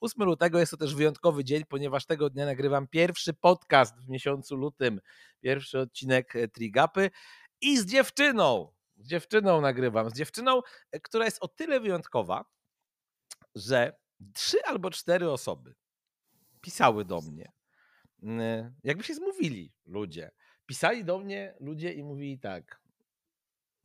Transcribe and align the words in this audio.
8 0.00 0.24
lutego, 0.24 0.58
jest 0.58 0.70
to 0.70 0.76
też 0.76 0.94
wyjątkowy 0.94 1.44
dzień, 1.44 1.64
ponieważ 1.68 2.06
tego 2.06 2.30
dnia 2.30 2.46
nagrywam 2.46 2.88
pierwszy 2.88 3.34
podcast 3.34 4.00
w 4.00 4.08
miesiącu 4.08 4.56
lutym, 4.56 5.00
pierwszy 5.40 5.78
odcinek 5.78 6.36
e, 6.36 6.48
Trigapy 6.48 7.10
i 7.60 7.78
z 7.78 7.86
dziewczyną, 7.86 8.72
z 8.96 9.08
dziewczyną 9.08 9.60
nagrywam, 9.60 10.10
z 10.10 10.14
dziewczyną, 10.14 10.60
e, 10.92 11.00
która 11.00 11.24
jest 11.24 11.38
o 11.40 11.48
tyle 11.48 11.80
wyjątkowa, 11.80 12.44
że 13.54 13.96
trzy 14.34 14.64
albo 14.64 14.90
cztery 14.90 15.30
osoby 15.30 15.74
pisały 16.60 17.04
do 17.04 17.20
mnie. 17.20 17.52
Jakby 18.84 19.04
się 19.04 19.14
zmówili 19.14 19.72
ludzie. 19.86 20.30
Pisali 20.66 21.04
do 21.04 21.18
mnie 21.18 21.54
ludzie 21.60 21.92
i 21.92 22.02
mówili 22.02 22.38
tak. 22.38 22.80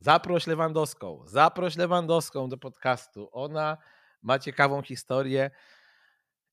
Zaproś 0.00 0.46
Lewandowską, 0.46 1.22
zaproś 1.26 1.76
Lewandowską 1.76 2.48
do 2.48 2.58
podcastu. 2.58 3.28
Ona 3.32 3.78
ma 4.22 4.38
ciekawą 4.38 4.82
historię 4.82 5.50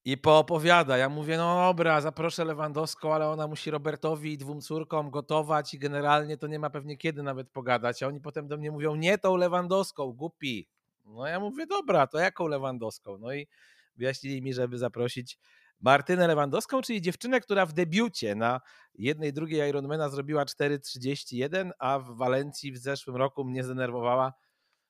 i 0.06 0.18
poopowiada. 0.18 0.98
Ja 0.98 1.10
mówię, 1.10 1.38
no 1.38 1.56
dobra, 1.56 2.02
zaproszę 2.02 2.46
Lewandowską, 2.46 3.14
ale 3.14 3.28
ona 3.28 3.48
musi 3.48 3.72
Robertowi 3.72 4.34
i 4.34 4.38
dwóm 4.38 4.62
córkom 4.62 5.12
gotować 5.12 5.74
i 5.74 5.80
generalnie 5.80 6.38
to 6.38 6.48
nie 6.48 6.60
ma 6.60 6.70
pewnie 6.70 6.98
kiedy 6.98 7.24
nawet 7.24 7.50
pogadać. 7.50 8.04
A 8.04 8.08
oni 8.08 8.22
potem 8.22 8.48
do 8.48 8.58
mnie 8.58 8.72
mówią, 8.72 8.96
nie 8.96 9.18
tą 9.18 9.36
Lewandowską, 9.36 10.14
głupi. 10.14 10.70
No 11.06 11.28
ja 11.28 11.40
mówię, 11.40 11.66
dobra, 11.66 12.08
to 12.08 12.20
jaką 12.20 12.48
Lewandowską? 12.48 13.18
No 13.18 13.34
i 13.34 13.48
wyjaśnili 13.96 14.42
mi, 14.42 14.54
żeby 14.54 14.78
zaprosić 14.78 15.38
Martynę 15.80 16.28
Lewandowską, 16.28 16.82
czyli 16.82 17.02
dziewczynę, 17.02 17.42
która 17.42 17.66
w 17.66 17.74
debiucie 17.74 18.36
na 18.36 18.62
jednej, 18.94 19.34
drugiej 19.34 19.70
Ironmana 19.70 20.10
zrobiła 20.10 20.46
4,31, 20.46 21.72
a 21.80 22.00
w 22.00 22.18
Walencji 22.18 22.72
w 22.72 22.78
zeszłym 22.78 23.16
roku 23.16 23.46
mnie 23.46 23.64
zdenerwowała, 23.64 24.34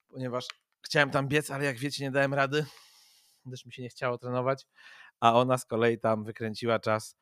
ponieważ 0.08 0.45
chciałem 0.81 1.09
tam 1.09 1.27
biec, 1.27 1.52
ale 1.52 1.66
jak 1.66 1.77
wiecie, 1.77 2.03
nie 2.03 2.11
dałem 2.11 2.34
rady, 2.34 2.66
gdyż 3.45 3.66
mi 3.66 3.73
się 3.73 3.81
nie 3.81 3.89
chciało 3.89 4.17
trenować, 4.17 4.66
a 5.23 5.34
ona 5.34 5.58
z 5.58 5.66
kolei 5.66 6.00
tam 6.00 6.23
wykręciła 6.23 6.80
czas 6.80 7.16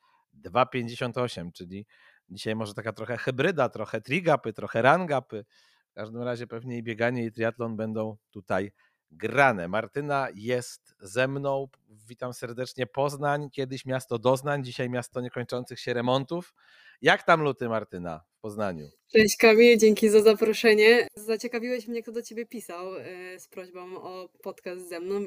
2,58, 0.43 1.51
czyli 1.51 1.85
dzisiaj 2.29 2.55
może 2.55 2.73
taka 2.73 2.93
trochę 2.93 3.17
hybryda, 3.17 3.69
trochę 3.69 4.01
trigapy, 4.01 4.53
trochę 4.53 4.81
rangapy. 4.81 5.45
W 5.91 5.93
każdym 5.93 6.21
razie 6.21 6.47
pewnie 6.47 6.77
i 6.77 6.83
bieganie 6.83 7.25
i 7.25 7.31
triatlon 7.31 7.75
będą 7.75 8.17
tutaj 8.31 8.71
grane. 9.11 9.67
Martyna 9.67 10.27
jest 10.35 10.95
ze 10.99 11.27
mną. 11.27 11.67
Witam 12.07 12.33
serdecznie 12.33 12.87
Poznań, 12.87 13.49
kiedyś 13.49 13.85
miasto 13.85 14.19
doznań, 14.19 14.63
dzisiaj 14.63 14.89
miasto 14.89 15.21
niekończących 15.21 15.79
się 15.79 15.93
remontów. 15.93 16.53
Jak 17.01 17.23
tam 17.23 17.41
luty, 17.41 17.69
Martyna, 17.69 18.21
w 18.37 18.41
Poznaniu? 18.41 18.89
Cześć 19.11 19.37
Kamil, 19.37 19.77
dzięki 19.77 20.09
za 20.09 20.21
zaproszenie. 20.21 21.07
Zaciekawiłeś 21.15 21.87
mnie, 21.87 22.03
kto 22.03 22.11
do 22.11 22.21
ciebie 22.21 22.45
pisał 22.45 22.95
e, 22.95 23.39
z 23.39 23.47
prośbą 23.47 23.95
o 23.95 24.29
podcast 24.43 24.89
ze 24.89 24.99
mną, 24.99 25.25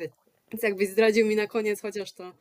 więc 0.53 0.63
jakbyś 0.63 0.89
zdradził 0.89 1.27
mi 1.27 1.37
na 1.37 1.47
koniec 1.47 1.83
chociaż 1.83 2.13
to 2.13 2.33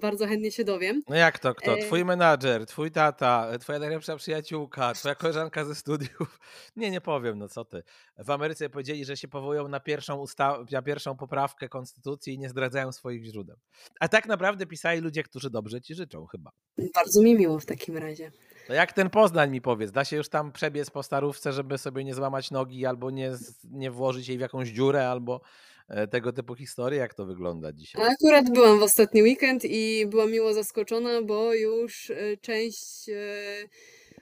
bardzo 0.00 0.26
chętnie 0.26 0.52
się 0.52 0.64
dowiem. 0.64 1.02
No 1.08 1.16
jak 1.16 1.38
to 1.38 1.54
kto? 1.54 1.72
E, 1.72 1.78
twój 1.78 2.04
menadżer, 2.04 2.66
twój 2.66 2.90
tata, 2.90 3.58
twoja 3.60 3.78
najlepsza 3.78 4.16
przyjaciółka, 4.16 4.94
twoja 4.94 5.14
koleżanka 5.14 5.64
ze 5.64 5.74
studiów. 5.74 6.40
Nie, 6.76 6.90
nie 6.90 7.00
powiem, 7.00 7.38
no 7.38 7.48
co 7.48 7.64
ty. 7.64 7.82
W 8.18 8.30
Ameryce 8.30 8.70
powiedzieli, 8.70 9.04
że 9.04 9.16
się 9.16 9.28
powołują 9.28 9.68
na 9.68 9.80
pierwszą, 9.80 10.18
usta- 10.24 10.64
na 10.72 10.82
pierwszą 10.82 11.16
poprawkę 11.16 11.68
konstytucji 11.68 12.34
i 12.34 12.38
nie 12.38 12.48
zdradzają 12.48 12.92
swoich 12.92 13.24
źródeł. 13.24 13.56
A 14.00 14.08
tak 14.08 14.26
naprawdę 14.26 14.66
pisali 14.66 15.00
ludzie, 15.00 15.22
którzy 15.22 15.50
dobrze 15.50 15.80
ci 15.80 15.94
życzą 15.94 16.26
chyba. 16.26 16.50
Bardzo 16.94 17.22
mi 17.22 17.34
miło 17.34 17.58
w 17.58 17.66
takim 17.66 17.96
razie. 17.96 18.32
To 18.68 18.74
jak 18.74 18.92
ten 18.92 19.10
Poznań 19.10 19.50
mi 19.50 19.60
powiedz, 19.60 19.92
da 19.92 20.04
się 20.04 20.16
już 20.16 20.28
tam 20.28 20.52
przebiec 20.52 20.90
po 20.90 21.02
starówce, 21.02 21.52
żeby 21.52 21.78
sobie 21.78 22.04
nie 22.04 22.14
złamać 22.14 22.50
nogi 22.50 22.86
albo 22.86 23.10
nie, 23.10 23.32
nie 23.64 23.90
włożyć 23.90 24.28
jej 24.28 24.38
w 24.38 24.40
jakąś 24.40 24.68
dziurę, 24.68 25.08
albo 25.08 25.40
E, 25.88 26.06
tego 26.08 26.32
typu 26.32 26.54
historie? 26.54 26.98
Jak 26.98 27.14
to 27.14 27.26
wygląda 27.26 27.72
dzisiaj? 27.72 28.02
Akurat 28.02 28.50
byłam 28.50 28.78
w 28.78 28.82
ostatni 28.82 29.22
weekend 29.22 29.64
i 29.64 30.06
byłam 30.06 30.30
miło 30.30 30.54
zaskoczona, 30.54 31.22
bo 31.22 31.54
już 31.54 32.10
e, 32.10 32.36
część 32.36 33.08
e, 33.08 33.14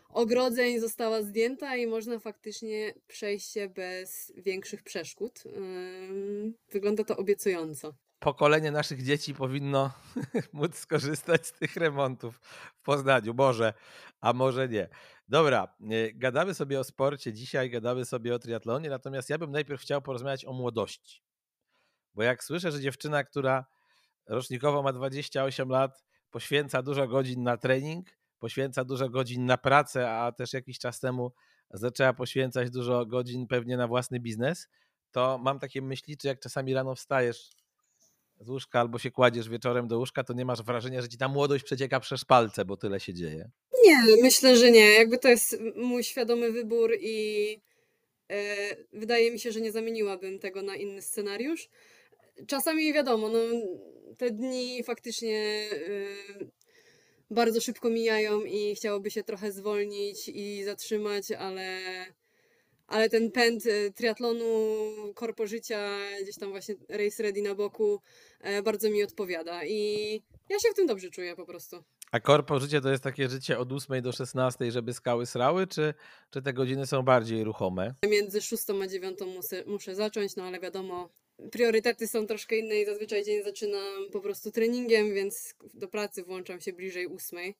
ogrodzeń 0.09 0.81
została 0.81 1.23
zdjęta 1.23 1.77
i 1.77 1.87
można 1.87 2.19
faktycznie 2.19 2.95
przejść 3.09 3.53
się 3.53 3.69
bez 3.69 4.33
większych 4.37 4.83
przeszkód. 4.83 5.43
Wygląda 6.73 7.05
to 7.05 7.17
obiecująco. 7.17 7.95
Pokolenie 8.19 8.71
naszych 8.71 9.03
dzieci 9.03 9.35
powinno 9.35 9.93
móc 10.53 10.79
skorzystać 10.79 11.47
z 11.47 11.53
tych 11.53 11.77
remontów 11.77 12.41
w 12.77 12.83
Poznaniu. 12.83 13.35
Może, 13.35 13.75
a 14.21 14.33
może 14.33 14.69
nie. 14.69 14.89
Dobra, 15.29 15.75
gadamy 16.15 16.55
sobie 16.55 16.81
o 16.81 16.85
sporcie 16.85 17.33
dzisiaj, 17.33 17.71
gadamy 17.71 18.05
sobie 18.05 18.35
o 18.35 18.39
triatlonie, 18.39 18.91
natomiast 18.91 19.31
ja 19.31 19.39
bym 19.39 19.51
najpierw 19.51 19.81
chciał 19.81 20.03
porozmawiać 20.03 20.45
o 20.45 20.53
młodości. 20.53 21.23
Bo 22.15 22.23
jak 22.23 22.45
słyszę, 22.45 22.73
że 22.73 22.81
dziewczyna, 22.81 23.25
która 23.25 23.67
rocznikowo 24.27 24.83
ma 24.83 24.93
28 24.93 25.69
lat, 25.69 26.05
poświęca 26.31 26.83
dużo 26.83 27.09
godzin 27.09 27.43
na 27.43 27.57
trening, 27.57 28.07
poświęca 28.39 28.85
dużo 28.85 29.09
godzin 29.09 29.47
na 29.47 29.59
pracę, 29.59 30.11
a 30.11 30.33
też 30.33 30.53
jakiś 30.53 30.79
czas 30.79 31.01
temu 31.01 31.33
zaczęła 31.71 32.13
poświęcać 32.13 32.71
dużo 32.71 33.07
godzin 33.07 33.47
pewnie 33.47 33.77
na 33.77 33.89
własny 33.89 34.21
biznes, 34.21 34.69
to 35.11 35.39
mam 35.39 35.59
takie 35.59 35.83
myśli, 35.83 36.17
czy 36.17 36.29
jak 36.29 36.41
czasami 36.41 36.75
rano 36.75 36.95
wstajesz 36.95 37.51
z 38.41 38.49
łóżka 38.49 38.81
albo 38.81 38.99
się 38.99 39.11
kładziesz 39.11 39.49
wieczorem 39.49 39.89
do 39.89 39.99
łóżka, 39.99 40.25
to 40.25 40.33
nie 40.33 40.45
masz 40.45 40.63
wrażenia, 40.63 41.03
że 41.03 41.09
ci 41.09 41.19
ta 41.19 41.29
młodość 41.29 41.65
przecieka 41.65 42.01
przez 42.01 42.25
palce, 42.25 42.65
bo 42.65 42.77
tyle 42.77 43.01
się 43.01 43.15
dzieje? 43.15 43.51
Nie, 43.85 43.99
myślę, 44.23 44.57
że 44.57 44.71
nie. 44.71 44.91
Jakby 44.91 45.19
to 45.19 45.29
jest 45.29 45.57
mój 45.77 46.05
świadomy 46.05 46.53
wybór 46.53 46.93
i 47.01 47.49
yy, 48.29 48.37
wydaje 48.93 49.33
mi 49.33 49.41
się, 49.41 49.53
że 49.53 49.61
nie 49.61 49.73
zamieniłabym 49.73 50.39
tego 50.39 50.63
na 50.63 50.77
inny 50.77 51.03
scenariusz 51.03 51.69
czasami 52.47 52.93
wiadomo, 52.93 53.29
no, 53.29 53.39
te 54.19 54.31
dni 54.31 54.83
faktycznie 54.85 55.69
y, 55.73 56.51
bardzo 57.31 57.61
szybko 57.61 57.91
mijają 57.91 58.45
i 58.45 58.75
chciałoby 58.75 59.11
się 59.11 59.23
trochę 59.23 59.53
zwolnić 59.53 60.29
i 60.29 60.65
zatrzymać, 60.65 61.31
ale, 61.31 61.81
ale 62.87 63.09
ten 63.09 63.31
pęd 63.31 63.67
y, 63.67 63.93
triatlonu, 63.97 64.45
korpo 65.15 65.47
życia, 65.47 65.99
gdzieś 66.23 66.39
tam 66.39 66.51
właśnie 66.51 66.75
race 66.89 67.23
ready 67.23 67.43
na 67.43 67.55
boku 67.55 68.01
e, 68.41 68.63
bardzo 68.63 68.91
mi 68.91 69.03
odpowiada 69.03 69.65
i 69.65 70.23
ja 70.49 70.59
się 70.59 70.69
w 70.73 70.75
tym 70.75 70.87
dobrze 70.87 71.11
czuję 71.11 71.37
po 71.37 71.47
prostu. 71.47 71.85
A 72.13 72.21
korpo 72.21 72.61
życie 72.61 72.81
to 72.81 72.91
jest 72.91 73.03
takie 73.03 73.29
życie 73.29 73.59
od 73.59 73.73
8 73.73 74.03
do 74.03 74.13
16, 74.13 74.73
żeby 74.73 74.95
skały 74.95 75.27
srały, 75.27 75.67
czy, 75.67 75.95
czy 76.31 76.43
te 76.43 76.53
godziny 76.53 76.87
są 76.87 77.03
bardziej 77.03 77.45
ruchome? 77.45 77.95
Między 78.09 78.41
6 78.41 78.63
a 78.83 78.87
9 78.87 79.19
muszę, 79.35 79.65
muszę 79.67 79.95
zacząć, 79.95 80.37
no 80.37 80.45
ale 80.45 80.61
wiadomo, 80.61 81.09
priorytety 81.53 82.09
są 82.09 82.27
troszkę 82.27 82.57
inne 82.57 82.81
i 82.81 82.87
zazwyczaj 82.87 83.25
dzień 83.25 83.45
zaczynam 83.45 84.11
po 84.13 84.21
prostu 84.21 84.51
treningiem, 84.51 85.15
więc 85.15 85.55
do 85.75 85.89
pracy 85.89 86.23
włączam 86.23 86.61
się 86.61 86.73
bliżej 86.73 87.07
ósmej, 87.07 87.57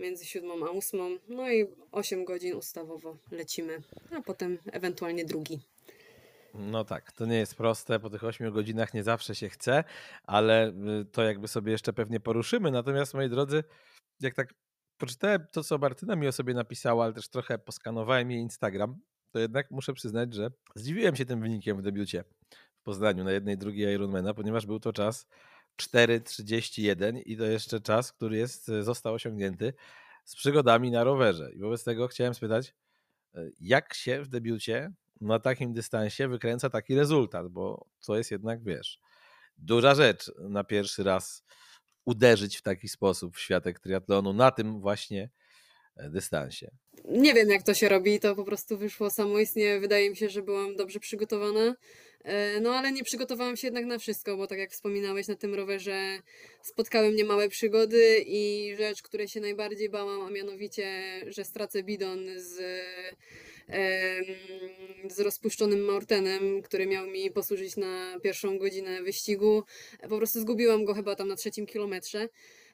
między 0.00 0.24
siódmą 0.24 0.66
a 0.66 0.70
ósmą, 0.70 1.18
no 1.28 1.50
i 1.50 1.66
8 1.92 2.24
godzin 2.24 2.54
ustawowo 2.54 3.18
lecimy, 3.30 3.82
a 4.16 4.22
potem 4.22 4.58
ewentualnie 4.72 5.24
drugi. 5.24 5.60
No 6.54 6.84
tak, 6.84 7.12
to 7.12 7.26
nie 7.26 7.36
jest 7.36 7.54
proste, 7.54 8.00
po 8.00 8.10
tych 8.10 8.24
8 8.24 8.52
godzinach 8.52 8.94
nie 8.94 9.02
zawsze 9.02 9.34
się 9.34 9.48
chce, 9.48 9.84
ale 10.22 10.68
y, 10.68 11.04
to 11.04 11.22
jakby 11.22 11.48
sobie 11.48 11.72
jeszcze 11.72 11.92
pewnie 11.92 12.20
poruszymy. 12.20 12.70
Natomiast 12.70 13.14
moi 13.14 13.28
drodzy, 13.28 13.64
jak 14.20 14.34
tak 14.34 14.54
poczytałem 14.98 15.46
to, 15.52 15.64
co 15.64 15.78
Martyna 15.78 16.16
mi 16.16 16.28
o 16.28 16.32
sobie 16.32 16.54
napisała, 16.54 17.04
ale 17.04 17.12
też 17.12 17.28
trochę 17.28 17.58
poskanowałem 17.58 18.30
jej 18.30 18.40
Instagram, 18.40 19.00
to 19.30 19.38
jednak 19.38 19.70
muszę 19.70 19.92
przyznać, 19.92 20.34
że 20.34 20.50
zdziwiłem 20.74 21.16
się 21.16 21.24
tym 21.24 21.40
wynikiem 21.40 21.78
w 21.78 21.82
debiucie 21.82 22.24
w 22.80 22.82
Poznaniu 22.82 23.24
na 23.24 23.32
jednej, 23.32 23.58
drugiej 23.58 23.94
Ironmana, 23.94 24.34
ponieważ 24.34 24.66
był 24.66 24.80
to 24.80 24.92
czas 24.92 25.26
4.31 25.80 27.22
i 27.26 27.36
to 27.36 27.44
jeszcze 27.44 27.80
czas, 27.80 28.12
który 28.12 28.36
jest, 28.36 28.68
e, 28.68 28.82
został 28.82 29.14
osiągnięty 29.14 29.72
z 30.24 30.36
przygodami 30.36 30.90
na 30.90 31.04
rowerze. 31.04 31.52
I 31.52 31.58
wobec 31.58 31.84
tego 31.84 32.08
chciałem 32.08 32.34
spytać, 32.34 32.74
e, 33.34 33.50
jak 33.60 33.94
się 33.94 34.22
w 34.22 34.28
debiucie 34.28 34.92
na 35.20 35.38
takim 35.38 35.72
dystansie 35.72 36.28
wykręca 36.28 36.70
taki 36.70 36.94
rezultat, 36.94 37.48
bo 37.48 37.86
to 38.06 38.16
jest 38.16 38.30
jednak, 38.30 38.62
wiesz, 38.64 39.00
duża 39.58 39.94
rzecz 39.94 40.32
na 40.38 40.64
pierwszy 40.64 41.02
raz 41.02 41.44
uderzyć 42.04 42.56
w 42.56 42.62
taki 42.62 42.88
sposób 42.88 43.36
w 43.36 43.40
światek 43.40 43.80
triatlonu 43.80 44.32
na 44.32 44.50
tym 44.50 44.80
właśnie 44.80 45.30
dystansie. 46.08 46.70
Nie 47.04 47.34
wiem, 47.34 47.48
jak 47.48 47.62
to 47.62 47.74
się 47.74 47.88
robi, 47.88 48.20
to 48.20 48.36
po 48.36 48.44
prostu 48.44 48.78
wyszło 48.78 49.10
samoistnie. 49.10 49.80
Wydaje 49.80 50.10
mi 50.10 50.16
się, 50.16 50.28
że 50.28 50.42
byłam 50.42 50.76
dobrze 50.76 51.00
przygotowana. 51.00 51.74
E, 52.24 52.60
no 52.60 52.74
ale 52.74 52.92
nie 52.92 53.04
przygotowałam 53.04 53.56
się 53.56 53.66
jednak 53.66 53.84
na 53.84 53.98
wszystko, 53.98 54.36
bo 54.36 54.46
tak 54.46 54.58
jak 54.58 54.70
wspominałeś, 54.70 55.28
na 55.28 55.34
tym 55.34 55.54
rowerze 55.54 56.18
spotkały 56.62 57.10
mnie 57.10 57.24
małe 57.24 57.48
przygody 57.48 58.24
i 58.26 58.74
rzecz, 58.78 59.02
której 59.02 59.28
się 59.28 59.40
najbardziej 59.40 59.88
bałam, 59.88 60.22
a 60.22 60.30
mianowicie, 60.30 61.02
że 61.26 61.44
stracę 61.44 61.82
bidon 61.82 62.26
z, 62.36 62.62
z 65.08 65.20
rozpuszczonym 65.20 65.84
Mortenem, 65.84 66.62
który 66.62 66.86
miał 66.86 67.06
mi 67.06 67.30
posłużyć 67.30 67.76
na 67.76 68.20
pierwszą 68.22 68.58
godzinę 68.58 69.02
wyścigu. 69.02 69.62
Po 70.08 70.16
prostu 70.16 70.40
zgubiłam 70.40 70.84
go 70.84 70.94
chyba 70.94 71.14
tam 71.14 71.28
na 71.28 71.36
trzecim 71.36 71.66
kilometrze. 71.66 72.28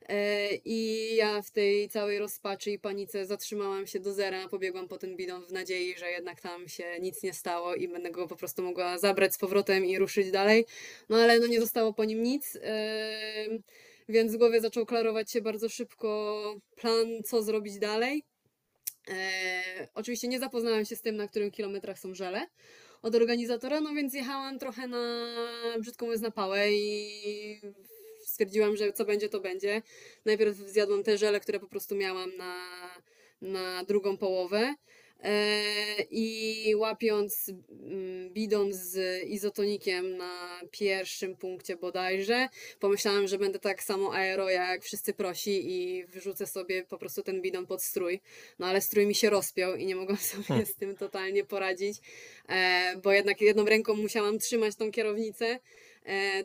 E, 0.09 0.49
I 0.65 1.17
ja 1.17 1.43
w 1.43 1.51
tej 1.51 1.89
całej 1.89 2.19
rozpaczy 2.19 2.71
i 2.71 2.79
panice 2.79 3.27
zatrzymałam 3.27 3.87
się 3.87 4.01
do 4.01 4.13
zera 4.13 4.49
pobiegłam 4.49 4.89
po 4.89 4.99
ten 4.99 5.17
bidon 5.17 5.47
w 5.47 5.53
nadziei, 5.53 5.95
że 5.99 6.11
jednak 6.11 6.41
tam 6.41 6.69
się 6.69 6.85
nic 7.01 7.23
nie 7.23 7.33
stało 7.33 7.75
i 7.75 7.89
będę 7.89 8.11
go 8.11 8.29
po 8.29 8.37
prostu 8.37 8.63
mogła 8.63 8.99
zabrać 8.99 9.35
z 9.35 9.39
powrotem 9.39 9.85
i 9.85 9.99
ruszyć 9.99 10.31
dalej. 10.31 10.67
No 11.09 11.17
ale 11.17 11.41
no 11.41 11.47
nie 11.47 11.61
zostało 11.61 11.93
po 11.93 12.05
nim 12.05 12.23
nic. 12.23 12.55
Yy, 12.55 12.61
więc 14.09 14.33
w 14.33 14.37
głowie 14.37 14.61
zaczął 14.61 14.87
klarować 14.87 15.31
się 15.31 15.41
bardzo 15.41 15.69
szybko 15.69 16.61
plan, 16.77 17.07
co 17.25 17.43
zrobić 17.43 17.79
dalej. 17.79 18.25
E, 19.09 19.89
oczywiście 19.95 20.29
nie 20.29 20.39
zapoznałam 20.39 20.85
się 20.85 20.97
z 20.97 21.03
tym, 21.03 21.17
na 21.17 21.29
którym 21.29 21.51
kilometrach 21.51 21.99
są 21.99 22.15
żele 22.15 22.47
od 23.03 23.15
organizatora, 23.15 23.81
no 23.81 23.95
więc 23.95 24.15
jechałam 24.15 24.59
trochę 24.59 24.89
na 24.89 25.27
brzydką 25.79 26.07
mówiąc 26.07 26.23
na 26.23 26.31
pałę 26.31 26.73
i 26.73 27.61
stwierdziłam, 28.37 28.77
że 28.77 28.93
co 28.93 29.05
będzie, 29.05 29.29
to 29.29 29.41
będzie. 29.41 29.83
Najpierw 30.25 30.57
zjadłam 30.57 31.03
te 31.03 31.19
żele, 31.19 31.41
które 31.41 31.61
po 31.61 31.67
prostu 31.67 31.95
miałam 31.97 32.37
na, 32.37 32.55
na 33.41 33.85
drugą 33.85 34.17
połowę. 34.17 34.75
E, 35.23 35.63
I 36.11 36.75
łapiąc 36.77 37.51
mm, 37.71 38.33
bidon 38.33 38.73
z 38.73 39.25
izotonikiem 39.25 40.17
na 40.17 40.61
pierwszym 40.71 41.37
punkcie 41.37 41.77
bodajże, 41.77 42.49
pomyślałam, 42.81 43.29
że 43.29 43.39
będę 43.39 43.59
tak 43.59 43.83
samo 43.83 44.15
aero 44.15 44.51
jak 44.51 44.83
wszyscy 44.83 45.15
prosi 45.15 45.71
i 45.73 46.05
wyrzucę 46.05 46.47
sobie 46.47 46.85
po 46.85 46.99
prostu 46.99 47.23
ten 47.23 47.43
bidon 47.43 47.67
pod 47.67 47.83
strój. 47.83 48.21
No 48.59 48.67
ale 48.67 48.81
strój 48.81 49.07
mi 49.07 49.15
się 49.15 49.31
rozpiął 49.31 49.77
i 49.77 49.87
nie 49.87 49.97
mogłam 49.97 50.19
sobie 50.33 50.45
hmm. 50.45 50.67
z 50.67 50.75
tym 50.75 50.97
totalnie 50.97 51.45
poradzić, 51.45 51.97
e, 52.49 53.01
bo 53.03 53.13
jednak 53.13 53.41
jedną 53.41 53.65
ręką 53.65 53.95
musiałam 53.95 54.39
trzymać 54.39 54.77
tą 54.77 54.91
kierownicę, 54.91 55.59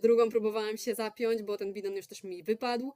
drugą 0.02 0.30
próbowałam 0.30 0.78
się 0.78 0.96
zapiąć, 0.96 1.44
bo 1.44 1.58
ten 1.58 1.74
bidon 1.74 1.96
już 1.96 2.08
też 2.08 2.24
mi 2.24 2.44
wypadł. 2.44 2.94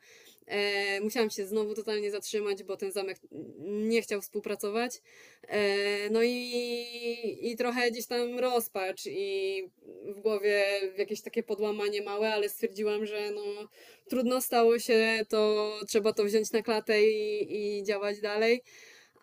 E, 0.48 1.02
musiałam 1.02 1.30
się 1.30 1.46
znowu 1.46 1.76
totalnie 1.76 2.12
zatrzymać, 2.12 2.64
bo 2.64 2.78
ten 2.78 2.92
zamek 2.92 3.18
nie 3.62 4.02
chciał 4.02 4.22
współpracować. 4.22 5.02
E, 5.48 6.10
no 6.10 6.24
i, 6.24 7.40
i 7.42 7.56
trochę 7.56 7.92
gdzieś 7.92 8.08
tam 8.08 8.40
rozpacz 8.40 9.06
i 9.06 9.64
w 10.06 10.20
głowie 10.20 10.66
jakieś 10.98 11.22
takie 11.22 11.44
podłamanie 11.44 12.02
małe, 12.02 12.34
ale 12.34 12.50
stwierdziłam, 12.50 13.06
że 13.06 13.32
no 13.32 13.70
trudno 14.10 14.42
stało 14.42 14.80
się, 14.80 15.26
to 15.30 15.72
trzeba 15.88 16.14
to 16.14 16.24
wziąć 16.24 16.52
na 16.52 16.62
klatę 16.62 17.04
i, 17.04 17.78
i 17.80 17.84
działać 17.84 18.22
dalej. 18.22 18.62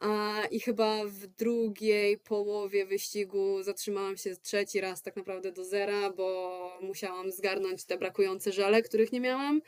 A, 0.03 0.43
I 0.51 0.61
chyba 0.61 1.05
w 1.05 1.27
drugiej 1.27 2.19
połowie 2.19 2.87
wyścigu 2.87 3.63
zatrzymałam 3.63 4.17
się 4.17 4.37
trzeci 4.37 4.81
raz 4.81 5.03
tak 5.03 5.17
naprawdę 5.17 5.53
do 5.53 5.65
zera, 5.65 6.11
bo 6.11 6.79
musiałam 6.81 7.31
zgarnąć 7.31 7.85
te 7.85 7.99
brakujące 7.99 8.53
żale, 8.53 8.83
których 8.83 9.13
nie 9.13 9.21
miałam. 9.21 9.63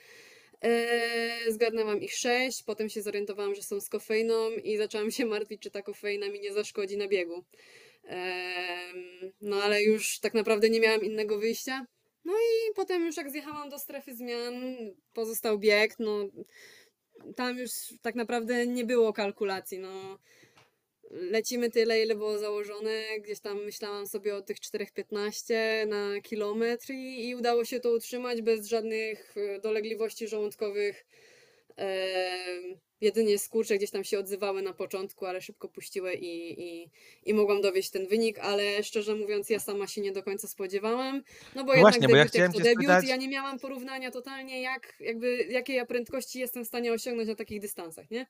Eee, 0.63 1.53
zgarnęłam 1.53 2.01
ich 2.01 2.15
sześć, 2.15 2.63
potem 2.63 2.89
się 2.89 3.03
zorientowałam, 3.03 3.55
że 3.55 3.63
są 3.63 3.81
z 3.81 3.89
kofeiną 3.89 4.51
i 4.51 4.77
zaczęłam 4.77 5.11
się 5.11 5.27
martwić, 5.27 5.63
czy 5.63 5.71
ta 5.71 5.83
kofeina 5.83 6.29
mi 6.29 6.41
nie 6.41 6.53
zaszkodzi 6.53 6.97
na 6.97 7.09
biegu. 7.09 7.45
No 9.41 9.63
ale 9.63 9.83
już 9.83 10.21
tak 10.21 10.35
naprawdę 10.35 10.71
nie 10.71 10.81
miałam 10.81 11.05
innego 11.05 11.39
wyjścia. 11.39 11.87
No 12.25 12.33
i 12.33 12.75
potem 12.75 13.07
już 13.07 13.17
jak 13.17 13.31
zjechałam 13.31 13.69
do 13.69 13.79
strefy 13.79 14.15
zmian, 14.15 14.77
pozostał 15.13 15.59
bieg, 15.59 15.99
no 15.99 16.29
tam 17.37 17.59
już 17.59 17.71
tak 18.03 18.15
naprawdę 18.15 18.67
nie 18.67 18.85
było 18.85 19.13
kalkulacji, 19.13 19.79
no 19.79 20.19
lecimy 21.11 21.71
tyle, 21.71 22.03
ile 22.03 22.15
było 22.15 22.39
założone. 22.39 23.05
Gdzieś 23.21 23.41
tam 23.41 23.65
myślałam 23.65 24.07
sobie 24.07 24.37
o 24.37 24.43
tych 24.43 24.57
4,15 24.57 25.55
na 25.87 26.21
kilometr 26.21 26.91
i, 26.91 27.29
i 27.29 27.35
udało 27.35 27.65
się 27.65 27.81
to 27.81 27.93
utrzymać 27.93 28.43
bez 28.43 28.69
żadnych 28.69 29.35
e, 29.37 29.61
dolegliwości 29.61 30.29
żołądkowych. 30.29 31.07
E, 31.79 32.37
Jedynie 33.01 33.39
skurcze 33.39 33.77
gdzieś 33.77 33.91
tam 33.91 34.05
się 34.05 34.19
odzywały 34.19 34.63
na 34.63 34.73
początku, 34.73 35.27
ale 35.27 35.41
szybko 35.41 35.69
puściły 35.69 36.15
i, 36.15 36.63
i, 36.63 36.91
i 37.25 37.35
mogłam 37.35 37.61
dowieść 37.61 37.91
ten 37.91 38.07
wynik, 38.07 38.39
ale 38.39 38.83
szczerze 38.83 39.15
mówiąc 39.15 39.51
ja 39.51 39.61
sama 39.61 39.87
się 39.87 40.01
nie 40.01 40.13
do 40.13 40.23
końca 40.23 40.49
spodziewałam, 40.49 41.23
no 41.55 41.65
bo 41.65 41.73
no 41.73 41.79
jednak 41.79 41.83
właśnie, 41.83 42.01
debiut 42.01 42.33
bo 42.33 42.39
ja 42.39 42.49
to 42.49 42.59
debiut, 42.59 42.77
spytać... 42.77 43.09
ja 43.09 43.17
nie 43.17 43.29
miałam 43.29 43.59
porównania 43.59 44.11
totalnie 44.11 44.63
jak, 44.63 44.95
jakby, 45.01 45.37
jakie 45.37 45.75
ja 45.75 45.87
prędkości 45.87 46.39
jestem 46.39 46.65
w 46.65 46.67
stanie 46.67 46.93
osiągnąć 46.93 47.29
na 47.29 47.35
takich 47.35 47.61
dystansach, 47.61 48.11
nie? 48.11 48.27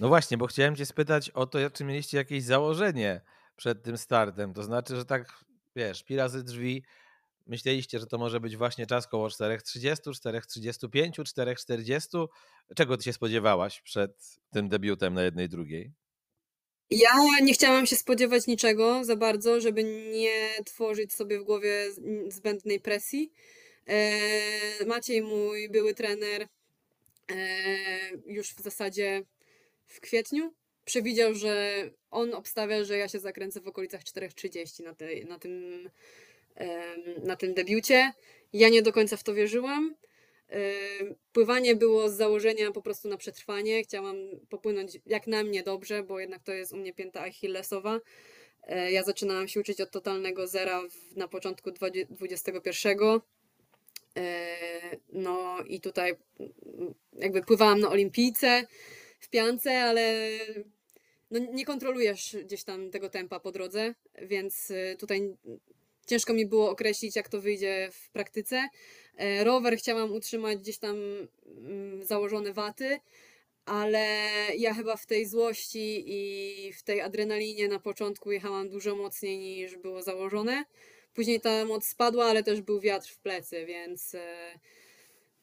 No 0.00 0.08
właśnie, 0.08 0.36
bo 0.36 0.46
chciałem 0.46 0.76
cię 0.76 0.86
spytać 0.86 1.30
o 1.30 1.46
to, 1.46 1.70
czy 1.70 1.84
mieliście 1.84 2.16
jakieś 2.16 2.42
założenie 2.42 3.20
przed 3.56 3.82
tym 3.82 3.98
startem, 3.98 4.54
to 4.54 4.62
znaczy, 4.62 4.96
że 4.96 5.04
tak, 5.04 5.44
wiesz, 5.76 6.02
pi 6.04 6.16
razy 6.16 6.42
drzwi, 6.44 6.82
myśleliście, 7.48 7.98
że 7.98 8.06
to 8.06 8.18
może 8.18 8.40
być 8.40 8.56
właśnie 8.56 8.86
czas 8.86 9.06
koło 9.08 9.28
4.30, 9.28 9.94
4.35, 9.94 11.10
4.40. 11.10 12.26
Czego 12.76 12.96
ty 12.96 13.04
się 13.04 13.12
spodziewałaś 13.12 13.80
przed 13.80 14.40
tym 14.50 14.68
debiutem 14.68 15.14
na 15.14 15.22
jednej 15.22 15.48
drugiej? 15.48 15.92
Ja 16.90 17.10
nie 17.42 17.52
chciałam 17.52 17.86
się 17.86 17.96
spodziewać 17.96 18.46
niczego 18.46 19.04
za 19.04 19.16
bardzo, 19.16 19.60
żeby 19.60 19.84
nie 19.84 20.50
tworzyć 20.64 21.12
sobie 21.14 21.40
w 21.40 21.44
głowie 21.44 21.86
zbędnej 22.28 22.80
presji. 22.80 23.32
E, 23.86 24.84
Maciej, 24.86 25.22
mój 25.22 25.68
były 25.70 25.94
trener, 25.94 26.48
e, 27.30 27.36
już 28.26 28.54
w 28.54 28.60
zasadzie 28.60 29.22
w 29.86 30.00
kwietniu 30.00 30.54
przewidział, 30.84 31.34
że 31.34 31.82
on 32.10 32.34
obstawia, 32.34 32.84
że 32.84 32.98
ja 32.98 33.08
się 33.08 33.18
zakręcę 33.18 33.60
w 33.60 33.68
okolicach 33.68 34.02
4.30 34.02 34.84
na, 34.84 34.94
na 35.28 35.38
tym 35.38 35.90
na 37.22 37.36
tym 37.36 37.54
debiucie. 37.54 38.12
Ja 38.52 38.68
nie 38.68 38.82
do 38.82 38.92
końca 38.92 39.16
w 39.16 39.24
to 39.24 39.34
wierzyłam. 39.34 39.94
Pływanie 41.32 41.76
było 41.76 42.10
z 42.10 42.14
założenia 42.14 42.72
po 42.72 42.82
prostu 42.82 43.08
na 43.08 43.16
przetrwanie. 43.16 43.82
Chciałam 43.82 44.16
popłynąć 44.48 44.98
jak 45.06 45.26
na 45.26 45.44
mnie 45.44 45.62
dobrze, 45.62 46.02
bo 46.02 46.20
jednak 46.20 46.42
to 46.42 46.52
jest 46.52 46.72
u 46.72 46.76
mnie 46.76 46.92
pięta 46.92 47.20
achillesowa. 47.20 48.00
E, 48.68 48.92
ja 48.92 49.04
zaczynałam 49.04 49.48
się 49.48 49.60
uczyć 49.60 49.80
od 49.80 49.90
totalnego 49.90 50.46
zera 50.46 50.82
na 51.16 51.28
początku 51.28 51.70
XXI. 52.20 52.88
E, 54.16 54.56
no 55.12 55.58
i 55.66 55.80
tutaj 55.80 56.16
mm, 56.40 56.94
jakby 57.12 57.42
pływałam 57.42 57.80
na 57.80 57.90
olimpijce 57.90 58.66
w 59.20 59.28
piance, 59.28 59.82
ale 59.82 60.30
no 61.30 61.38
nie 61.38 61.64
kontrolujesz 61.64 62.36
gdzieś 62.44 62.64
tam 62.64 62.90
tego 62.90 63.08
tempa 63.08 63.40
po 63.40 63.52
drodze, 63.52 63.94
więc 64.22 64.70
e, 64.70 64.96
tutaj 64.96 65.36
ciężko 66.08 66.34
mi 66.34 66.46
było 66.46 66.70
określić, 66.70 67.16
jak 67.16 67.28
to 67.28 67.40
wyjdzie 67.40 67.88
w 67.92 68.10
praktyce. 68.10 68.68
E, 69.16 69.44
rower 69.44 69.76
chciałam 69.76 70.12
utrzymać 70.12 70.58
gdzieś 70.58 70.78
tam 70.78 70.96
mm, 71.46 72.04
założone 72.04 72.52
waty, 72.52 72.98
ale 73.64 74.06
ja 74.56 74.74
chyba 74.74 74.96
w 74.96 75.06
tej 75.06 75.26
złości 75.26 76.04
i 76.06 76.72
w 76.72 76.82
tej 76.82 77.00
adrenalinie 77.00 77.68
na 77.68 77.78
początku 77.78 78.32
jechałam 78.32 78.68
dużo 78.68 78.96
mocniej 78.96 79.38
niż 79.38 79.76
było 79.76 80.02
założone. 80.02 80.64
Później 81.14 81.40
ta 81.40 81.64
moc 81.64 81.84
spadła, 81.84 82.24
ale 82.24 82.42
też 82.42 82.60
był 82.60 82.80
wiatr 82.80 83.08
w 83.08 83.18
plecy, 83.18 83.66
więc, 83.66 84.14
e, 84.14 84.58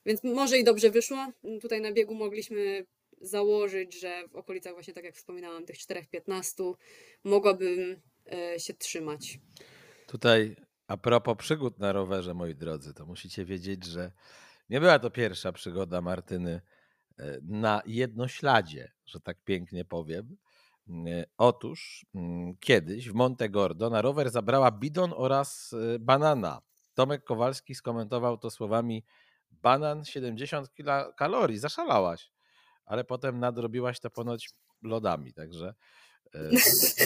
więc 0.06 0.24
może 0.24 0.58
i 0.58 0.64
dobrze 0.64 0.90
wyszło. 0.90 1.18
Tutaj 1.62 1.82
na 1.82 1.92
biegu 1.92 2.16
mogliśmy 2.16 2.86
założyć, 3.22 4.00
że 4.00 4.28
w 4.28 4.36
okolicach 4.36 4.74
właśnie 4.74 4.94
tak 4.94 5.04
jak 5.04 5.16
wspominałam, 5.16 5.66
tych 5.66 5.78
4-15 5.78 6.74
mogłabym 7.24 8.02
e, 8.32 8.60
się 8.60 8.74
trzymać. 8.74 9.40
Tutaj 10.08 10.56
a 10.88 10.98
propos 10.98 11.38
przygód 11.38 11.80
na 11.80 11.92
rowerze, 11.92 12.34
moi 12.34 12.56
drodzy, 12.56 12.94
to 12.94 13.06
musicie 13.06 13.46
wiedzieć, 13.46 13.86
że 13.86 14.12
nie 14.70 14.80
była 14.80 15.00
to 15.00 15.10
pierwsza 15.10 15.52
przygoda 15.52 16.02
Martyny 16.02 16.62
e, 17.20 17.38
na 17.42 17.82
jednośladzie, 17.86 18.92
że 19.06 19.20
tak 19.20 19.44
pięknie 19.44 19.86
powiem. 19.86 20.38
E, 20.90 21.26
otóż 21.38 22.06
mm, 22.16 22.58
kiedyś 22.58 23.10
w 23.10 23.14
Monte 23.14 23.50
Gordo 23.50 23.90
na 23.90 24.02
rower 24.02 24.30
zabrała 24.30 24.72
bidon 24.72 25.14
oraz 25.16 25.74
e, 25.74 26.00
banana. 26.00 26.62
Tomek 26.94 27.24
Kowalski 27.24 27.76
skomentował 27.76 28.38
to 28.38 28.50
słowami: 28.50 29.04
Banan 29.52 30.06
70 30.06 30.70
kalorii, 31.18 31.58
zaszalałaś. 31.58 32.32
Ale 32.86 33.04
potem 33.04 33.40
nadrobiłaś 33.40 34.00
to 34.00 34.10
ponoć 34.10 34.50
lodami, 34.82 35.34
także 35.34 35.74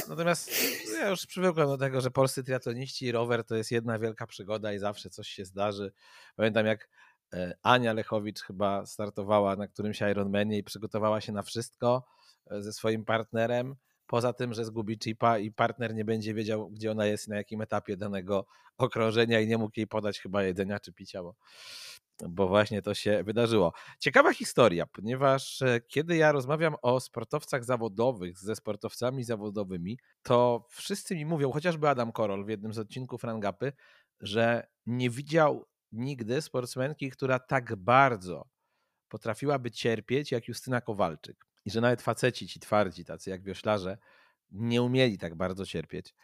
natomiast 0.09 0.51
ja 0.93 1.09
już 1.09 1.25
przywykłem 1.25 1.67
do 1.67 1.77
tego, 1.77 2.01
że 2.01 2.11
polscy 2.11 2.43
triatloniści 2.43 3.05
i 3.05 3.11
rower 3.11 3.43
to 3.43 3.55
jest 3.55 3.71
jedna 3.71 3.99
wielka 3.99 4.27
przygoda 4.27 4.73
i 4.73 4.79
zawsze 4.79 5.09
coś 5.09 5.27
się 5.27 5.45
zdarzy. 5.45 5.91
Pamiętam 6.35 6.65
jak 6.65 6.89
e, 7.33 7.57
Ania 7.61 7.93
Lechowicz 7.93 8.41
chyba 8.41 8.85
startowała 8.85 9.55
na 9.55 9.67
którymś 9.67 10.01
Ironmanie 10.01 10.57
i 10.57 10.63
przygotowała 10.63 11.21
się 11.21 11.31
na 11.31 11.43
wszystko 11.43 12.03
e, 12.51 12.61
ze 12.61 12.73
swoim 12.73 13.05
partnerem. 13.05 13.75
Poza 14.07 14.33
tym, 14.33 14.53
że 14.53 14.65
zgubi 14.65 14.99
chipa 15.03 15.37
i 15.37 15.51
partner 15.51 15.95
nie 15.95 16.05
będzie 16.05 16.33
wiedział, 16.33 16.69
gdzie 16.69 16.91
ona 16.91 17.05
jest, 17.05 17.27
na 17.27 17.35
jakim 17.35 17.61
etapie 17.61 17.97
danego 17.97 18.45
okrążenia 18.77 19.39
i 19.39 19.47
nie 19.47 19.57
mógł 19.57 19.73
jej 19.77 19.87
podać 19.87 20.19
chyba 20.19 20.43
jedzenia 20.43 20.79
czy 20.79 20.93
picia, 20.93 21.23
bo 21.23 21.35
bo 22.29 22.47
właśnie 22.47 22.81
to 22.81 22.93
się 22.93 23.23
wydarzyło. 23.23 23.73
Ciekawa 23.99 24.33
historia, 24.33 24.85
ponieważ 24.85 25.61
e, 25.61 25.81
kiedy 25.87 26.15
ja 26.15 26.31
rozmawiam 26.31 26.75
o 26.81 26.99
sportowcach 26.99 27.63
zawodowych 27.63 28.39
ze 28.39 28.55
sportowcami 28.55 29.23
zawodowymi, 29.23 29.99
to 30.23 30.65
wszyscy 30.69 31.15
mi 31.15 31.25
mówią, 31.25 31.51
chociażby 31.51 31.89
Adam 31.89 32.11
Korol 32.11 32.45
w 32.45 32.49
jednym 32.49 32.73
z 32.73 32.79
odcinków 32.79 33.23
Rangapy, 33.23 33.73
że 34.21 34.67
nie 34.85 35.09
widział 35.09 35.65
nigdy 35.91 36.41
sportsmenki, 36.41 37.09
która 37.09 37.39
tak 37.39 37.75
bardzo 37.75 38.47
potrafiłaby 39.07 39.71
cierpieć 39.71 40.31
jak 40.31 40.47
Justyna 40.47 40.81
Kowalczyk. 40.81 41.45
I 41.65 41.71
że 41.71 41.81
nawet 41.81 42.01
faceci 42.01 42.47
ci 42.47 42.59
twardzi, 42.59 43.05
tacy 43.05 43.29
jak 43.29 43.43
wioślarze, 43.43 43.97
nie 44.51 44.81
umieli 44.81 45.17
tak 45.17 45.35
bardzo 45.35 45.65
cierpieć. 45.65 46.15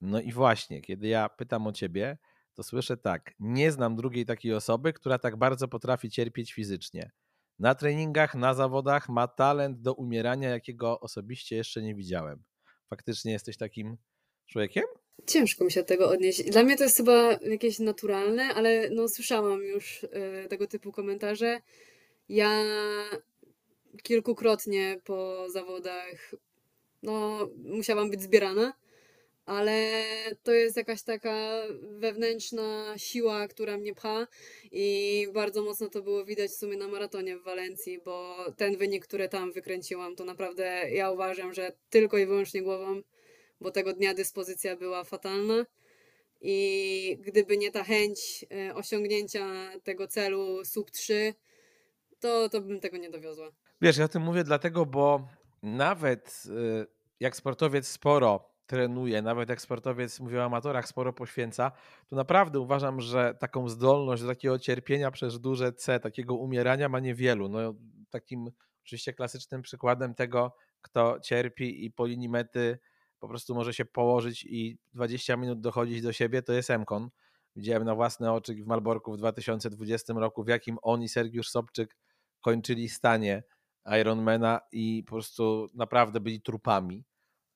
No 0.00 0.20
i 0.20 0.32
właśnie, 0.32 0.80
kiedy 0.80 1.08
ja 1.08 1.28
pytam 1.28 1.66
o 1.66 1.72
ciebie, 1.72 2.18
to 2.54 2.62
słyszę 2.62 2.96
tak: 2.96 3.34
nie 3.38 3.72
znam 3.72 3.96
drugiej 3.96 4.26
takiej 4.26 4.54
osoby, 4.54 4.92
która 4.92 5.18
tak 5.18 5.36
bardzo 5.36 5.68
potrafi 5.68 6.10
cierpieć 6.10 6.52
fizycznie. 6.52 7.10
Na 7.58 7.74
treningach, 7.74 8.34
na 8.34 8.54
zawodach 8.54 9.08
ma 9.08 9.28
talent 9.28 9.80
do 9.80 9.94
umierania, 9.94 10.48
jakiego 10.48 11.00
osobiście 11.00 11.56
jeszcze 11.56 11.82
nie 11.82 11.94
widziałem. 11.94 12.42
Faktycznie 12.90 13.32
jesteś 13.32 13.56
takim 13.56 13.96
człowiekiem? 14.46 14.84
Ciężko 15.26 15.64
mi 15.64 15.72
się 15.72 15.80
od 15.80 15.86
tego 15.86 16.08
odnieść. 16.08 16.50
Dla 16.50 16.62
mnie 16.62 16.76
to 16.76 16.84
jest 16.84 16.96
chyba 16.96 17.32
jakieś 17.32 17.78
naturalne, 17.78 18.42
ale 18.54 18.90
no 18.90 19.08
słyszałam 19.08 19.62
już 19.62 20.04
y, 20.04 20.10
tego 20.48 20.66
typu 20.66 20.92
komentarze. 20.92 21.60
Ja 22.28 22.64
kilkukrotnie 24.02 25.00
po 25.04 25.46
zawodach 25.50 26.34
no, 27.02 27.48
musiałam 27.64 28.10
być 28.10 28.22
zbierana, 28.22 28.72
ale 29.46 30.04
to 30.42 30.52
jest 30.52 30.76
jakaś 30.76 31.02
taka 31.02 31.62
wewnętrzna 31.82 32.94
siła, 32.96 33.48
która 33.48 33.78
mnie 33.78 33.94
pcha 33.94 34.26
i 34.72 35.26
bardzo 35.34 35.62
mocno 35.62 35.88
to 35.88 36.02
było 36.02 36.24
widać 36.24 36.50
w 36.50 36.56
sumie 36.56 36.76
na 36.76 36.88
maratonie 36.88 37.38
w 37.38 37.42
Walencji, 37.42 38.00
bo 38.04 38.36
ten 38.56 38.76
wynik, 38.76 39.06
który 39.06 39.28
tam 39.28 39.52
wykręciłam, 39.52 40.16
to 40.16 40.24
naprawdę 40.24 40.90
ja 40.90 41.10
uważam, 41.10 41.54
że 41.54 41.72
tylko 41.90 42.18
i 42.18 42.26
wyłącznie 42.26 42.62
głową, 42.62 43.02
bo 43.60 43.70
tego 43.70 43.92
dnia 43.92 44.14
dyspozycja 44.14 44.76
była 44.76 45.04
fatalna. 45.04 45.66
I 46.44 47.18
gdyby 47.20 47.58
nie 47.58 47.70
ta 47.70 47.84
chęć 47.84 48.44
e, 48.50 48.74
osiągnięcia 48.74 49.70
tego 49.84 50.06
celu 50.06 50.64
sub 50.64 50.90
3, 50.90 51.34
to, 52.20 52.48
to 52.48 52.60
bym 52.60 52.80
tego 52.80 52.96
nie 52.96 53.10
dowiozła. 53.10 53.52
Wiesz, 53.82 53.96
ja 53.96 54.04
o 54.04 54.08
tym 54.08 54.22
mówię 54.22 54.44
dlatego, 54.44 54.86
bo 54.86 55.28
nawet 55.62 56.42
y, 56.46 56.86
jak 57.20 57.36
sportowiec 57.36 57.88
sporo 57.88 58.51
trenuje, 58.72 59.22
nawet 59.22 59.48
jak 59.48 59.60
sportowiec, 59.60 60.20
mówię 60.20 60.40
o 60.40 60.44
amatorach, 60.44 60.88
sporo 60.88 61.12
poświęca, 61.12 61.72
to 62.08 62.16
naprawdę 62.16 62.60
uważam, 62.60 63.00
że 63.00 63.34
taką 63.34 63.68
zdolność 63.68 64.22
do 64.22 64.28
takiego 64.28 64.58
cierpienia 64.58 65.10
przez 65.10 65.40
duże 65.40 65.72
C, 65.72 66.00
takiego 66.00 66.34
umierania 66.34 66.88
ma 66.88 67.00
niewielu. 67.00 67.48
No, 67.48 67.74
takim 68.10 68.50
oczywiście 68.82 69.12
klasycznym 69.12 69.62
przykładem 69.62 70.14
tego, 70.14 70.56
kto 70.80 71.20
cierpi 71.20 71.84
i 71.84 71.90
po 71.90 72.06
linii 72.06 72.28
mety 72.28 72.78
po 73.18 73.28
prostu 73.28 73.54
może 73.54 73.74
się 73.74 73.84
położyć 73.84 74.44
i 74.44 74.78
20 74.94 75.36
minut 75.36 75.60
dochodzić 75.60 76.02
do 76.02 76.12
siebie, 76.12 76.42
to 76.42 76.52
jest 76.52 76.70
Emkon. 76.70 77.10
Widziałem 77.56 77.84
na 77.84 77.94
własne 77.94 78.32
oczy 78.32 78.54
w 78.54 78.66
Malborku 78.66 79.12
w 79.12 79.16
2020 79.16 80.12
roku, 80.12 80.44
w 80.44 80.48
jakim 80.48 80.78
on 80.82 81.02
i 81.02 81.08
Sergiusz 81.08 81.48
Sobczyk 81.48 81.96
kończyli 82.40 82.88
stanie 82.88 83.42
Ironmana 84.00 84.60
i 84.72 85.04
po 85.06 85.10
prostu 85.12 85.68
naprawdę 85.74 86.20
byli 86.20 86.42
trupami. 86.42 87.04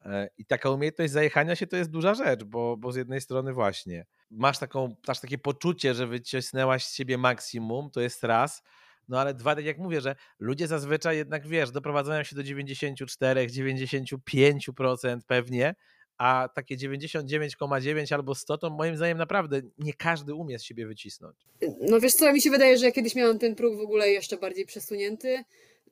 E, 0.07 0.29
I 0.39 0.45
taka 0.45 0.71
umiejętność 0.71 1.13
zajechania 1.13 1.57
się 1.57 1.67
to 1.67 1.77
jest 1.77 1.91
duża 1.91 2.15
rzecz, 2.15 2.45
bo, 2.45 2.77
bo 2.77 2.93
z 2.93 2.97
jednej 2.97 3.21
strony 3.21 3.53
właśnie 3.53 4.07
masz, 4.31 4.59
taką, 4.59 4.97
masz 5.09 5.21
takie 5.21 5.39
poczucie, 5.39 5.95
że 5.95 6.07
wycisnęłaś 6.07 6.87
z 6.87 6.95
siebie 6.95 7.19
maksimum, 7.19 7.91
to 7.91 8.01
jest 8.01 8.25
raz, 8.25 8.63
no 9.09 9.21
ale 9.21 9.35
dwa, 9.35 9.55
tak 9.55 9.65
jak 9.65 9.79
mówię, 9.79 10.01
że 10.01 10.17
ludzie 10.39 10.67
zazwyczaj 10.67 11.17
jednak, 11.17 11.49
wiesz, 11.49 11.71
doprowadzają 11.71 12.25
się 12.25 12.37
do 12.37 12.43
94, 12.43 13.47
95% 13.47 15.21
pewnie, 15.27 15.75
a 16.19 16.49
takie 16.55 16.77
99,9 16.77 18.15
albo 18.15 18.35
100 18.35 18.59
to 18.59 18.71
moim 18.71 18.97
zdaniem 18.97 19.19
naprawdę 19.19 19.61
nie 19.79 19.95
każdy 19.95 20.35
umie 20.35 20.59
z 20.59 20.65
siebie 20.65 20.87
wycisnąć. 20.87 21.37
No 21.81 22.01
wiesz 22.01 22.13
co, 22.13 22.33
mi 22.33 22.41
się 22.41 22.51
wydaje, 22.51 22.79
że 22.79 22.87
ja 22.87 22.93
kiedyś 22.93 23.15
miałam 23.15 23.39
ten 23.39 23.55
próg 23.55 23.77
w 23.77 23.81
ogóle 23.81 24.11
jeszcze 24.11 24.37
bardziej 24.37 24.67
przesunięty. 24.67 25.45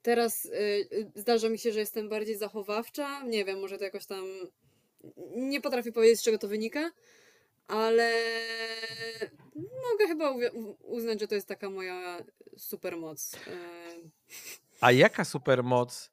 Teraz 0.05 0.45
y, 0.45 0.51
y, 0.93 1.11
zdarza 1.15 1.49
mi 1.49 1.59
się, 1.59 1.73
że 1.73 1.81
jestem 1.81 2.09
bardziej 2.09 2.37
zachowawcza. 2.37 3.23
Nie 3.23 3.45
wiem, 3.45 3.61
może 3.61 3.79
to 3.79 3.85
jakoś 3.85 4.07
tam. 4.07 4.25
Nie 5.37 5.61
potrafię 5.61 5.93
powiedzieć, 5.93 6.21
z 6.21 6.23
czego 6.23 6.39
to 6.39 6.49
wynika, 6.49 6.91
ale 7.69 8.13
mogę 9.93 10.07
chyba 10.07 10.35
uznać, 10.83 11.21
że 11.21 11.29
to 11.29 11.35
jest 11.35 11.49
taka 11.49 11.71
moja 11.71 12.19
supermoc. 12.57 13.35
Y. 13.35 13.39
A 14.81 14.93
jaka 14.93 15.25
supermoc, 15.25 16.11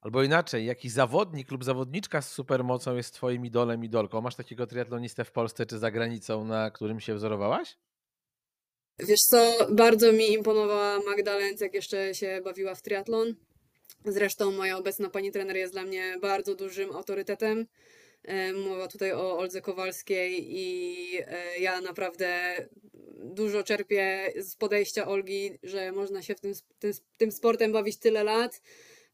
albo 0.00 0.22
inaczej, 0.22 0.66
jaki 0.66 0.90
zawodnik 0.90 1.50
lub 1.50 1.64
zawodniczka 1.64 2.22
z 2.22 2.32
supermocą 2.32 2.96
jest 2.96 3.14
Twoim 3.14 3.46
idolem, 3.46 3.84
idolką? 3.84 4.20
Masz 4.20 4.34
takiego 4.34 4.66
triatlonistę 4.66 5.24
w 5.24 5.32
Polsce 5.32 5.66
czy 5.66 5.78
za 5.78 5.90
granicą, 5.90 6.44
na 6.44 6.70
którym 6.70 7.00
się 7.00 7.14
wzorowałaś? 7.14 7.76
Wiesz 8.98 9.20
co, 9.20 9.66
bardzo 9.70 10.12
mi 10.12 10.32
imponowała 10.32 10.98
Magda 10.98 11.36
Lenz, 11.36 11.60
jak 11.60 11.74
jeszcze 11.74 12.14
się 12.14 12.40
bawiła 12.44 12.74
w 12.74 12.82
triatlon. 12.82 13.34
Zresztą 14.04 14.52
moja 14.52 14.78
obecna 14.78 15.10
pani 15.10 15.32
trener 15.32 15.56
jest 15.56 15.72
dla 15.72 15.82
mnie 15.82 16.18
bardzo 16.20 16.54
dużym 16.54 16.92
autorytetem. 16.92 17.66
E, 18.24 18.52
mowa 18.52 18.88
tutaj 18.88 19.12
o 19.12 19.38
Oldze 19.38 19.60
Kowalskiej 19.60 20.58
i 20.58 21.18
e, 21.26 21.58
ja 21.58 21.80
naprawdę 21.80 22.54
dużo 23.24 23.62
czerpię 23.62 24.32
z 24.36 24.56
podejścia 24.56 25.08
Olgi, 25.08 25.58
że 25.62 25.92
można 25.92 26.22
się 26.22 26.34
w 26.34 26.40
tym, 26.40 26.52
tym, 26.78 26.92
tym 27.16 27.32
sportem 27.32 27.72
bawić 27.72 27.98
tyle 27.98 28.24
lat 28.24 28.62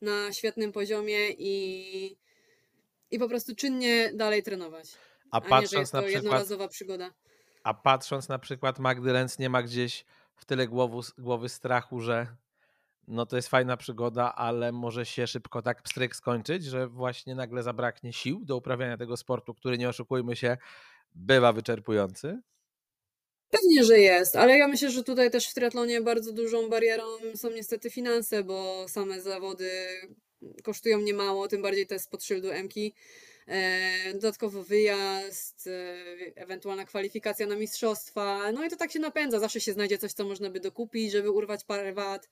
na 0.00 0.32
świetnym 0.32 0.73
poziomie 0.73 1.30
i, 1.30 2.16
i 3.11 3.18
po 3.18 3.28
prostu 3.28 3.54
czynnie 3.54 4.11
dalej 4.14 4.42
trenować. 4.42 4.87
A, 5.30 5.37
a 5.37 5.40
patrząc 5.40 5.62
nie, 5.62 5.68
że 5.68 5.80
jest 5.80 5.92
to 5.92 5.99
na 5.99 6.02
przykład, 6.02 6.25
jednorazowa 6.25 6.68
przygoda. 6.68 7.14
A 7.68 7.75
patrząc 7.75 8.28
na 8.28 8.38
przykład 8.38 8.78
Magdy 8.78 9.12
Lenz, 9.12 9.38
nie 9.38 9.50
ma 9.50 9.62
gdzieś 9.62 10.04
w 10.34 10.44
tyle 10.44 10.68
głowy, 10.68 11.00
głowy 11.18 11.48
strachu, 11.48 12.00
że 12.00 12.26
no 13.08 13.26
to 13.26 13.37
jest 13.37 13.48
fajna 13.48 13.76
przygoda, 13.76 14.34
ale 14.34 14.72
może 14.72 15.06
się 15.06 15.26
szybko 15.26 15.62
tak 15.62 15.82
pstryk 15.82 16.16
skończyć, 16.16 16.64
że 16.64 16.87
właśnie 16.87 17.34
nagle 17.34 17.62
zabraknie 17.62 18.12
sił 18.12 18.44
do 18.44 18.56
uprawiania 18.56 18.96
tego 18.96 19.16
sportu, 19.16 19.54
który 19.54 19.78
nie 19.78 19.88
oszukujmy 19.88 20.37
się, 20.37 20.56
bywa 21.14 21.52
wyczerpujący? 21.52 22.40
Pewnie, 23.50 23.84
że 23.84 23.98
jest, 23.98 24.37
ale 24.37 24.58
ja 24.58 24.68
myślę, 24.68 24.90
że 24.90 25.04
tutaj 25.04 25.30
też 25.30 25.48
w 25.48 25.54
triatlonie 25.54 26.00
bardzo 26.00 26.32
dużą 26.32 26.68
barierą 26.68 27.04
są 27.34 27.50
niestety 27.50 27.90
finanse, 27.90 28.44
bo 28.44 28.88
same 28.88 29.20
zawody 29.20 29.70
kosztują 30.64 31.00
niemało, 31.00 31.48
tym 31.48 31.62
bardziej 31.62 31.87
te 31.87 31.98
spod 31.98 32.25
szyldu 32.25 32.48
Mki. 32.64 32.94
E, 33.48 34.12
dodatkowo 34.12 34.62
wyjazd, 34.62 35.66
e, 35.66 35.96
ewentualna 36.34 36.84
kwalifikacja 36.84 37.46
na 37.46 37.56
mistrzostwa. 37.56 38.52
No 38.52 38.64
i 38.64 38.70
to 38.70 38.76
tak 38.76 38.92
się 38.92 38.98
napędza. 38.98 39.38
Zawsze 39.38 39.60
się 39.60 39.72
znajdzie 39.72 39.98
coś, 39.98 40.12
co 40.12 40.24
można 40.24 40.50
by 40.50 40.60
dokupić, 40.60 41.12
żeby 41.12 41.30
urwać 41.30 41.64
parę 41.64 41.92
wat. 41.92 42.28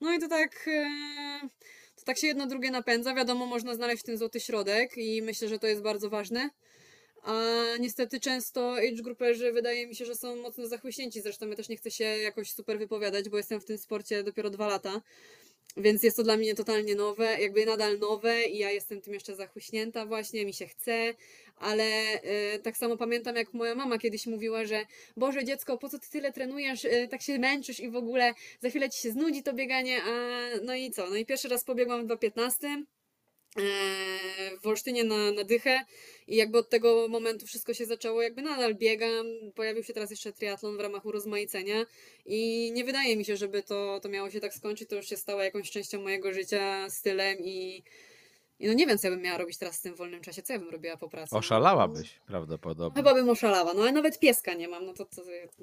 No 0.00 0.12
i 0.14 0.18
to 0.18 0.28
tak. 0.28 0.68
E, 0.68 0.90
to 1.96 2.02
tak 2.04 2.18
się 2.18 2.26
jedno 2.26 2.46
drugie 2.46 2.70
napędza. 2.70 3.14
Wiadomo, 3.14 3.46
można 3.46 3.74
znaleźć 3.74 4.02
tym 4.02 4.18
złoty 4.18 4.40
środek 4.40 4.96
i 4.96 5.22
myślę, 5.22 5.48
że 5.48 5.58
to 5.58 5.66
jest 5.66 5.82
bardzo 5.82 6.10
ważne. 6.10 6.50
A 7.22 7.42
niestety 7.80 8.20
często 8.20 8.74
age 8.76 9.02
grouperzy 9.02 9.52
wydaje 9.52 9.86
mi 9.86 9.96
się, 9.96 10.04
że 10.04 10.14
są 10.14 10.36
mocno 10.36 10.66
zachłyśnięci. 10.66 11.20
Zresztą 11.20 11.48
ja 11.48 11.56
też 11.56 11.68
nie 11.68 11.76
chcę 11.76 11.90
się 11.90 12.04
jakoś 12.04 12.52
super 12.52 12.78
wypowiadać, 12.78 13.28
bo 13.28 13.36
jestem 13.36 13.60
w 13.60 13.64
tym 13.64 13.78
sporcie 13.78 14.22
dopiero 14.22 14.50
dwa 14.50 14.68
lata. 14.68 15.00
Więc 15.76 16.02
jest 16.02 16.16
to 16.16 16.22
dla 16.22 16.36
mnie 16.36 16.54
totalnie 16.54 16.94
nowe, 16.94 17.40
jakby 17.40 17.66
nadal 17.66 17.98
nowe 17.98 18.44
i 18.44 18.58
ja 18.58 18.70
jestem 18.70 19.00
tym 19.00 19.14
jeszcze 19.14 19.36
zachłyśnięta 19.36 20.06
właśnie, 20.06 20.44
mi 20.44 20.52
się 20.52 20.66
chce, 20.66 21.14
ale 21.56 21.84
y, 22.54 22.58
tak 22.62 22.76
samo 22.76 22.96
pamiętam 22.96 23.36
jak 23.36 23.54
moja 23.54 23.74
mama 23.74 23.98
kiedyś 23.98 24.26
mówiła, 24.26 24.64
że 24.64 24.86
Boże 25.16 25.44
dziecko, 25.44 25.78
po 25.78 25.88
co 25.88 25.98
ty 25.98 26.10
tyle 26.10 26.32
trenujesz, 26.32 26.84
y, 26.84 27.08
tak 27.10 27.22
się 27.22 27.38
męczysz 27.38 27.80
i 27.80 27.90
w 27.90 27.96
ogóle 27.96 28.34
za 28.60 28.68
chwilę 28.70 28.90
ci 28.90 29.02
się 29.02 29.10
znudzi 29.10 29.42
to 29.42 29.52
bieganie, 29.52 30.02
a 30.02 30.40
no 30.62 30.74
i 30.74 30.90
co, 30.90 31.10
no 31.10 31.16
i 31.16 31.26
pierwszy 31.26 31.48
raz 31.48 31.64
pobiegłam 31.64 32.06
w 32.06 32.18
15 32.18 32.84
w 34.62 34.66
Olsztynie 34.66 35.04
na, 35.04 35.32
na 35.32 35.44
dychę 35.44 35.84
i 36.28 36.36
jakby 36.36 36.58
od 36.58 36.68
tego 36.68 37.08
momentu 37.08 37.46
wszystko 37.46 37.74
się 37.74 37.86
zaczęło, 37.86 38.22
jakby 38.22 38.42
nadal 38.42 38.74
biegam, 38.74 39.26
pojawił 39.54 39.82
się 39.82 39.92
teraz 39.92 40.10
jeszcze 40.10 40.32
triatlon 40.32 40.76
w 40.76 40.80
ramach 40.80 41.06
urozmaicenia 41.06 41.86
i 42.26 42.70
nie 42.72 42.84
wydaje 42.84 43.16
mi 43.16 43.24
się, 43.24 43.36
żeby 43.36 43.62
to, 43.62 44.00
to 44.02 44.08
miało 44.08 44.30
się 44.30 44.40
tak 44.40 44.54
skończyć, 44.54 44.88
to 44.88 44.96
już 44.96 45.08
się 45.08 45.16
stało 45.16 45.42
jakąś 45.42 45.70
częścią 45.70 46.02
mojego 46.02 46.32
życia, 46.32 46.90
stylem 46.90 47.38
i 47.40 47.82
i 48.58 48.66
no 48.66 48.72
nie 48.72 48.86
wiem, 48.86 48.98
co 48.98 49.06
ja 49.06 49.10
bym 49.10 49.22
miała 49.22 49.38
robić 49.38 49.58
teraz 49.58 49.78
w 49.78 49.82
tym 49.82 49.94
wolnym 49.94 50.20
czasie, 50.20 50.42
co 50.42 50.52
ja 50.52 50.58
bym 50.58 50.70
robiła 50.70 50.96
po 50.96 51.08
pracy. 51.08 51.36
Oszalałabyś 51.36 52.20
no, 52.20 52.26
prawdopodobnie. 52.26 53.02
Chyba 53.02 53.14
bym 53.14 53.28
oszalała, 53.28 53.74
no 53.74 53.82
ale 53.82 53.92
nawet 53.92 54.18
pieska 54.18 54.54
nie 54.54 54.68
mam, 54.68 54.86
no 54.86 54.92
to, 54.94 55.04
to 55.04 55.22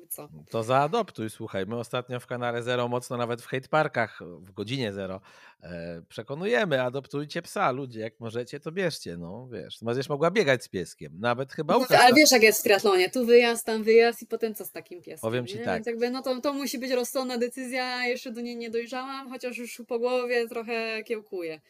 co? 0.10 0.30
To 0.50 0.64
zaadoptuj, 0.64 1.30
słuchaj. 1.30 1.66
My 1.66 1.80
ostatnio 1.80 2.20
w 2.20 2.28
kanale 2.28 2.64
Zero 2.64 2.88
mocno 2.88 3.18
nawet 3.18 3.42
w 3.42 3.46
hate 3.46 3.68
parkach 3.68 4.20
w 4.40 4.52
godzinie 4.52 4.94
Zero 4.94 5.22
e, 5.64 6.02
przekonujemy, 6.10 6.82
adoptujcie 6.82 7.42
psa, 7.42 7.72
ludzie, 7.72 8.00
jak 8.00 8.20
możecie, 8.20 8.60
to 8.60 8.72
bierzcie, 8.72 9.18
no 9.18 9.48
wiesz. 9.52 9.78
Będziesz 9.82 10.10
mogła 10.10 10.32
biegać 10.32 10.64
z 10.64 10.68
pieskiem, 10.68 11.20
nawet 11.20 11.54
chyba 11.54 11.74
no, 11.74 11.86
Ale 11.90 12.14
wiesz, 12.14 12.32
jak 12.32 12.44
jest 12.44 12.60
w 12.60 12.64
triatlonie, 12.64 13.10
tu 13.10 13.26
wyjazd, 13.26 13.66
tam 13.66 13.84
wyjazd 13.84 14.22
i 14.22 14.28
potem 14.28 14.56
co 14.56 14.66
z 14.66 14.72
takim 14.72 15.02
pieskiem, 15.02 15.22
Powiem 15.22 15.48
ci 15.48 15.58
nie? 15.58 15.66
tak. 15.66 15.76
Więc 15.76 15.88
jakby, 15.88 16.10
no 16.10 16.22
to, 16.22 16.42
to 16.42 16.54
musi 16.54 16.80
być 16.80 16.92
rozsądna 16.92 17.38
decyzja, 17.38 18.06
jeszcze 18.08 18.32
do 18.32 18.42
niej 18.42 18.58
nie 18.58 18.70
dojrzałam, 18.70 19.30
chociaż 19.30 19.58
już 19.58 19.82
po 19.88 20.00
głowie 20.00 20.48
trochę 20.48 21.04
kiełkuję. 21.04 21.62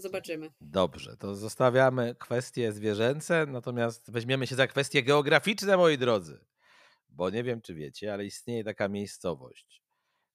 Zobaczymy. 0.00 0.50
Dobrze, 0.60 1.16
to 1.16 1.34
zostawiamy 1.34 2.14
kwestie 2.18 2.72
zwierzęce, 2.72 3.46
natomiast 3.48 4.10
weźmiemy 4.10 4.46
się 4.46 4.54
za 4.54 4.66
kwestie 4.66 5.02
geograficzne, 5.02 5.76
moi 5.76 5.98
drodzy. 5.98 6.44
Bo 7.08 7.30
nie 7.30 7.44
wiem, 7.44 7.60
czy 7.60 7.74
wiecie, 7.74 8.12
ale 8.12 8.24
istnieje 8.24 8.64
taka 8.64 8.88
miejscowość, 8.88 9.82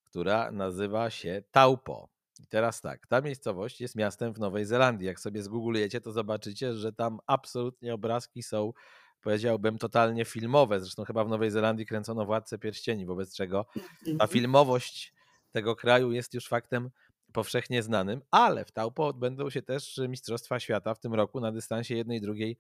która 0.04 0.52
nazywa 0.52 1.10
się 1.10 1.44
Taupo. 1.52 2.10
I 2.44 2.48
teraz 2.48 2.82
tak, 2.82 3.08
ta 3.08 3.22
miejscowość 3.22 3.82
jest 3.82 3.96
miastem 3.96 4.34
w 4.34 4.40
Nowej 4.40 4.66
Zelandii. 4.66 5.08
Jak 5.08 5.20
sobie 5.20 5.44
zgooglujecie, 5.44 6.02
to 6.02 6.12
zobaczycie, 6.12 6.74
że 6.74 6.94
tam 6.94 7.20
absolutnie 7.28 7.94
obrazki 7.94 8.44
są, 8.44 8.74
powiedziałbym, 9.22 9.78
totalnie 9.78 10.26
filmowe. 10.26 10.80
Zresztą 10.80 11.04
chyba 11.04 11.24
w 11.24 11.30
Nowej 11.30 11.52
Zelandii 11.52 11.86
kręcono 11.86 12.26
Władcę 12.26 12.58
Pierścieni, 12.58 13.06
wobec 13.06 13.36
czego 13.36 13.66
ta 14.06 14.12
Mhm. 14.12 14.30
filmowość 14.30 15.14
tego 15.52 15.76
kraju 15.76 16.12
jest 16.12 16.34
już 16.34 16.48
faktem 16.48 16.90
powszechnie 17.36 17.84
znanym, 17.84 18.22
ale 18.32 18.66
w 18.66 18.72
Taupo 18.72 19.08
odbędą 19.08 19.50
się 19.50 19.62
też 19.62 20.02
Mistrzostwa 20.10 20.60
Świata 20.60 20.94
w 20.94 21.00
tym 21.00 21.14
roku 21.14 21.40
na 21.40 21.52
dystansie 21.52 21.96
jednej 21.96 22.18
i 22.18 22.22
drugiej 22.22 22.58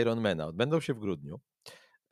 Ironmana. 0.00 0.46
Odbędą 0.46 0.80
się 0.80 0.94
w 0.94 0.98
grudniu. 0.98 1.40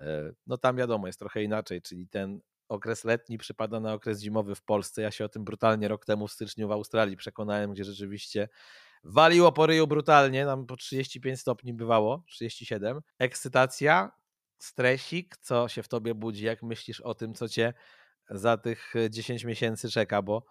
E, 0.00 0.32
No 0.46 0.58
tam 0.58 0.76
wiadomo, 0.76 1.06
jest 1.06 1.18
trochę 1.18 1.42
inaczej, 1.42 1.82
czyli 1.82 2.08
ten 2.08 2.40
okres 2.68 3.04
letni 3.04 3.38
przypada 3.38 3.80
na 3.80 3.94
okres 3.94 4.20
zimowy 4.20 4.54
w 4.54 4.62
Polsce. 4.62 5.02
Ja 5.02 5.10
się 5.10 5.24
o 5.24 5.28
tym 5.28 5.44
brutalnie 5.44 5.88
rok 5.88 6.04
temu 6.04 6.28
w 6.28 6.32
styczniu 6.32 6.68
w 6.68 6.72
Australii 6.72 7.16
przekonałem, 7.16 7.72
gdzie 7.72 7.84
rzeczywiście 7.84 8.48
waliło 9.04 9.52
po 9.52 9.66
ryju 9.66 9.86
brutalnie, 9.86 10.44
nam 10.46 10.66
po 10.66 10.76
35 10.76 11.40
stopni 11.40 11.74
bywało, 11.74 12.24
37. 12.28 13.00
Ekscytacja, 13.18 14.12
stresik, 14.58 15.36
co 15.36 15.68
się 15.68 15.82
w 15.82 15.88
tobie 15.88 16.14
budzi, 16.14 16.44
jak 16.44 16.62
myślisz 16.62 17.00
o 17.00 17.14
tym, 17.14 17.34
co 17.34 17.48
cię 17.48 17.74
za 18.30 18.56
tych 18.56 18.94
10 19.10 19.44
miesięcy 19.44 19.90
czeka, 19.90 20.22
bo, 20.22 20.42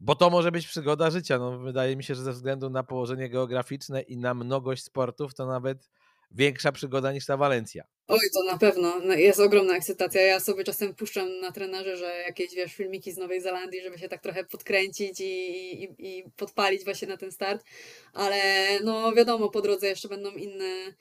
bo 0.00 0.14
to 0.14 0.30
może 0.30 0.52
być 0.52 0.66
przygoda 0.66 1.10
życia. 1.10 1.38
No, 1.38 1.58
wydaje 1.58 1.96
mi 1.96 2.04
się, 2.04 2.14
że 2.14 2.22
ze 2.22 2.32
względu 2.32 2.70
na 2.70 2.82
położenie 2.82 3.28
geograficzne 3.28 4.02
i 4.02 4.16
na 4.16 4.34
mnogość 4.34 4.84
sportów, 4.84 5.34
to 5.34 5.46
nawet 5.46 5.88
większa 6.30 6.72
przygoda 6.72 7.12
niż 7.12 7.26
ta 7.26 7.36
Walencja. 7.36 7.84
Oj, 8.08 8.20
to 8.34 8.52
na 8.52 8.58
pewno. 8.58 9.00
No, 9.00 9.14
Jest 9.14 9.40
ogromna 9.40 9.76
ekscytacja. 9.76 10.20
Ja 10.22 10.40
sobie 10.40 10.64
czasem 10.64 10.94
puszczam 10.94 11.40
na 11.40 11.52
trenerze, 11.52 11.96
że 11.96 12.22
jakieś, 12.26 12.54
wiesz, 12.54 12.74
filmiki 12.74 13.12
z 13.12 13.16
Nowej 13.16 13.40
Zelandii, 13.40 13.82
żeby 13.82 13.98
się 13.98 14.08
tak 14.08 14.22
trochę 14.22 14.44
podkręcić 14.44 15.20
i, 15.20 15.82
i, 15.84 15.94
i 15.98 16.24
podpalić 16.36 16.84
właśnie 16.84 17.08
na 17.08 17.16
ten 17.16 17.32
start. 17.32 17.64
Ale 18.12 18.40
no 18.84 19.12
wiadomo, 19.12 19.50
po 19.50 19.62
drodze 19.62 19.88
jeszcze 19.88 20.08
będą 20.08 20.30
inne, 20.30 20.94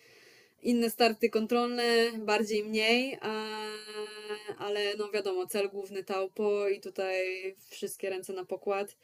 inne 0.65 0.89
starty 0.89 1.29
kontrolne, 1.29 2.11
bardziej 2.17 2.63
mniej, 2.63 3.17
a, 3.21 3.57
ale 4.57 4.95
no 4.97 5.11
wiadomo, 5.11 5.47
cel 5.47 5.69
główny 5.69 6.03
Taupo 6.03 6.67
i 6.69 6.81
tutaj 6.81 7.55
wszystkie 7.69 8.09
ręce 8.09 8.33
na 8.33 8.45
pokład. 8.45 8.97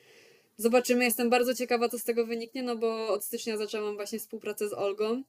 Zobaczymy, 0.57 1.03
jestem 1.03 1.29
bardzo 1.29 1.55
ciekawa, 1.55 1.89
co 1.89 1.99
z 1.99 2.03
tego 2.03 2.25
wyniknie, 2.25 2.63
no 2.63 2.75
bo 2.75 3.07
od 3.07 3.23
stycznia 3.23 3.57
zaczęłam 3.57 3.95
właśnie 3.95 4.19
współpracę 4.19 4.69
z 4.69 4.73
Olgą. 4.73 5.23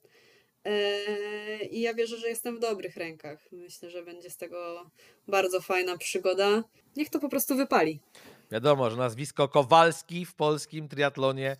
Eee, 0.64 1.76
I 1.76 1.80
ja 1.80 1.94
wierzę, 1.94 2.16
że 2.16 2.28
jestem 2.28 2.56
w 2.56 2.60
dobrych 2.60 2.96
rękach. 2.96 3.38
Myślę, 3.52 3.90
że 3.90 4.02
będzie 4.02 4.30
z 4.30 4.36
tego 4.36 4.90
bardzo 5.28 5.60
fajna 5.60 5.98
przygoda. 5.98 6.64
Niech 6.96 7.10
to 7.10 7.18
po 7.18 7.28
prostu 7.28 7.56
wypali. 7.56 8.00
Wiadomo, 8.50 8.90
że 8.90 8.96
nazwisko 8.96 9.48
Kowalski 9.48 10.26
w 10.26 10.34
polskim 10.34 10.88
triatlonie 10.88 11.56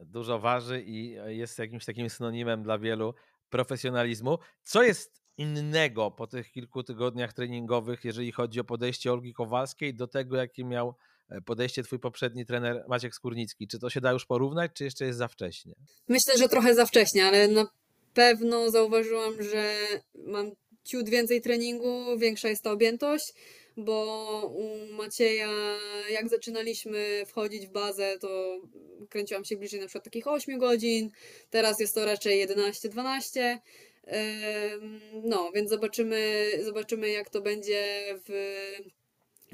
dużo 0.00 0.38
waży 0.38 0.82
i 0.86 1.16
jest 1.26 1.58
jakimś 1.58 1.84
takim 1.84 2.10
synonimem 2.10 2.62
dla 2.62 2.78
wielu 2.78 3.14
profesjonalizmu. 3.52 4.38
Co 4.62 4.82
jest 4.82 5.22
innego 5.36 6.10
po 6.10 6.26
tych 6.26 6.52
kilku 6.52 6.82
tygodniach 6.82 7.32
treningowych, 7.32 8.04
jeżeli 8.04 8.32
chodzi 8.32 8.60
o 8.60 8.64
podejście 8.64 9.12
Olgi 9.12 9.32
Kowalskiej 9.32 9.94
do 9.94 10.06
tego, 10.06 10.36
jakie 10.36 10.64
miał 10.64 10.94
e, 11.28 11.40
podejście 11.40 11.82
twój 11.82 11.98
poprzedni 11.98 12.46
trener 12.46 12.84
Maciek 12.88 13.14
Skórnicki? 13.14 13.68
Czy 13.68 13.78
to 13.78 13.90
się 13.90 14.00
da 14.00 14.12
już 14.12 14.26
porównać, 14.26 14.70
czy 14.74 14.84
jeszcze 14.84 15.04
jest 15.04 15.18
za 15.18 15.28
wcześnie? 15.28 15.74
Myślę, 16.08 16.38
że 16.38 16.48
trochę 16.48 16.74
za 16.74 16.86
wcześnie, 16.86 17.26
ale 17.26 17.48
na 17.48 17.66
pewno 18.14 18.70
zauważyłam, 18.70 19.42
że 19.42 19.74
mam 20.14 20.50
ciut 20.84 21.08
więcej 21.08 21.40
treningu, 21.40 22.18
większa 22.18 22.48
jest 22.48 22.64
ta 22.64 22.70
objętość, 22.70 23.32
bo 23.76 24.52
u 24.54 24.92
Macieja, 24.92 25.78
jak 26.10 26.28
zaczynaliśmy 26.28 27.22
wchodzić 27.26 27.66
w 27.66 27.70
bazę, 27.70 28.18
to 28.20 28.60
kręciłam 29.08 29.44
się 29.44 29.56
bliżej 29.56 29.80
na 29.80 29.86
przykład 29.86 30.04
takich 30.04 30.26
8 30.26 30.58
godzin, 30.58 31.10
teraz 31.50 31.80
jest 31.80 31.94
to 31.94 32.04
raczej 32.04 32.48
11-12. 32.48 33.58
Em, 34.04 35.00
No, 35.24 35.52
więc 35.54 35.70
zobaczymy, 35.70 36.50
zobaczymy 36.62 37.10
jak 37.10 37.30
to 37.30 37.40
będzie 37.40 38.04
w 38.28 38.62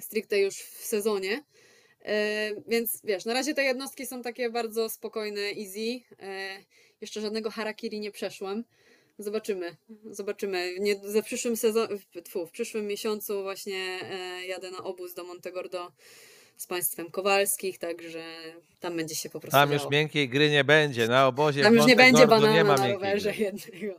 stricte 0.00 0.38
już 0.38 0.54
w 0.54 0.84
sezonie. 0.84 1.44
Więc 2.66 3.00
wiesz, 3.04 3.24
na 3.24 3.34
razie 3.34 3.54
te 3.54 3.64
jednostki 3.64 4.06
są 4.06 4.22
takie 4.22 4.50
bardzo 4.50 4.90
spokojne, 4.90 5.40
easy. 5.40 6.00
E, 6.20 6.58
Jeszcze 7.00 7.20
żadnego 7.20 7.50
harakiri 7.50 8.00
nie 8.00 8.10
przeszłam. 8.10 8.64
Zobaczymy, 9.18 9.76
zobaczymy. 10.10 10.74
Nie, 10.80 10.96
ze 11.04 11.22
przyszłym 11.22 11.56
sezon, 11.56 11.88
tfu, 12.24 12.46
w 12.46 12.50
przyszłym 12.50 12.86
miesiącu 12.86 13.42
właśnie 13.42 13.98
e, 14.02 14.46
jadę 14.46 14.70
na 14.70 14.78
obóz 14.78 15.14
do 15.14 15.24
Montegordo 15.24 15.92
z 16.56 16.66
państwem 16.66 17.10
Kowalskich, 17.10 17.78
także 17.78 18.22
tam 18.80 18.96
będzie 18.96 19.14
się 19.14 19.30
po 19.30 19.40
prostu 19.40 19.58
Tam 19.58 19.72
już 19.72 19.80
działo. 19.82 19.90
miękkiej 19.90 20.28
gry 20.28 20.50
nie 20.50 20.64
będzie. 20.64 21.08
Na 21.08 21.26
obozie 21.26 21.62
Tam 21.62 21.74
już 21.74 21.86
nie 21.86 21.96
będzie 21.96 22.26
banana 22.26 22.54
nie 22.54 22.64
ma 22.64 22.76
na 22.76 22.92
rowerze 22.92 23.32
gry. 23.32 23.44
jednego. 23.44 23.94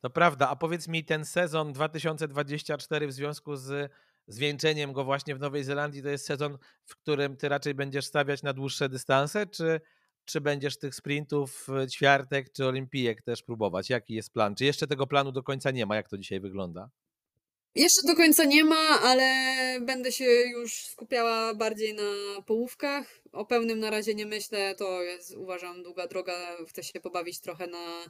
To 0.00 0.10
prawda, 0.10 0.48
a 0.48 0.56
powiedz 0.56 0.88
mi 0.88 1.04
ten 1.04 1.24
sezon 1.24 1.72
2024 1.72 3.06
w 3.06 3.12
związku 3.12 3.56
z 3.56 3.92
zwieńczeniem 4.26 4.92
go 4.92 5.04
właśnie 5.04 5.34
w 5.34 5.40
Nowej 5.40 5.64
Zelandii, 5.64 6.02
to 6.02 6.08
jest 6.08 6.26
sezon, 6.26 6.58
w 6.84 6.96
którym 6.96 7.36
ty 7.36 7.48
raczej 7.48 7.74
będziesz 7.74 8.04
stawiać 8.06 8.42
na 8.42 8.52
dłuższe 8.52 8.88
dystanse, 8.88 9.46
czy, 9.46 9.80
czy 10.24 10.40
będziesz 10.40 10.78
tych 10.78 10.94
sprintów 10.94 11.66
e, 11.68 11.88
ćwiartek 11.88 12.52
czy 12.52 12.66
olimpijek 12.66 13.22
też 13.22 13.42
próbować? 13.42 13.90
Jaki 13.90 14.14
jest 14.14 14.32
plan? 14.32 14.54
Czy 14.54 14.64
jeszcze 14.64 14.86
tego 14.86 15.06
planu 15.06 15.32
do 15.32 15.42
końca 15.42 15.70
nie 15.70 15.86
ma? 15.86 15.96
Jak 15.96 16.08
to 16.08 16.18
dzisiaj 16.18 16.40
wygląda? 16.40 16.90
Jeszcze 17.74 18.06
do 18.06 18.16
końca 18.16 18.44
nie 18.44 18.64
ma, 18.64 19.00
ale 19.02 19.24
będę 19.80 20.12
się 20.12 20.24
już 20.24 20.86
skupiała 20.86 21.54
bardziej 21.54 21.94
na 21.94 22.42
połówkach. 22.46 23.20
O 23.32 23.46
pełnym 23.46 23.78
na 23.78 23.90
razie 23.90 24.14
nie 24.14 24.26
myślę, 24.26 24.74
to 24.74 25.02
jest 25.02 25.36
uważam 25.36 25.82
długa 25.82 26.06
droga. 26.06 26.56
Chcę 26.68 26.82
się 26.82 27.00
pobawić 27.00 27.40
trochę 27.40 27.66
na, 27.66 28.04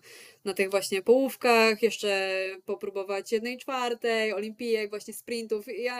na 0.44 0.54
tych 0.54 0.70
właśnie 0.70 1.02
połówkach, 1.02 1.82
jeszcze 1.82 2.40
popróbować 2.64 3.32
jednej 3.32 3.58
czwartej, 3.58 4.32
olimpijek, 4.32 4.90
właśnie 4.90 5.14
sprintów. 5.14 5.64
Ja 5.78 5.98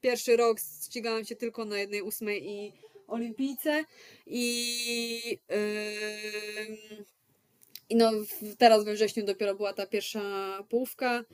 pierwszy 0.00 0.36
rok 0.36 0.58
ścigałam 0.84 1.24
się 1.24 1.36
tylko 1.36 1.64
na 1.64 1.78
jednej 1.78 2.02
ósmej 2.02 2.50
i 2.50 2.72
olimpijce 3.10 3.84
i 4.26 5.38
i 7.90 7.96
no 7.96 8.12
teraz 8.58 8.84
we 8.84 8.94
wrześniu 8.94 9.24
dopiero 9.24 9.54
była 9.54 9.72
ta 9.72 9.86
pierwsza 9.86 10.58
połówka. 10.68 11.24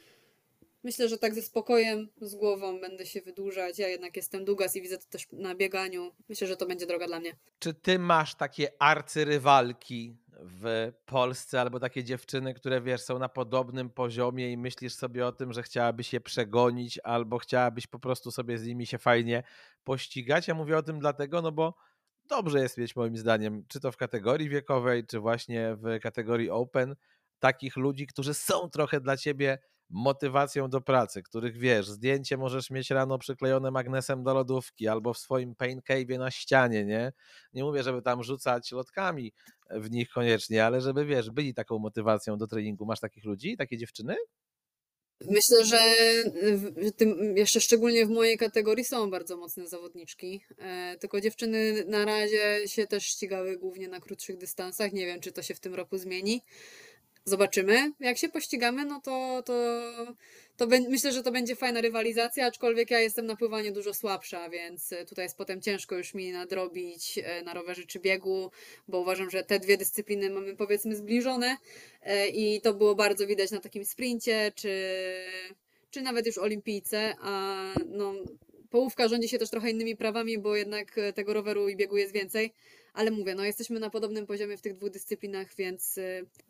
Myślę, 0.84 1.08
że 1.08 1.18
tak 1.18 1.34
ze 1.34 1.42
spokojem, 1.42 2.08
z 2.20 2.34
głową 2.34 2.80
będę 2.80 3.06
się 3.06 3.20
wydłużać. 3.20 3.78
Ja 3.78 3.88
jednak 3.88 4.16
jestem 4.16 4.44
długas 4.44 4.76
i 4.76 4.82
widzę 4.82 4.98
to 4.98 5.04
też 5.10 5.26
na 5.32 5.54
bieganiu. 5.54 6.12
Myślę, 6.28 6.46
że 6.46 6.56
to 6.56 6.66
będzie 6.66 6.86
droga 6.86 7.06
dla 7.06 7.20
mnie. 7.20 7.36
Czy 7.58 7.74
ty 7.74 7.98
masz 7.98 8.34
takie 8.34 8.68
arcyrywalki 8.78 10.16
w 10.40 10.92
Polsce 11.06 11.60
albo 11.60 11.80
takie 11.80 12.04
dziewczyny, 12.04 12.54
które 12.54 12.80
wiesz, 12.80 13.00
są 13.00 13.18
na 13.18 13.28
podobnym 13.28 13.90
poziomie 13.90 14.52
i 14.52 14.56
myślisz 14.56 14.94
sobie 14.94 15.26
o 15.26 15.32
tym, 15.32 15.52
że 15.52 15.62
chciałabyś 15.62 16.12
je 16.12 16.20
przegonić 16.20 17.00
albo 17.04 17.38
chciałabyś 17.38 17.86
po 17.86 17.98
prostu 17.98 18.30
sobie 18.30 18.58
z 18.58 18.66
nimi 18.66 18.86
się 18.86 18.98
fajnie 18.98 19.42
pościgać? 19.84 20.48
Ja 20.48 20.54
mówię 20.54 20.78
o 20.78 20.82
tym 20.82 20.98
dlatego, 20.98 21.42
no 21.42 21.52
bo 21.52 21.74
dobrze 22.28 22.60
jest 22.60 22.78
mieć 22.78 22.96
moim 22.96 23.16
zdaniem, 23.16 23.64
czy 23.68 23.80
to 23.80 23.92
w 23.92 23.96
kategorii 23.96 24.48
wiekowej, 24.48 25.06
czy 25.06 25.18
właśnie 25.20 25.76
w 25.76 26.00
kategorii 26.00 26.50
open, 26.50 26.96
takich 27.38 27.76
ludzi, 27.76 28.06
którzy 28.06 28.34
są 28.34 28.70
trochę 28.70 29.00
dla 29.00 29.16
ciebie 29.16 29.58
motywacją 29.90 30.68
do 30.70 30.80
pracy, 30.80 31.22
których 31.22 31.56
wiesz, 31.56 31.88
zdjęcie 31.88 32.36
możesz 32.36 32.70
mieć 32.70 32.90
rano 32.90 33.18
przyklejone 33.18 33.70
magnesem 33.70 34.22
do 34.22 34.34
lodówki 34.34 34.88
albo 34.88 35.14
w 35.14 35.18
swoim 35.18 35.54
pain 35.54 35.80
cave'ie 35.80 36.18
na 36.18 36.30
ścianie, 36.30 36.84
nie? 36.84 37.12
Nie 37.52 37.64
mówię, 37.64 37.82
żeby 37.82 38.02
tam 38.02 38.22
rzucać 38.22 38.72
lotkami 38.72 39.32
w 39.70 39.90
nich 39.90 40.10
koniecznie, 40.10 40.64
ale 40.64 40.80
żeby 40.80 41.04
wiesz, 41.04 41.30
byli 41.30 41.54
taką 41.54 41.78
motywacją 41.78 42.38
do 42.38 42.46
treningu. 42.46 42.86
Masz 42.86 43.00
takich 43.00 43.24
ludzi, 43.24 43.56
takie 43.56 43.76
dziewczyny? 43.76 44.16
Myślę, 45.20 45.64
że 45.64 45.78
w 46.34 46.92
tym, 46.92 47.36
jeszcze 47.36 47.60
szczególnie 47.60 48.06
w 48.06 48.10
mojej 48.10 48.38
kategorii 48.38 48.84
są 48.84 49.10
bardzo 49.10 49.36
mocne 49.36 49.66
zawodniczki. 49.66 50.44
E, 50.58 50.96
tylko 51.00 51.20
dziewczyny 51.20 51.84
na 51.84 52.04
razie 52.04 52.68
się 52.68 52.86
też 52.86 53.04
ścigały 53.04 53.58
głównie 53.58 53.88
na 53.88 54.00
krótszych 54.00 54.36
dystansach. 54.36 54.92
Nie 54.92 55.06
wiem, 55.06 55.20
czy 55.20 55.32
to 55.32 55.42
się 55.42 55.54
w 55.54 55.60
tym 55.60 55.74
roku 55.74 55.98
zmieni. 55.98 56.42
Zobaczymy. 57.28 57.92
Jak 58.00 58.18
się 58.18 58.28
pościgamy, 58.28 58.84
no 58.84 59.00
to, 59.00 59.42
to, 59.46 59.54
to 60.56 60.66
myślę, 60.66 61.12
że 61.12 61.22
to 61.22 61.32
będzie 61.32 61.56
fajna 61.56 61.80
rywalizacja, 61.80 62.46
aczkolwiek 62.46 62.90
ja 62.90 63.00
jestem 63.00 63.26
na 63.26 63.36
pływaniu 63.36 63.72
dużo 63.72 63.94
słabsza, 63.94 64.50
więc 64.50 64.92
e, 64.92 65.04
tutaj 65.04 65.24
jest 65.24 65.36
potem 65.36 65.60
ciężko 65.60 65.96
już 65.96 66.14
mi 66.14 66.32
nadrobić 66.32 67.18
e, 67.18 67.42
na 67.42 67.54
rowerze 67.54 67.86
czy 67.86 68.00
biegu, 68.00 68.50
bo 68.88 69.00
uważam, 69.00 69.30
że 69.30 69.44
te 69.44 69.58
dwie 69.58 69.76
dyscypliny 69.76 70.30
mamy 70.30 70.56
powiedzmy 70.56 70.96
zbliżone 70.96 71.56
e, 72.02 72.28
i 72.28 72.60
to 72.60 72.74
było 72.74 72.94
bardzo 72.94 73.26
widać 73.26 73.50
na 73.50 73.60
takim 73.60 73.84
sprincie, 73.84 74.52
czy, 74.54 74.94
czy 75.90 76.02
nawet 76.02 76.26
już 76.26 76.38
olimpijce, 76.38 77.14
a 77.20 77.64
no, 77.86 78.14
połówka 78.70 79.08
rządzi 79.08 79.28
się 79.28 79.38
też 79.38 79.50
trochę 79.50 79.70
innymi 79.70 79.96
prawami, 79.96 80.38
bo 80.38 80.56
jednak 80.56 80.96
tego 81.14 81.32
roweru 81.32 81.68
i 81.68 81.76
biegu 81.76 81.96
jest 81.96 82.12
więcej, 82.12 82.52
ale 82.96 83.10
mówię, 83.10 83.34
no 83.34 83.44
jesteśmy 83.44 83.80
na 83.80 83.90
podobnym 83.90 84.26
poziomie 84.26 84.56
w 84.56 84.60
tych 84.62 84.74
dwóch 84.74 84.90
dyscyplinach, 84.90 85.54
więc 85.54 85.98
e, 85.98 86.02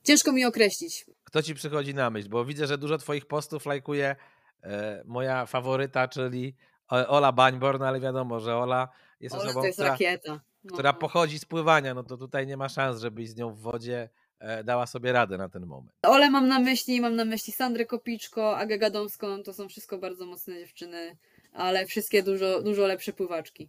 ciężko 0.02 0.32
mi 0.32 0.44
określić. 0.44 1.06
Kto 1.24 1.42
ci 1.42 1.54
przychodzi 1.54 1.94
na 1.94 2.10
myśl? 2.10 2.28
Bo 2.28 2.44
widzę, 2.44 2.66
że 2.66 2.78
dużo 2.78 2.98
twoich 2.98 3.26
postów 3.26 3.66
lajkuje 3.66 4.16
e, 4.62 5.02
moja 5.04 5.46
faworyta, 5.46 6.08
czyli 6.08 6.54
O- 6.88 7.06
Ola 7.08 7.32
Bańborn, 7.32 7.82
ale 7.82 8.00
wiadomo, 8.00 8.40
że 8.40 8.56
Ola 8.56 8.88
jest 9.20 9.34
Ola 9.34 9.44
osobą, 9.44 9.60
to 9.60 9.66
jest 9.66 9.78
która 9.78 9.90
rakieta. 9.90 10.40
która 10.72 10.92
No. 10.92 10.98
pochodzi 10.98 11.38
z 11.38 11.44
pływania, 11.44 11.94
no 11.94 12.02
to 12.02 12.16
tutaj 12.16 12.46
nie 12.46 12.56
ma 12.56 12.68
szans, 12.68 13.00
żebyś 13.00 13.28
z 13.28 13.36
nią 13.36 13.50
w 13.54 13.58
wodzie 13.60 14.08
e, 14.38 14.64
dała 14.64 14.86
sobie 14.86 15.12
radę 15.12 15.38
na 15.38 15.48
ten 15.48 15.66
moment. 15.66 15.92
Ole 16.02 16.30
mam 16.30 16.48
na 16.48 16.58
myśli, 16.58 17.00
mam 17.00 17.16
na 17.16 17.24
myśli 17.24 17.52
Sandrę 17.52 17.86
Kopiczko, 17.86 18.56
Agę 18.58 18.78
Gadomską, 18.78 19.42
to 19.42 19.52
są 19.52 19.68
wszystko 19.68 19.98
bardzo 19.98 20.26
mocne 20.26 20.58
dziewczyny, 20.58 21.16
ale 21.52 21.86
wszystkie 21.86 22.22
dużo, 22.22 22.62
dużo 22.62 22.86
lepsze 22.86 23.12
pływaczki. 23.12 23.68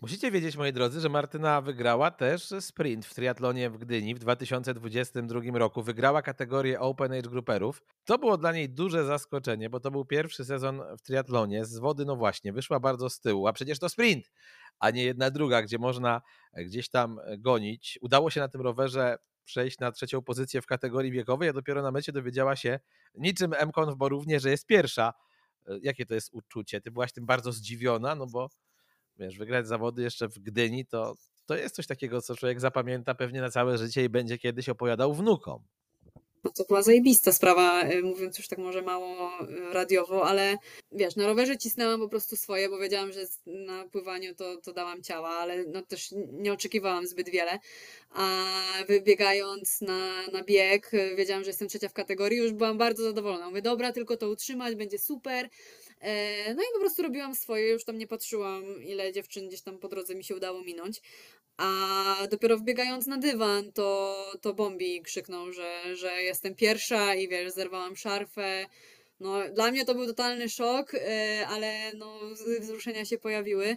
Musicie 0.00 0.30
wiedzieć, 0.30 0.56
moi 0.56 0.72
drodzy, 0.72 1.00
że 1.00 1.08
Martyna 1.08 1.60
wygrała 1.60 2.10
też 2.10 2.54
sprint 2.60 3.06
w 3.06 3.14
triatlonie 3.14 3.70
w 3.70 3.78
Gdyni 3.78 4.14
w 4.14 4.18
2022 4.18 5.40
roku. 5.58 5.82
Wygrała 5.82 6.22
kategorię 6.22 6.80
Open 6.80 7.12
Age 7.12 7.30
Grouperów. 7.30 7.82
To 8.04 8.18
było 8.18 8.38
dla 8.38 8.52
niej 8.52 8.70
duże 8.70 9.04
zaskoczenie, 9.04 9.70
bo 9.70 9.80
to 9.80 9.90
był 9.90 10.04
pierwszy 10.04 10.44
sezon 10.44 10.82
w 10.98 11.02
triatlonie. 11.02 11.64
Z 11.64 11.78
wody, 11.78 12.04
no 12.04 12.16
właśnie, 12.16 12.52
wyszła 12.52 12.80
bardzo 12.80 13.10
z 13.10 13.20
tyłu, 13.20 13.46
a 13.46 13.52
przecież 13.52 13.78
to 13.78 13.88
sprint, 13.88 14.30
a 14.78 14.90
nie 14.90 15.04
jedna 15.04 15.30
druga, 15.30 15.62
gdzie 15.62 15.78
można 15.78 16.22
gdzieś 16.56 16.88
tam 16.88 17.20
gonić. 17.38 17.98
Udało 18.02 18.30
się 18.30 18.40
na 18.40 18.48
tym 18.48 18.60
rowerze 18.60 19.16
przejść 19.44 19.78
na 19.78 19.92
trzecią 19.92 20.22
pozycję 20.22 20.62
w 20.62 20.66
kategorii 20.66 21.12
wiekowej, 21.12 21.48
a 21.48 21.52
dopiero 21.52 21.82
na 21.82 21.90
mecie 21.90 22.12
dowiedziała 22.12 22.56
się, 22.56 22.80
niczym 23.14 23.54
Mkon 23.66 23.90
w 23.90 23.96
Borównie, 23.96 24.40
że 24.40 24.50
jest 24.50 24.66
pierwsza. 24.66 25.12
Jakie 25.82 26.06
to 26.06 26.14
jest 26.14 26.28
uczucie? 26.32 26.80
Ty 26.80 26.90
byłaś 26.90 27.12
tym 27.12 27.26
bardzo 27.26 27.52
zdziwiona, 27.52 28.14
no 28.14 28.26
bo 28.26 28.48
wiesz, 29.18 29.38
wygrać 29.38 29.68
zawody 29.68 30.02
jeszcze 30.02 30.28
w 30.28 30.38
Gdyni, 30.38 30.86
to, 30.86 31.14
to 31.46 31.56
jest 31.56 31.74
coś 31.74 31.86
takiego, 31.86 32.22
co 32.22 32.36
człowiek 32.36 32.60
zapamięta 32.60 33.14
pewnie 33.14 33.40
na 33.40 33.50
całe 33.50 33.78
życie 33.78 34.04
i 34.04 34.08
będzie 34.08 34.38
kiedyś 34.38 34.68
opowiadał 34.68 35.14
wnukom. 35.14 35.62
No 36.46 36.52
to 36.52 36.64
była 36.64 36.82
zajebista 36.82 37.32
sprawa, 37.32 37.88
y, 37.90 38.02
mówiąc 38.02 38.38
już 38.38 38.48
tak 38.48 38.58
może 38.58 38.82
mało 38.82 39.30
y, 39.42 39.72
radiowo, 39.72 40.26
ale 40.26 40.56
wiesz, 40.92 41.16
na 41.16 41.26
rowerze 41.26 41.58
cisnęłam 41.58 42.00
po 42.00 42.08
prostu 42.08 42.36
swoje, 42.36 42.68
bo 42.68 42.78
wiedziałam, 42.78 43.12
że 43.12 43.20
na 43.46 43.88
pływaniu 43.88 44.34
to, 44.34 44.56
to 44.56 44.72
dałam 44.72 45.02
ciała, 45.02 45.28
ale 45.28 45.64
no 45.64 45.82
też 45.82 46.14
nie 46.32 46.52
oczekiwałam 46.52 47.06
zbyt 47.06 47.28
wiele. 47.28 47.58
A 48.10 48.52
wybiegając 48.88 49.80
na, 49.80 50.26
na 50.32 50.44
bieg, 50.44 50.94
y, 50.94 51.16
wiedziałam, 51.16 51.44
że 51.44 51.50
jestem 51.50 51.68
trzecia 51.68 51.88
w 51.88 51.92
kategorii, 51.92 52.38
już 52.38 52.52
byłam 52.52 52.78
bardzo 52.78 53.02
zadowolona. 53.02 53.48
Mówię, 53.48 53.62
dobra, 53.62 53.92
tylko 53.92 54.16
to 54.16 54.28
utrzymać, 54.28 54.74
będzie 54.74 54.98
super. 54.98 55.48
E, 56.00 56.54
No 56.54 56.62
i 56.62 56.66
po 56.74 56.80
prostu 56.80 57.02
robiłam 57.02 57.34
swoje, 57.34 57.68
już 57.68 57.84
tam 57.84 57.98
nie 57.98 58.06
patrzyłam, 58.06 58.82
ile 58.84 59.12
dziewczyn 59.12 59.48
gdzieś 59.48 59.60
tam 59.60 59.78
po 59.78 59.88
drodze 59.88 60.14
mi 60.14 60.24
się 60.24 60.36
udało 60.36 60.62
minąć. 60.62 61.02
A 61.56 62.16
dopiero 62.30 62.58
wbiegając 62.58 63.06
na 63.06 63.18
dywan, 63.18 63.72
to, 63.72 64.16
to 64.40 64.54
Bombi 64.54 65.02
krzyknął, 65.02 65.52
że, 65.52 65.96
że 65.96 66.22
jestem 66.22 66.54
pierwsza 66.54 67.14
i 67.14 67.28
wiesz, 67.28 67.52
zerwałam 67.52 67.96
szarfę. 67.96 68.66
No, 69.20 69.48
dla 69.54 69.70
mnie 69.70 69.84
to 69.84 69.94
był 69.94 70.06
totalny 70.06 70.48
szok, 70.48 70.94
e, 70.94 71.46
ale 71.48 71.92
no, 71.94 72.20
wzruszenia 72.60 73.04
się 73.04 73.18
pojawiły. 73.18 73.76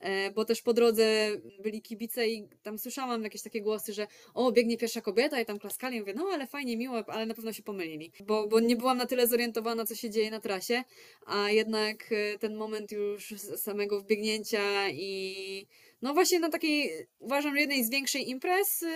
E, 0.00 0.30
Bo 0.30 0.44
też 0.44 0.62
po 0.62 0.72
drodze 0.72 1.30
byli 1.62 1.82
kibice 1.82 2.28
i 2.28 2.48
tam 2.62 2.78
słyszałam 2.78 3.24
jakieś 3.24 3.42
takie 3.42 3.62
głosy, 3.62 3.92
że 3.92 4.06
o, 4.34 4.52
biegnie 4.52 4.78
pierwsza 4.78 5.00
kobieta 5.00 5.40
i 5.40 5.46
tam 5.46 5.58
klaskali. 5.58 6.00
Mówię, 6.00 6.14
no 6.16 6.28
ale 6.32 6.46
fajnie, 6.46 6.76
miło, 6.76 7.04
ale 7.06 7.26
na 7.26 7.34
pewno 7.34 7.52
się 7.52 7.62
pomylili. 7.62 8.12
Bo, 8.26 8.48
bo 8.48 8.60
nie 8.60 8.76
byłam 8.76 8.98
na 8.98 9.06
tyle 9.06 9.26
zorientowana, 9.26 9.84
co 9.84 9.94
się 9.94 10.10
dzieje 10.10 10.30
na 10.30 10.40
trasie, 10.40 10.84
a 11.26 11.50
jednak 11.50 12.12
e, 12.12 12.38
ten 12.38 12.56
moment 12.56 12.92
już 12.92 13.34
samego 13.56 14.00
wbiegnięcia 14.00 14.88
i 14.90 15.66
no 16.02 16.14
właśnie 16.14 16.40
na 16.40 16.48
takiej, 16.48 17.06
uważam, 17.18 17.56
jednej 17.56 17.84
z 17.84 17.90
większych 17.90 18.28
imprez 18.28 18.82
e, 18.82 18.88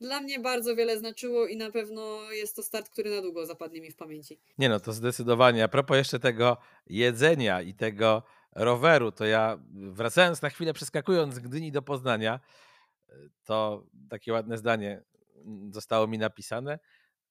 dla 0.00 0.20
mnie 0.20 0.38
bardzo 0.38 0.76
wiele 0.76 0.98
znaczyło 0.98 1.46
i 1.46 1.56
na 1.56 1.70
pewno 1.70 2.32
jest 2.32 2.56
to 2.56 2.62
start, 2.62 2.88
który 2.88 3.10
na 3.10 3.22
długo 3.22 3.46
zapadnie 3.46 3.80
mi 3.80 3.90
w 3.90 3.96
pamięci. 3.96 4.38
Nie 4.58 4.68
no, 4.68 4.80
to 4.80 4.92
zdecydowanie. 4.92 5.64
A 5.64 5.68
propos 5.68 5.96
jeszcze 5.96 6.18
tego 6.20 6.56
jedzenia 6.86 7.62
i 7.62 7.74
tego 7.74 8.22
roweru, 8.56 9.12
to 9.12 9.24
ja 9.24 9.58
wracając 9.74 10.42
na 10.42 10.50
chwilę, 10.50 10.72
przeskakując 10.72 11.34
z 11.34 11.38
Gdyni 11.38 11.72
do 11.72 11.82
Poznania, 11.82 12.40
to 13.44 13.86
takie 14.10 14.32
ładne 14.32 14.58
zdanie 14.58 15.02
mm, 15.34 15.72
zostało 15.72 16.06
mi 16.06 16.18
napisane. 16.18 16.78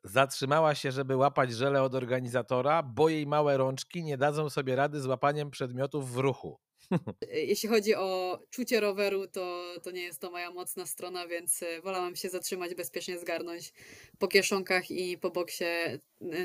Zatrzymała 0.03 0.75
się, 0.75 0.91
żeby 0.91 1.15
łapać 1.15 1.51
żele 1.51 1.83
od 1.83 1.95
organizatora, 1.95 2.83
bo 2.83 3.09
jej 3.09 3.27
małe 3.27 3.57
rączki 3.57 4.03
nie 4.03 4.17
dadzą 4.17 4.49
sobie 4.49 4.75
rady 4.75 5.01
z 5.01 5.05
łapaniem 5.05 5.51
przedmiotów 5.51 6.11
w 6.11 6.17
ruchu. 6.17 6.59
E, 6.91 7.39
Jeśli 7.39 7.69
chodzi 7.69 7.95
o 7.95 8.39
czucie 8.49 8.79
roweru, 8.79 9.27
to, 9.27 9.63
to 9.83 9.91
nie 9.91 10.01
jest 10.01 10.21
to 10.21 10.31
moja 10.31 10.51
mocna 10.51 10.85
strona, 10.85 11.27
więc 11.27 11.63
e, 11.63 11.81
wolałam 11.81 12.15
się 12.15 12.29
zatrzymać, 12.29 12.75
bezpiecznie 12.75 13.19
zgarnąć 13.19 13.73
po 14.19 14.27
kieszonkach 14.27 14.91
i 14.91 15.17
po 15.17 15.31
boksie 15.31 15.63
e, 15.63 15.99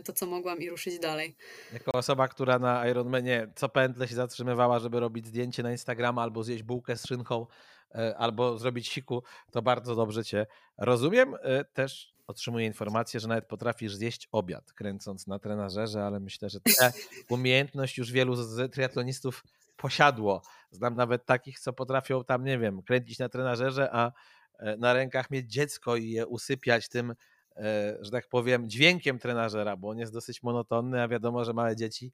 to, 0.05 0.13
co 0.13 0.27
mogłam 0.27 0.59
i 0.59 0.71
ruszyć 0.71 0.99
dalej. 0.99 1.37
Jako 1.73 1.93
osoba, 1.93 2.29
która 2.29 2.59
na 2.59 2.89
Ironmanie 2.89 3.53
co 3.57 3.69
pętlę 3.69 4.09
się 4.09 4.15
zatrzymywała, 4.15 4.79
żeby 4.79 5.01
robić 5.01 5.27
zdjęcie 5.27 5.63
na 5.63 5.73
Instagrama 5.73 6.23
albo 6.23 6.45
zjeść 6.45 6.63
bułkę 6.63 6.97
z 6.97 7.07
szynką, 7.07 7.47
albo 8.17 8.59
zrobić 8.59 8.89
siku, 8.89 9.23
to 9.51 9.63
bardzo 9.63 9.95
dobrze 9.95 10.25
Cię 10.25 10.47
rozumiem. 10.79 11.37
Też 11.73 12.15
otrzymuję 12.31 12.67
informację, 12.67 13.21
że 13.21 13.29
nawet 13.29 13.47
potrafisz 13.47 13.95
zjeść 13.95 14.29
obiad, 14.33 14.73
kręcąc 14.73 15.27
na 15.27 15.39
trenażerze, 15.39 16.05
ale 16.05 16.21
myślę, 16.21 16.51
że 16.51 16.61
tę 16.61 16.93
umiejętność 17.31 17.99
już 17.99 18.13
wielu 18.13 18.37
z 18.37 18.73
triatlonistów 18.73 19.45
posiadło. 19.81 20.43
Znam 20.71 20.95
nawet 20.95 21.27
takich, 21.27 21.61
co 21.61 21.73
potrafią 21.73 22.25
tam, 22.25 22.45
nie 22.45 22.59
wiem, 22.59 22.83
kręcić 22.83 23.19
na 23.19 23.29
trenażerze, 23.29 23.89
a 23.93 24.13
e, 24.59 24.77
na 24.77 24.93
rękach 24.93 25.31
mieć 25.31 25.53
dziecko 25.53 25.97
i 25.97 26.11
je 26.11 26.27
usypiać 26.27 26.89
tym, 26.89 27.15
e, 27.57 27.97
że 28.01 28.11
tak 28.11 28.29
powiem, 28.29 28.69
dźwiękiem 28.69 29.19
trenażera, 29.19 29.77
bo 29.77 29.89
on 29.89 29.99
jest 29.99 30.13
dosyć 30.13 30.43
monotonny, 30.43 31.03
a 31.03 31.09
wiadomo, 31.09 31.45
że 31.45 31.53
małe 31.53 31.77
dzieci 31.77 32.13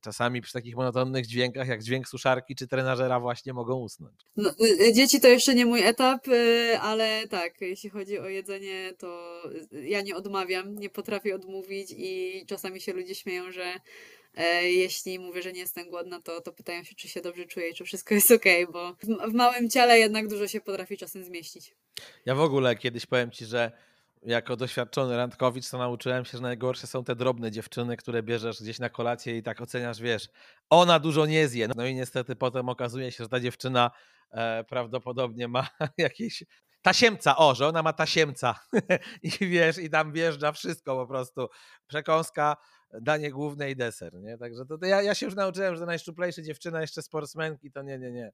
czasami 0.00 0.40
przy 0.40 0.52
takich 0.52 0.76
monotonnych 0.76 1.26
dźwiękach, 1.26 1.68
jak 1.68 1.82
dźwięk 1.82 2.08
suszarki 2.08 2.54
czy 2.54 2.66
trenażera 2.66 3.20
właśnie 3.20 3.52
mogą 3.52 3.80
usnąć. 3.80 4.14
No, 4.36 4.50
y, 4.88 4.92
dzieci 4.92 5.20
to 5.20 5.28
jeszcze 5.28 5.54
nie 5.54 5.66
mój 5.66 5.82
etap, 5.82 6.28
y, 6.28 6.78
ale 6.80 7.28
tak, 7.28 7.60
jeśli 7.60 7.90
chodzi 7.90 8.18
o 8.18 8.28
jedzenie, 8.28 8.92
to 8.98 9.42
ja 9.72 10.00
nie 10.00 10.16
odmawiam, 10.16 10.74
nie 10.74 10.90
potrafię 10.90 11.34
odmówić 11.34 11.94
i 11.96 12.44
czasami 12.46 12.80
się 12.80 12.92
ludzie 12.92 13.14
śmieją, 13.14 13.52
że 13.52 13.64
e, 13.64 13.80
jeśli 14.62 15.18
mówię, 15.18 15.42
że 15.42 15.52
nie 15.52 15.60
jestem 15.60 15.90
głodna, 15.90 16.20
to, 16.20 16.40
to 16.40 16.52
pytają 16.52 16.84
się, 16.84 16.94
czy 16.94 17.08
się 17.08 17.20
dobrze 17.20 17.44
czuję 17.44 17.68
i 17.68 17.74
czy 17.74 17.84
wszystko 17.84 18.14
jest 18.14 18.30
okej, 18.30 18.66
bo 18.66 18.92
w, 18.94 19.30
w 19.30 19.34
małym 19.34 19.70
ciele 19.70 19.98
jednak 19.98 20.28
dużo 20.28 20.48
się 20.48 20.60
potrafi 20.60 20.96
czasem 20.96 21.24
zmieścić. 21.24 21.74
Ja 22.26 22.34
w 22.34 22.40
ogóle 22.40 22.76
kiedyś 22.76 23.06
powiem 23.06 23.30
Ci, 23.30 23.46
że 23.46 23.72
jako 24.22 24.56
doświadczony 24.56 25.16
randkowicz 25.16 25.70
to 25.70 25.78
nauczyłem 25.78 26.24
się, 26.24 26.38
że 26.38 26.42
najgorsze 26.42 26.86
są 26.86 27.04
te 27.04 27.16
drobne 27.16 27.50
dziewczyny, 27.50 27.96
które 27.96 28.22
bierzesz 28.22 28.62
gdzieś 28.62 28.78
na 28.78 28.88
kolację 28.88 29.36
i 29.36 29.42
tak 29.42 29.60
oceniasz, 29.60 30.00
wiesz, 30.00 30.28
ona 30.70 30.98
dużo 30.98 31.26
nie 31.26 31.48
zje. 31.48 31.68
No 31.76 31.86
i 31.86 31.94
niestety 31.94 32.36
potem 32.36 32.68
okazuje 32.68 33.12
się, 33.12 33.24
że 33.24 33.28
ta 33.28 33.40
dziewczyna 33.40 33.90
e, 34.30 34.64
prawdopodobnie 34.64 35.48
ma 35.48 35.68
jakieś 35.98 36.44
tasiemca, 36.82 37.36
o, 37.36 37.54
że 37.54 37.68
ona 37.68 37.82
ma 37.82 37.92
tasiemca 37.92 38.60
i 39.40 39.46
wiesz, 39.48 39.78
i 39.78 39.90
tam 39.90 40.12
wjeżdża 40.12 40.52
wszystko 40.52 40.96
po 40.96 41.06
prostu, 41.06 41.48
przekąska, 41.86 42.56
danie 43.00 43.30
główne 43.30 43.70
i 43.70 43.76
deser, 43.76 44.14
nie? 44.14 44.38
Także 44.38 44.66
to, 44.66 44.78
to 44.78 44.86
ja, 44.86 45.02
ja 45.02 45.14
się 45.14 45.26
już 45.26 45.34
nauczyłem, 45.34 45.76
że 45.76 45.86
najszczuplejsze 45.86 46.42
dziewczyna, 46.42 46.80
jeszcze 46.80 47.02
sportsmenki, 47.02 47.72
to 47.72 47.82
nie, 47.82 47.98
nie, 47.98 48.10
nie. 48.10 48.32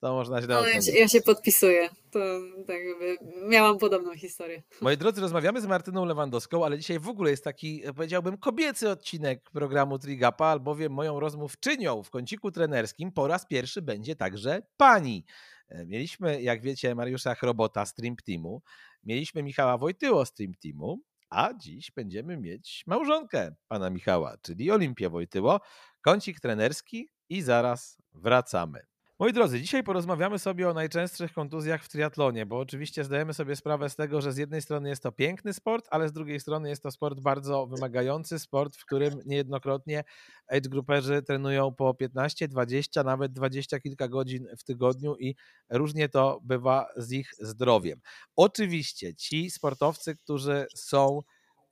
To 0.00 0.14
można 0.14 0.42
źle 0.42 0.54
No, 0.54 0.66
ja, 0.66 0.82
się, 0.82 0.92
ja 0.92 1.08
się 1.08 1.20
podpisuję, 1.20 1.88
to 2.10 2.18
tak 2.66 2.76
jakby 2.84 3.18
miałam 3.48 3.78
podobną 3.78 4.16
historię. 4.16 4.62
Moi 4.80 4.96
drodzy, 4.96 5.20
rozmawiamy 5.20 5.60
z 5.60 5.66
Martyną 5.66 6.04
Lewandowską, 6.04 6.64
ale 6.64 6.78
dzisiaj 6.78 6.98
w 6.98 7.08
ogóle 7.08 7.30
jest 7.30 7.44
taki, 7.44 7.86
e, 7.86 7.94
powiedziałbym, 7.94 8.38
kobiecy 8.38 8.90
odcinek 8.90 9.50
programu 9.50 9.98
Trigapa, 9.98 10.46
albowiem 10.46 10.92
moją 10.92 11.20
rozmówczynią 11.20 12.02
w 12.02 12.10
kąciku 12.10 12.50
trenerskim 12.50 13.12
po 13.12 13.26
raz 13.26 13.46
pierwszy 13.46 13.82
będzie 13.82 14.16
także 14.16 14.62
pani. 14.76 15.24
E, 15.68 15.86
Mieliśmy, 15.86 16.42
jak 16.42 16.62
wiecie, 16.62 16.94
Mariusza 16.94 17.34
Chrobota 17.34 17.86
z 17.86 17.90
Stream 17.90 18.16
Teamu, 18.26 18.62
mieliśmy 19.04 19.42
Michała 19.42 19.78
Wojtyło 19.78 20.26
z 20.26 20.28
Stream 20.28 20.52
Teamu, 20.62 21.00
a 21.30 21.54
dziś 21.54 21.90
będziemy 21.90 22.36
mieć 22.36 22.84
małżonkę 22.86 23.54
pana 23.68 23.90
Michała, 23.90 24.36
czyli 24.42 24.70
Olimpię 24.70 25.10
Wojtyło, 25.10 25.60
kącik 26.02 26.40
trenerski 26.40 27.08
i 27.28 27.42
zaraz 27.42 27.98
wracamy. 28.12 28.89
Moi 29.20 29.32
drodzy, 29.32 29.60
dzisiaj 29.60 29.82
porozmawiamy 29.82 30.38
sobie 30.38 30.68
o 30.68 30.74
najczęstszych 30.74 31.32
kontuzjach 31.32 31.84
w 31.84 31.88
triatlonie, 31.88 32.46
bo 32.46 32.58
oczywiście 32.58 33.04
zdajemy 33.04 33.34
sobie 33.34 33.56
sprawę 33.56 33.90
z 33.90 33.96
tego, 33.96 34.20
że 34.20 34.32
z 34.32 34.36
jednej 34.36 34.62
strony 34.62 34.88
jest 34.88 35.02
to 35.02 35.12
piękny 35.12 35.52
sport, 35.52 35.88
ale 35.90 36.08
z 36.08 36.12
drugiej 36.12 36.40
strony 36.40 36.68
jest 36.68 36.82
to 36.82 36.90
sport 36.90 37.20
bardzo 37.20 37.66
wymagający, 37.66 38.38
sport, 38.38 38.76
w 38.76 38.86
którym 38.86 39.20
niejednokrotnie 39.26 40.04
age 40.48 40.68
grouperzy 40.68 41.22
trenują 41.22 41.74
po 41.74 41.94
15, 41.94 42.48
20, 42.48 43.02
nawet 43.02 43.32
20 43.32 43.80
kilka 43.80 44.08
godzin 44.08 44.46
w 44.58 44.64
tygodniu 44.64 45.16
i 45.16 45.34
różnie 45.70 46.08
to 46.08 46.40
bywa 46.42 46.86
z 46.96 47.12
ich 47.12 47.30
zdrowiem. 47.38 48.00
Oczywiście 48.36 49.14
ci 49.14 49.50
sportowcy, 49.50 50.16
którzy 50.16 50.66
są 50.74 51.22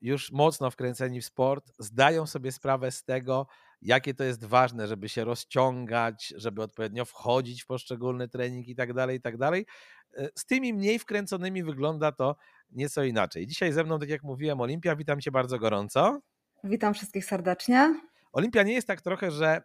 już 0.01 0.33
mocno 0.33 0.71
wkręceni 0.71 1.21
w 1.21 1.25
sport, 1.25 1.73
zdają 1.79 2.27
sobie 2.27 2.53
sprawę 2.53 2.91
z 2.91 3.05
tego, 3.05 3.47
jakie 3.83 4.14
to 4.14 4.25
jest 4.25 4.45
ważne, 4.45 4.87
żeby 4.88 5.09
się 5.09 5.25
rozciągać, 5.25 6.35
żeby 6.37 6.62
odpowiednio 6.62 7.05
wchodzić 7.05 7.62
w 7.62 7.67
poszczególny 7.67 8.29
trening 8.29 8.69
i 8.69 8.75
tak 8.77 8.93
dalej, 8.93 9.17
i 9.17 9.21
tak 9.21 9.37
dalej. 9.37 9.67
E, 10.17 10.29
Z 10.35 10.45
tymi 10.47 10.75
mniej 10.75 10.99
wkręconymi 10.99 11.62
wygląda 11.62 12.12
to 12.12 12.37
nieco 12.71 13.05
inaczej. 13.05 13.47
Dzisiaj 13.47 13.73
ze 13.73 13.85
mną, 13.85 13.99
tak 13.99 14.09
jak 14.09 14.23
mówiłem, 14.23 14.61
Olimpia, 14.61 14.97
witam 14.97 15.21
cię 15.21 15.31
bardzo 15.31 15.59
gorąco. 15.59 16.21
Witam 16.64 16.95
wszystkich 16.95 17.25
serdecznie. 17.25 18.01
Olimpia 18.33 18.62
nie 18.62 18.73
jest 18.73 18.87
tak 18.87 19.01
trochę, 19.01 19.31
że 19.31 19.62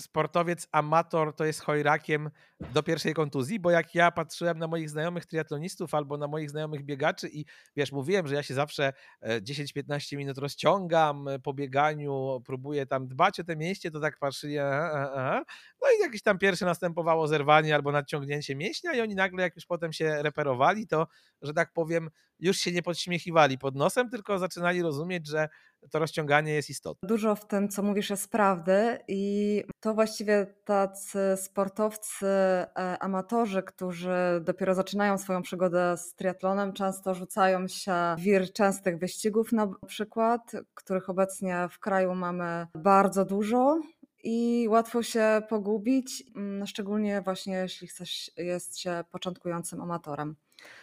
sportowiec 0.00 0.68
amator 0.72 1.34
to 1.36 1.44
jest 1.44 1.60
chojrakiem 1.60 2.30
do 2.72 2.82
pierwszej 2.82 3.14
kontuzji, 3.14 3.60
bo 3.60 3.70
jak 3.70 3.94
ja 3.94 4.10
patrzyłem 4.10 4.58
na 4.58 4.66
moich 4.66 4.90
znajomych 4.90 5.26
triatlonistów 5.26 5.94
albo 5.94 6.16
na 6.16 6.28
moich 6.28 6.50
znajomych 6.50 6.84
biegaczy 6.84 7.28
i 7.28 7.44
wiesz, 7.76 7.92
mówiłem, 7.92 8.26
że 8.26 8.34
ja 8.34 8.42
się 8.42 8.54
zawsze 8.54 8.92
10-15 9.22 10.14
e, 10.14 10.16
minut 10.16 10.38
rozciągam 10.38 11.28
e, 11.28 11.38
po 11.38 11.54
bieganiu, 11.54 12.42
próbuję 12.46 12.86
tam 12.86 13.08
dbać 13.08 13.40
o 13.40 13.44
te 13.44 13.56
mięśnie, 13.56 13.90
to 13.90 14.00
tak 14.00 14.18
patrzyli, 14.18 14.58
aha, 14.58 15.10
aha. 15.16 15.44
no 15.82 15.88
i 15.98 16.02
jakieś 16.02 16.22
tam 16.22 16.38
pierwsze 16.38 16.64
następowało 16.64 17.28
zerwanie 17.28 17.74
albo 17.74 17.92
nadciągnięcie 17.92 18.56
mięśnia 18.56 18.94
i 18.94 19.00
oni 19.00 19.14
nagle 19.14 19.42
jak 19.42 19.56
już 19.56 19.66
potem 19.66 19.92
się 19.92 20.22
reperowali, 20.22 20.86
to, 20.86 21.06
że 21.42 21.52
tak 21.54 21.72
powiem, 21.72 22.10
już 22.38 22.56
się 22.56 22.72
nie 22.72 22.82
podśmiechiwali 22.82 23.58
pod 23.58 23.76
nosem, 23.76 24.10
tylko 24.10 24.38
zaczynali 24.38 24.82
rozumieć, 24.82 25.26
że 25.26 25.48
to 25.90 25.98
rozciąganie 25.98 26.54
jest 26.54 26.70
istotne. 26.70 27.08
Dużo 27.08 27.34
w 27.34 27.46
tym, 27.46 27.68
co 27.68 27.82
mówisz, 27.82 28.10
jest 28.10 28.30
prawdy 28.30 28.98
i 29.08 29.64
to 29.80 29.94
właściwie 29.94 30.46
tacy 30.64 31.18
sportowcy, 31.36 32.26
e, 32.26 32.66
amatorzy, 33.00 33.62
którzy 33.62 34.40
dopiero 34.40 34.74
zaczynają 34.74 35.18
swoją 35.18 35.42
przygodę 35.42 35.96
z 35.96 36.14
triatlonem, 36.14 36.72
często 36.72 37.14
rzucają 37.14 37.68
się 37.68 37.92
w 38.18 38.20
wir 38.20 38.52
częstych 38.52 38.98
wyścigów 38.98 39.52
na 39.52 39.68
przykład, 39.86 40.52
których 40.74 41.10
obecnie 41.10 41.68
w 41.70 41.78
kraju 41.78 42.14
mamy 42.14 42.66
bardzo 42.74 43.24
dużo 43.24 43.80
i 44.24 44.66
łatwo 44.70 45.02
się 45.02 45.42
pogubić, 45.48 46.24
mm, 46.36 46.66
szczególnie 46.66 47.20
właśnie 47.20 47.54
jeśli 47.54 47.88
chcesz, 47.88 48.30
jest 48.36 48.78
się 48.78 49.04
początkującym 49.10 49.80
amatorem. 49.80 50.36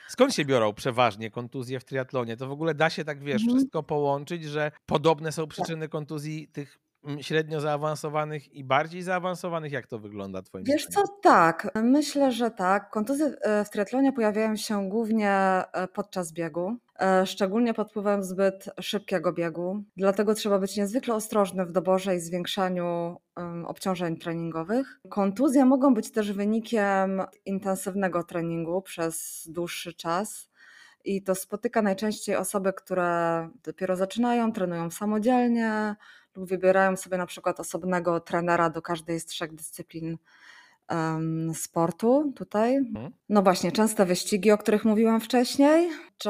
Skąd 0.09 0.33
się 0.33 0.45
biorą 0.45 0.73
przeważnie 0.73 1.31
kontuzje 1.31 1.79
w 1.79 1.85
triatlonie? 1.85 2.37
To 2.37 2.47
w 2.47 2.51
ogóle 2.51 2.73
da 2.73 2.89
się 2.89 3.05
tak, 3.05 3.23
wiesz, 3.23 3.41
mhm. 3.41 3.57
wszystko 3.57 3.83
połączyć, 3.83 4.43
że 4.43 4.71
podobne 4.85 5.31
są 5.31 5.41
tak. 5.41 5.49
przyczyny 5.49 5.89
kontuzji 5.89 6.47
tych 6.47 6.79
mm, 7.03 7.23
średnio 7.23 7.61
zaawansowanych 7.61 8.53
i 8.53 8.63
bardziej 8.63 9.01
zaawansowanych? 9.01 9.71
Jak 9.71 9.87
to 9.87 9.99
wygląda 9.99 10.41
twoim 10.41 10.63
Wiesz 10.65 10.85
co, 10.85 11.03
tak. 11.21 11.71
Myślę, 11.75 12.31
że 12.31 12.51
tak. 12.51 12.89
Kontuzje 12.89 13.25
e, 13.41 13.65
w 13.65 13.69
triatlonie 13.69 14.13
pojawiają 14.13 14.55
się 14.55 14.89
głównie 14.89 15.31
e, 15.31 15.87
podczas 15.93 16.33
biegu. 16.33 16.77
E, 16.99 17.25
szczególnie 17.25 17.73
pod 17.73 17.89
wpływem 17.89 18.23
zbyt 18.23 18.69
szybkiego 18.81 19.33
biegu. 19.33 19.83
Dlatego 19.97 20.33
trzeba 20.33 20.59
być 20.59 20.77
niezwykle 20.77 21.15
ostrożny 21.15 21.65
w 21.65 21.71
doborze 21.71 22.15
i 22.15 22.19
zwiększaniu 22.19 23.17
obciążeń 23.65 24.17
treningowych. 24.17 24.99
Kontuzje 25.09 25.65
mogą 25.65 25.93
być 25.93 26.11
też 26.11 26.33
wynikiem 26.33 27.21
intensywnego 27.45 28.23
treningu 28.23 28.81
przez 28.81 29.47
dłuższy 29.51 29.93
czas. 29.93 30.49
I 31.05 31.23
to 31.23 31.35
spotyka 31.35 31.81
najczęściej 31.81 32.35
osoby, 32.35 32.73
które 32.73 33.49
dopiero 33.63 33.95
zaczynają, 33.95 34.53
trenują 34.53 34.91
samodzielnie 34.91 35.95
lub 36.35 36.49
wybierają 36.49 36.97
sobie 36.97 37.17
na 37.17 37.25
przykład 37.25 37.59
osobnego 37.59 38.19
trenera 38.19 38.69
do 38.69 38.81
każdej 38.81 39.19
z 39.19 39.25
trzech 39.25 39.55
dyscyplin 39.55 40.17
sportu 41.53 42.33
tutaj. 42.35 42.75
Mhm. 42.75 43.11
No 43.29 43.41
właśnie, 43.41 43.71
częste 43.71 44.05
wyścigi, 44.05 44.51
o 44.51 44.57
których 44.57 44.85
mówiłam 44.85 45.21
wcześniej, 45.21 45.89
czy 46.17 46.29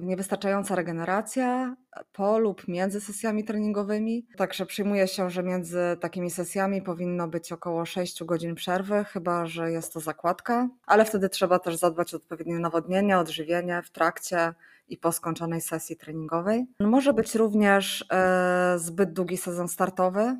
niewystarczająca 0.00 0.74
regeneracja 0.74 1.76
po 2.12 2.38
lub 2.38 2.68
między 2.68 3.00
sesjami 3.00 3.44
treningowymi. 3.44 4.26
Także 4.36 4.66
przyjmuje 4.66 5.08
się, 5.08 5.30
że 5.30 5.42
między 5.42 5.80
takimi 6.00 6.30
sesjami 6.30 6.82
powinno 6.82 7.28
być 7.28 7.52
około 7.52 7.84
6 7.84 8.24
godzin 8.24 8.54
przerwy, 8.54 9.04
chyba 9.04 9.46
że 9.46 9.72
jest 9.72 9.92
to 9.92 10.00
zakładka, 10.00 10.68
ale 10.86 11.04
wtedy 11.04 11.28
trzeba 11.28 11.58
też 11.58 11.76
zadbać 11.76 12.14
o 12.14 12.16
odpowiednie 12.16 12.58
nawodnienie, 12.58 13.18
odżywienie 13.18 13.82
w 13.82 13.90
trakcie 13.90 14.54
i 14.88 14.96
po 14.96 15.12
skończonej 15.12 15.60
sesji 15.60 15.96
treningowej. 15.96 16.66
Może 16.80 17.12
być 17.12 17.34
również 17.34 18.04
e, 18.12 18.74
zbyt 18.78 19.12
długi 19.12 19.36
sezon 19.36 19.68
startowy, 19.68 20.36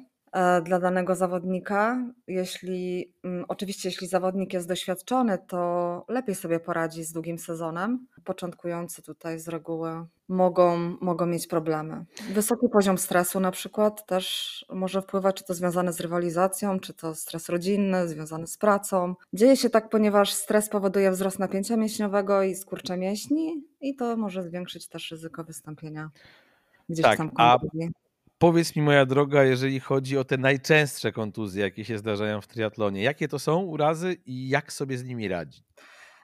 dla 0.63 0.79
danego 0.81 1.15
zawodnika. 1.15 2.05
Jeśli, 2.27 3.13
mm, 3.25 3.45
oczywiście, 3.49 3.89
jeśli 3.89 4.07
zawodnik 4.07 4.53
jest 4.53 4.69
doświadczony, 4.69 5.39
to 5.47 6.05
lepiej 6.09 6.35
sobie 6.35 6.61
poradzi 6.61 7.05
z 7.05 7.13
długim 7.13 7.39
sezonem. 7.39 8.07
Początkujący 8.25 9.03
tutaj 9.03 9.39
z 9.39 9.49
reguły 9.49 10.07
mogą, 10.29 10.97
mogą 11.01 11.27
mieć 11.27 11.47
problemy. 11.47 12.05
Wysoki 12.33 12.69
poziom 12.73 12.99
stresu 12.99 13.41
na 13.41 13.51
przykład 13.51 14.07
też 14.07 14.67
może 14.71 15.03
wpływać, 15.03 15.37
czy 15.37 15.45
to 15.45 15.55
związane 15.55 15.93
z 15.93 16.01
rywalizacją, 16.01 16.81
czy 16.81 16.95
to 16.95 17.15
stres 17.15 17.49
rodzinny, 17.49 18.09
związany 18.09 18.47
z 18.47 18.59
pracą. 18.59 19.15
Dzieje 19.33 19.57
się 19.57 19.71
tak, 19.71 19.89
ponieważ 19.89 20.33
stres 20.33 20.69
powoduje 20.69 21.11
wzrost 21.11 21.39
napięcia 21.39 21.77
mięśniowego 21.77 22.43
i 22.43 22.55
skurcze 22.55 22.97
mięśni 22.97 23.65
i 23.81 23.97
to 23.97 24.17
może 24.17 24.43
zwiększyć 24.43 24.89
też 24.89 25.11
ryzyko 25.11 25.45
wystąpienia 25.45 26.11
gdzieś 26.89 27.05
tak, 27.05 27.19
tam. 27.19 27.31
Powiedz 28.39 28.77
mi, 28.77 28.83
moja 28.83 29.07
droga, 29.07 29.45
jeżeli 29.45 29.81
chodzi 29.81 30.19
o 30.19 30.25
te 30.25 30.39
najczęstsze 30.39 31.13
kontuzje, 31.13 31.63
jakie 31.63 31.85
się 31.85 31.99
zdarzają 31.99 32.41
w 32.41 32.47
triatlonie, 32.47 33.03
jakie 33.03 33.29
to 33.29 33.39
są 33.39 33.63
urazy 33.63 34.17
i 34.27 34.49
jak 34.49 34.73
sobie 34.73 34.99
z 34.99 35.05
nimi 35.05 35.29
radzić? 35.29 35.65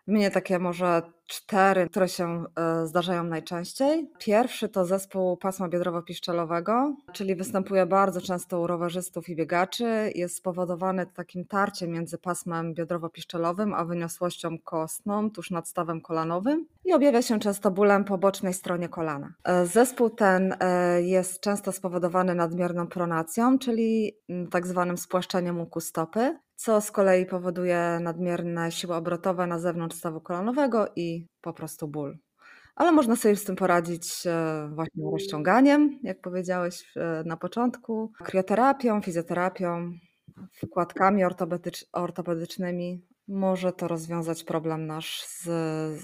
Mnie 0.06 0.30
takie 0.30 0.58
może 0.58 1.02
cztery, 1.32 1.88
które 1.88 2.08
się 2.08 2.44
e, 2.56 2.86
zdarzają 2.86 3.24
najczęściej. 3.24 4.10
Pierwszy 4.18 4.68
to 4.68 4.84
zespół 4.84 5.36
pasma 5.36 5.68
biodrowo-piszczelowego, 5.68 6.94
czyli 7.12 7.36
występuje 7.36 7.86
bardzo 7.86 8.20
często 8.20 8.60
u 8.60 8.66
rowerzystów 8.66 9.28
i 9.28 9.36
biegaczy. 9.36 10.12
Jest 10.14 10.36
spowodowany 10.36 11.06
takim 11.06 11.44
tarciem 11.44 11.90
między 11.90 12.18
pasmem 12.18 12.74
biodrowo-piszczelowym 12.74 13.74
a 13.74 13.84
wyniosłością 13.84 14.58
kostną 14.58 15.30
tuż 15.30 15.50
nad 15.50 15.68
stawem 15.68 16.00
kolanowym 16.00 16.66
i 16.84 16.92
objawia 16.92 17.22
się 17.22 17.38
często 17.38 17.70
bólem 17.70 18.04
po 18.04 18.18
bocznej 18.18 18.54
stronie 18.54 18.88
kolana. 18.88 19.34
E, 19.44 19.66
zespół 19.66 20.10
ten 20.10 20.56
e, 20.60 21.02
jest 21.02 21.40
często 21.40 21.72
spowodowany 21.72 22.34
nadmierną 22.34 22.86
pronacją, 22.86 23.58
czyli 23.58 24.16
tak 24.50 24.66
zwanym 24.66 24.98
spłaszczeniem 24.98 25.60
łuku 25.60 25.80
stopy 25.80 26.38
co 26.62 26.80
z 26.80 26.90
kolei 26.90 27.26
powoduje 27.26 27.98
nadmierne 28.00 28.72
siły 28.72 28.94
obrotowe 28.94 29.46
na 29.46 29.58
zewnątrz 29.58 29.96
stawu 29.96 30.20
kolanowego 30.20 30.86
i 30.96 31.21
po 31.40 31.52
prostu 31.52 31.88
ból. 31.88 32.18
Ale 32.74 32.92
można 32.92 33.16
sobie 33.16 33.36
z 33.36 33.44
tym 33.44 33.56
poradzić 33.56 34.26
e, 34.26 34.68
właśnie 34.74 35.04
rozciąganiem, 35.12 35.98
jak 36.02 36.20
powiedziałeś 36.20 36.96
e, 36.96 37.22
na 37.26 37.36
początku, 37.36 38.12
krioterapią, 38.24 39.00
fizjoterapią, 39.00 39.92
wkładkami 40.52 41.22
ortopedycznymi. 41.92 43.06
Może 43.28 43.72
to 43.72 43.88
rozwiązać 43.88 44.44
problem 44.44 44.86
nasz 44.86 45.24
z 45.24 45.44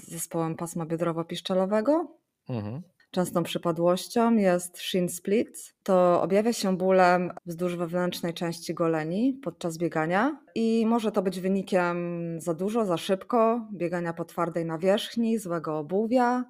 zespołem 0.09 0.55
pasma 0.55 0.85
biodrowo-piszczelowego. 0.85 2.07
Mhm. 2.49 2.81
Częstą 3.11 3.43
przypadłością 3.43 4.35
jest 4.35 4.77
shin 4.77 5.09
split. 5.09 5.73
To 5.83 6.21
objawia 6.21 6.53
się 6.53 6.77
bólem 6.77 7.31
wzdłuż 7.45 7.75
wewnętrznej 7.75 8.33
części 8.33 8.73
goleni 8.73 9.39
podczas 9.43 9.77
biegania 9.77 10.39
i 10.55 10.85
może 10.85 11.11
to 11.11 11.21
być 11.21 11.39
wynikiem 11.39 11.97
za 12.41 12.53
dużo, 12.53 12.85
za 12.85 12.97
szybko, 12.97 13.67
biegania 13.73 14.13
po 14.13 14.25
twardej 14.25 14.65
nawierzchni, 14.65 15.37
złego 15.37 15.77
obuwia, 15.77 16.45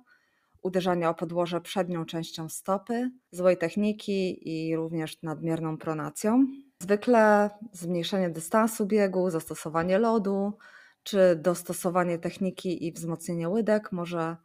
uderzania 0.64 1.10
o 1.10 1.14
podłoże 1.14 1.62
przednią 1.62 2.06
częścią 2.06 2.50
stopy, 2.50 3.12
złej 3.32 3.58
techniki 3.58 4.50
i 4.50 4.76
również 4.76 5.24
nadmierną 5.24 5.78
pronacją. 5.78 6.46
Zwykle 6.82 7.50
zmniejszenie 7.72 8.30
dystansu 8.30 8.86
biegu, 8.86 9.30
zastosowanie 9.30 10.00
lodu 10.00 10.54
czy 11.04 11.36
dostosowanie 11.36 12.18
techniki 12.18 12.88
i 12.88 12.92
wzmocnienie 12.92 13.50
łydek 13.50 13.92
może 13.92 14.38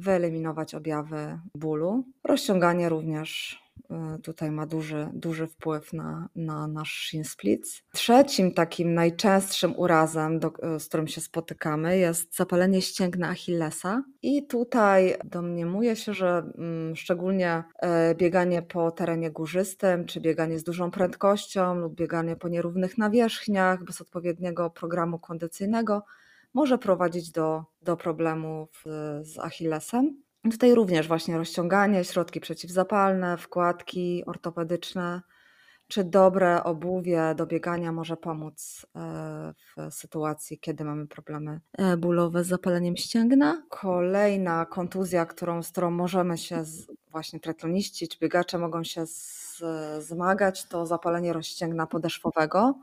wyeliminować 0.00 0.74
objawy 0.74 1.40
bólu. 1.54 2.04
Rozciąganie 2.24 2.88
również 2.88 3.60
y, 4.16 4.22
tutaj 4.22 4.50
ma 4.50 4.66
duży, 4.66 5.08
duży 5.12 5.46
wpływ 5.46 5.92
na, 5.92 6.28
na 6.36 6.66
nasz 6.66 7.08
shin 7.08 7.24
splits. 7.24 7.82
Trzecim 7.92 8.54
takim 8.54 8.94
najczęstszym 8.94 9.74
urazem, 9.76 10.38
do, 10.38 10.52
z 10.78 10.88
którym 10.88 11.08
się 11.08 11.20
spotykamy, 11.20 11.98
jest 11.98 12.36
zapalenie 12.36 12.82
ścięgna 12.82 13.28
Achillesa. 13.28 14.02
I 14.22 14.46
tutaj 14.46 15.14
domniemuje 15.24 15.96
się, 15.96 16.14
że 16.14 16.42
mm, 16.58 16.96
szczególnie 16.96 17.64
e, 17.82 18.14
bieganie 18.14 18.62
po 18.62 18.90
terenie 18.90 19.30
górzystym, 19.30 20.06
czy 20.06 20.20
bieganie 20.20 20.58
z 20.58 20.64
dużą 20.64 20.90
prędkością 20.90 21.74
lub 21.74 21.94
bieganie 21.94 22.36
po 22.36 22.48
nierównych 22.48 22.98
nawierzchniach 22.98 23.84
bez 23.84 24.00
odpowiedniego 24.00 24.70
programu 24.70 25.18
kondycyjnego 25.18 26.02
może 26.54 26.78
prowadzić 26.78 27.30
do, 27.30 27.64
do 27.82 27.96
problemów 27.96 28.84
z 29.22 29.38
Achillesem. 29.38 30.22
Tutaj 30.50 30.74
również 30.74 31.08
właśnie 31.08 31.38
rozciąganie, 31.38 32.04
środki 32.04 32.40
przeciwzapalne, 32.40 33.36
wkładki 33.36 34.24
ortopedyczne 34.26 35.22
czy 35.90 36.04
dobre 36.04 36.64
obuwie 36.64 37.34
do 37.36 37.46
biegania 37.46 37.92
może 37.92 38.16
pomóc 38.16 38.86
e, 38.96 39.54
w 39.76 39.94
sytuacji, 39.94 40.58
kiedy 40.58 40.84
mamy 40.84 41.06
problemy 41.06 41.60
e, 41.78 41.96
bólowe 41.96 42.44
z 42.44 42.46
zapaleniem 42.46 42.96
ścięgna. 42.96 43.62
Kolejna 43.68 44.66
kontuzja, 44.66 45.26
którą, 45.26 45.62
z 45.62 45.70
którą 45.70 45.90
możemy 45.90 46.38
się 46.38 46.64
właśnie 47.10 47.40
triatloniści 47.40 48.08
czy 48.08 48.18
biegacze 48.18 48.58
mogą 48.58 48.84
się 48.84 49.04
zmagać, 49.98 50.68
to 50.68 50.86
zapalenie 50.86 51.32
rozścięgna 51.32 51.86
podeszwowego. 51.86 52.74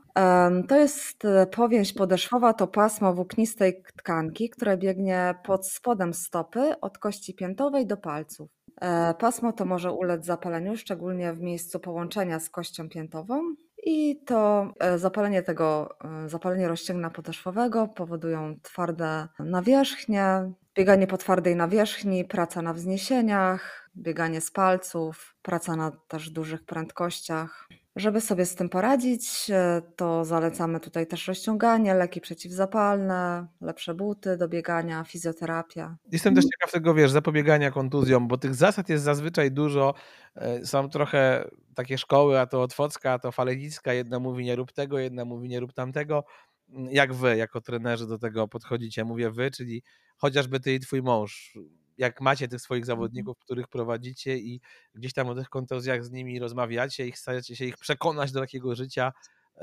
To 0.68 0.76
jest 0.76 1.24
e, 1.24 1.46
powięź 1.46 1.92
podeszwowa, 1.92 2.54
to 2.54 2.66
pasmo 2.66 3.14
włóknistej 3.14 3.82
tkanki, 3.96 4.50
które 4.50 4.76
biegnie 4.76 5.34
pod 5.44 5.66
spodem 5.66 6.14
stopy 6.14 6.80
od 6.80 6.98
kości 6.98 7.34
piętowej 7.34 7.86
do 7.86 7.96
palców. 7.96 8.57
E, 8.80 9.14
pasmo 9.14 9.52
to 9.52 9.64
może 9.64 9.92
ulec 9.92 10.24
zapaleniu, 10.24 10.76
szczególnie 10.76 11.32
w 11.32 11.40
miejscu 11.40 11.80
połączenia 11.80 12.40
z 12.40 12.50
kością 12.50 12.88
piętową 12.88 13.54
i 13.84 14.22
to 14.26 14.72
e, 14.80 14.98
zapalenie 14.98 15.42
tego, 15.42 15.96
e, 16.24 16.28
zapalenie 16.28 16.68
rozcięgna 16.68 17.10
podeszwowego 17.10 17.88
powodują 17.88 18.54
twarde 18.62 19.28
nawierzchnie, 19.38 20.52
bieganie 20.74 21.06
po 21.06 21.16
twardej 21.16 21.56
nawierzchni, 21.56 22.24
praca 22.24 22.62
na 22.62 22.72
wzniesieniach, 22.72 23.90
bieganie 23.96 24.40
z 24.40 24.50
palców, 24.50 25.36
praca 25.42 25.76
na 25.76 25.90
też 26.08 26.30
dużych 26.30 26.64
prędkościach. 26.64 27.68
Żeby 27.98 28.20
sobie 28.20 28.46
z 28.46 28.54
tym 28.54 28.68
poradzić, 28.68 29.50
e, 29.50 29.82
to 29.96 30.24
zalecamy 30.24 30.80
tutaj 30.80 31.06
też 31.06 31.28
rozciąganie, 31.28 31.94
leki 31.94 32.20
przeciwzapalne, 32.20 33.46
lepsze 33.60 33.94
buty 33.94 34.36
do 34.36 34.48
biegania, 34.48 35.04
fizjoterapia. 35.04 35.96
Jestem 36.12 36.34
też 36.34 36.44
ciekaw 36.44 36.72
tego, 36.72 36.94
wiesz, 36.94 37.10
zapobiegania 37.10 37.70
kontuzjom, 37.70 38.28
bo 38.28 38.38
tych 38.38 38.54
zasad 38.54 38.88
jest 38.88 39.04
zazwyczaj 39.04 39.52
dużo. 39.52 39.94
E, 40.34 40.66
są 40.66 40.88
trochę 40.88 41.48
takie 41.74 41.98
szkoły, 41.98 42.40
a 42.40 42.46
to 42.46 42.62
Otwocka, 42.62 43.12
a 43.12 43.18
to 43.18 43.32
Falegicka. 43.32 43.92
Jedna 43.92 44.18
mówi 44.18 44.44
nie 44.44 44.56
rób 44.56 44.72
tego, 44.72 44.98
jedna 44.98 45.24
mówi 45.24 45.48
nie 45.48 45.60
rób 45.60 45.72
tamtego. 45.72 46.24
Mm, 46.70 46.90
jak 46.90 47.14
wy, 47.14 47.36
jako 47.36 47.60
trenerzy 47.60 48.06
do 48.06 48.18
tego 48.18 48.48
podchodzicie? 48.48 49.04
Mówię 49.04 49.30
wy, 49.30 49.50
czyli 49.50 49.82
chociażby 50.16 50.60
ty 50.60 50.74
i 50.74 50.80
twój 50.80 51.02
mąż 51.02 51.58
jak 51.98 52.20
macie 52.20 52.48
tych 52.48 52.60
swoich 52.60 52.82
Mhm. 52.82 52.96
zawodników, 52.96 53.38
których 53.38 53.68
prowadzicie 53.68 54.36
i 54.38 54.60
gdzieś 54.94 55.12
tam 55.12 55.28
o 55.28 55.34
tych 55.34 55.48
kontuzjach 55.48 56.04
z 56.04 56.10
nimi 56.10 56.38
rozmawiacie 56.38 57.06
i 57.06 57.12
chcecie 57.12 57.56
się 57.56 57.64
ich 57.64 57.76
przekonać 57.76 58.32
do 58.32 58.40
takiego 58.40 58.74
życia, 58.74 59.12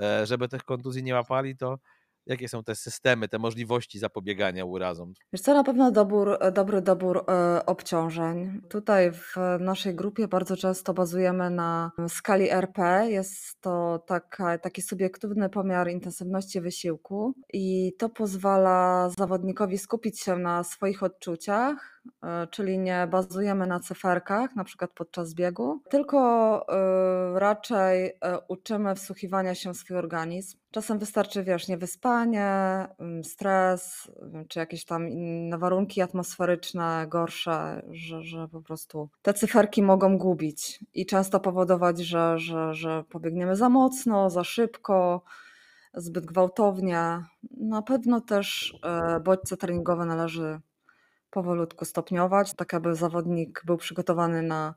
e, 0.02 0.26
żeby 0.26 0.48
tych 0.48 0.64
kontuzji 0.64 1.04
nie 1.04 1.14
łapali, 1.14 1.58
to 1.58 1.78
jakie 2.28 2.50
są 2.50 2.64
te 2.64 2.76
systemy, 2.76 3.28
te 3.28 3.40
możliwości 3.40 4.00
zapobiegania 4.00 4.66
urazom? 4.66 5.14
Wiesz 5.34 5.42
co, 5.42 5.54
na 5.54 5.64
pewno 5.64 5.92
dobór, 5.92 6.38
dobry 6.54 6.82
dobór 6.82 7.24
e, 7.30 7.66
obciążeń. 7.66 8.62
Tutaj 8.70 9.12
w 9.12 9.36
naszej 9.60 9.96
grupie 9.96 10.28
bardzo 10.28 10.58
często 10.58 10.94
bazujemy 10.94 11.50
na 11.50 11.92
skali 12.08 12.50
RP. 12.52 13.06
Jest 13.10 13.62
to 13.62 14.04
taka, 14.08 14.58
taki 14.58 14.82
subiektywny 14.82 15.50
pomiar 15.50 15.90
intensywności 15.90 16.62
wysiłku 16.62 17.34
i 17.54 17.94
to 18.00 18.10
pozwala 18.10 19.10
zawodnikowi 19.18 19.78
skupić 19.78 20.20
się 20.22 20.38
na 20.38 20.64
swoich 20.64 21.04
odczuciach, 21.04 21.76
e, 21.78 21.95
czyli 22.52 22.80
nie 22.80 23.08
bazujemy 23.12 23.68
na 23.68 23.80
cyferkach, 23.80 24.56
na 24.56 24.64
przykład 24.64 24.92
podczas 24.92 25.34
biegu, 25.34 25.82
tylko 25.90 26.18
e, 26.70 27.40
raczej 27.40 28.06
e, 28.06 28.40
uczymy 28.48 28.96
wsłuchiwania 28.96 29.56
się 29.56 29.74
w 29.74 29.78
swój 29.78 29.98
organizm. 29.98 30.58
Czasem 30.72 31.00
wystarczy, 31.00 31.44
wiesz, 31.44 31.68
niewyspanie, 31.68 32.48
mm, 33.00 33.24
stres, 33.24 34.12
mm, 34.22 34.48
czy 34.48 34.60
jakieś 34.60 34.86
tam 34.86 35.10
inne 35.10 35.58
warunki 35.58 36.02
atmosferyczne 36.02 37.06
gorsze, 37.10 37.82
że, 37.92 38.24
że 38.24 38.48
po 38.48 38.62
prostu 38.62 39.10
te 39.22 39.34
cyferki 39.34 39.84
mogą 39.84 40.18
gubić 40.18 40.80
i 40.94 41.06
często 41.06 41.40
powodować, 41.40 42.00
że, 42.00 42.40
że, 42.40 42.74
że 42.74 43.04
pobiegniemy 43.10 43.56
za 43.56 43.70
mocno, 43.70 44.30
za 44.30 44.44
szybko, 44.44 45.24
zbyt 45.94 46.26
gwałtownie. 46.26 47.24
Na 47.58 47.82
pewno 47.82 48.22
też 48.22 48.76
e, 48.84 49.20
bodźce 49.20 49.58
treningowe 49.58 50.06
należy 50.06 50.60
powolutku 51.36 51.86
stopniować, 51.86 52.54
tak 52.54 52.74
aby 52.74 52.96
zawodnik 52.96 53.62
był 53.66 53.78
przygotowany 53.78 54.42
na 54.42 54.76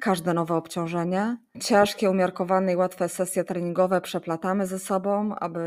każde 0.00 0.34
nowe 0.34 0.54
obciążenie. 0.54 1.36
Ciężkie, 1.60 2.10
umiarkowane 2.10 2.72
i 2.72 2.76
łatwe 2.76 3.08
sesje 3.08 3.44
treningowe 3.44 4.00
przeplatamy 4.00 4.66
ze 4.66 4.78
sobą, 4.78 5.34
aby 5.34 5.60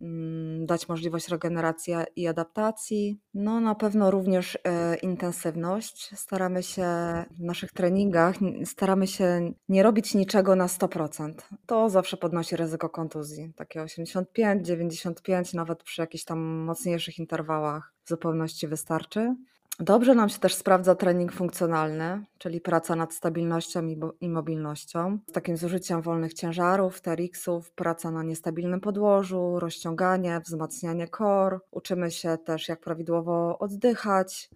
mm, 0.00 0.66
dać 0.66 0.88
możliwość 0.88 1.28
regeneracji 1.28 1.94
i 2.16 2.26
adaptacji. 2.28 3.20
No 3.34 3.60
na 3.60 3.74
pewno 3.74 4.10
również 4.10 4.58
e, 4.64 4.96
intensywność. 4.96 6.10
Staramy 6.16 6.62
się 6.62 6.86
w 7.30 7.40
naszych 7.40 7.72
treningach, 7.72 8.36
staramy 8.64 9.06
się 9.06 9.52
nie 9.68 9.82
robić 9.82 10.14
niczego 10.14 10.56
na 10.56 10.66
100%. 10.66 11.32
To 11.66 11.88
zawsze 11.88 12.16
podnosi 12.16 12.56
ryzyko 12.56 12.88
kontuzji. 12.88 13.52
Takie 13.56 13.82
85, 13.82 14.66
95, 14.66 15.54
nawet 15.54 15.82
przy 15.82 16.00
jakichś 16.00 16.24
tam 16.24 16.38
mocniejszych 16.40 17.18
interwałach 17.18 17.94
w 18.04 18.08
zupełności 18.08 18.68
wystarczy. 18.68 19.34
Dobrze 19.82 20.14
nam 20.14 20.28
się 20.28 20.38
też 20.38 20.54
sprawdza 20.54 20.94
trening 20.94 21.32
funkcjonalny, 21.32 22.24
czyli 22.38 22.60
praca 22.60 22.96
nad 22.96 23.14
stabilnością 23.14 23.86
i 24.20 24.28
mobilnością, 24.28 25.18
z 25.28 25.32
takim 25.32 25.56
zużyciem 25.56 26.02
wolnych 26.02 26.34
ciężarów, 26.34 27.00
TRX-ów, 27.00 27.70
praca 27.72 28.10
na 28.10 28.22
niestabilnym 28.22 28.80
podłożu, 28.80 29.58
rozciąganie, 29.58 30.40
wzmacnianie 30.40 31.08
core. 31.08 31.58
Uczymy 31.70 32.10
się 32.10 32.38
też, 32.38 32.68
jak 32.68 32.80
prawidłowo 32.80 33.58
oddychać. 33.58 34.50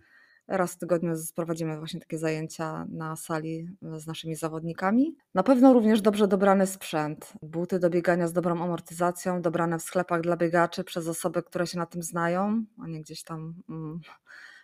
Raz 0.49 0.75
w 0.75 0.79
tygodniu 0.79 1.15
prowadzimy 1.35 1.79
właśnie 1.79 2.01
takie 2.01 2.19
zajęcia 2.19 2.87
na 2.89 3.17
sali 3.17 3.69
z 3.83 4.07
naszymi 4.07 4.37
zawodnikami. 4.37 5.17
Na 5.35 5.43
pewno 5.43 5.73
również 5.73 6.01
dobrze 6.01 6.29
dobrany 6.29 6.67
sprzęt. 6.67 7.33
Buty 7.43 7.79
do 7.79 7.91
biegania 7.91 8.29
z 8.29 8.33
dobrą 8.33 8.63
amortyzacją, 8.63 9.43
dobrane 9.43 9.79
w 9.79 9.83
sklepach 9.83 10.21
dla 10.21 10.37
biegaczy 10.37 10.85
przez 10.85 11.09
osoby, 11.09 11.43
które 11.43 11.67
się 11.67 11.79
na 11.79 11.87
tym 11.87 12.03
znają, 12.03 12.65
a 12.83 12.87
nie 12.87 13.01
gdzieś 13.01 13.23
tam. 13.23 13.55
Mm, 13.69 14.01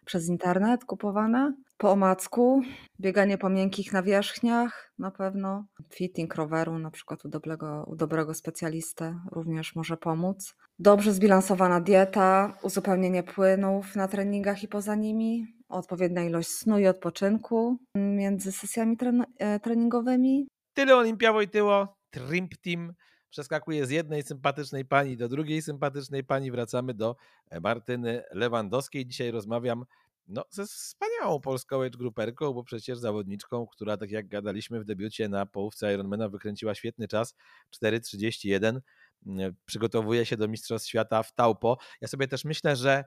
przez 0.06 0.28
internet 0.28 0.84
kupowane. 0.84 1.54
Po 1.78 1.90
omacku, 1.90 2.62
bieganie 3.00 3.38
po 3.38 3.48
miękkich 3.48 3.92
nawierzchniach 3.92 4.92
na 4.98 5.10
pewno. 5.10 5.64
Fitting 5.94 6.34
roweru 6.34 6.78
na 6.78 6.90
przykład 6.90 7.24
u 7.24 7.28
dobrego, 7.28 7.84
u 7.86 7.96
dobrego 7.96 8.34
specjalisty 8.34 9.14
również 9.32 9.76
może 9.76 9.96
pomóc. 9.96 10.54
Dobrze 10.78 11.12
zbilansowana 11.12 11.80
dieta, 11.80 12.58
uzupełnienie 12.62 13.22
płynów 13.22 13.96
na 13.96 14.08
treningach 14.08 14.62
i 14.62 14.68
poza 14.68 14.94
nimi, 14.94 15.46
odpowiednia 15.68 16.24
ilość 16.24 16.48
snu 16.48 16.78
i 16.78 16.86
odpoczynku 16.86 17.76
między 17.96 18.52
sesjami 18.52 18.96
e, 19.38 19.60
treningowymi. 19.60 20.48
Tyle 20.74 20.96
Olimpia 20.96 21.32
Wojtyło, 21.32 21.94
Trimp 22.10 22.56
Team 22.56 22.92
przeskakuje 23.30 23.86
z 23.86 23.90
jednej 23.90 24.22
sympatycznej 24.22 24.84
pani 24.84 25.16
do 25.16 25.28
drugiej 25.28 25.62
sympatycznej 25.62 26.24
pani. 26.24 26.50
Wracamy 26.50 26.94
do 26.94 27.16
e, 27.50 27.60
Martyny 27.60 28.22
Lewandowskiej. 28.32 29.06
Dzisiaj 29.06 29.30
rozmawiam 29.30 29.84
no, 30.28 30.44
ze 30.50 30.66
wspaniałą 30.66 31.40
polską 31.40 31.82
age 31.82 31.98
gruperką, 31.98 32.52
bo 32.52 32.64
przecież 32.64 32.98
zawodniczką, 32.98 33.66
która 33.66 33.96
tak 33.96 34.10
jak 34.10 34.28
gadaliśmy 34.28 34.80
w 34.80 34.84
debiucie 34.84 35.28
na 35.28 35.46
połówce 35.46 35.94
Ironmana 35.94 36.28
wykręciła 36.28 36.74
świetny 36.74 37.08
czas 37.08 37.34
4.31. 37.82 38.80
Mm, 39.26 39.54
przygotowuje 39.66 40.26
się 40.26 40.36
do 40.36 40.48
Mistrzostw 40.48 40.88
Świata 40.88 41.22
w 41.22 41.34
Taupo. 41.34 41.78
Ja 42.00 42.08
sobie 42.08 42.28
też 42.28 42.44
myślę, 42.44 42.76
że 42.76 43.04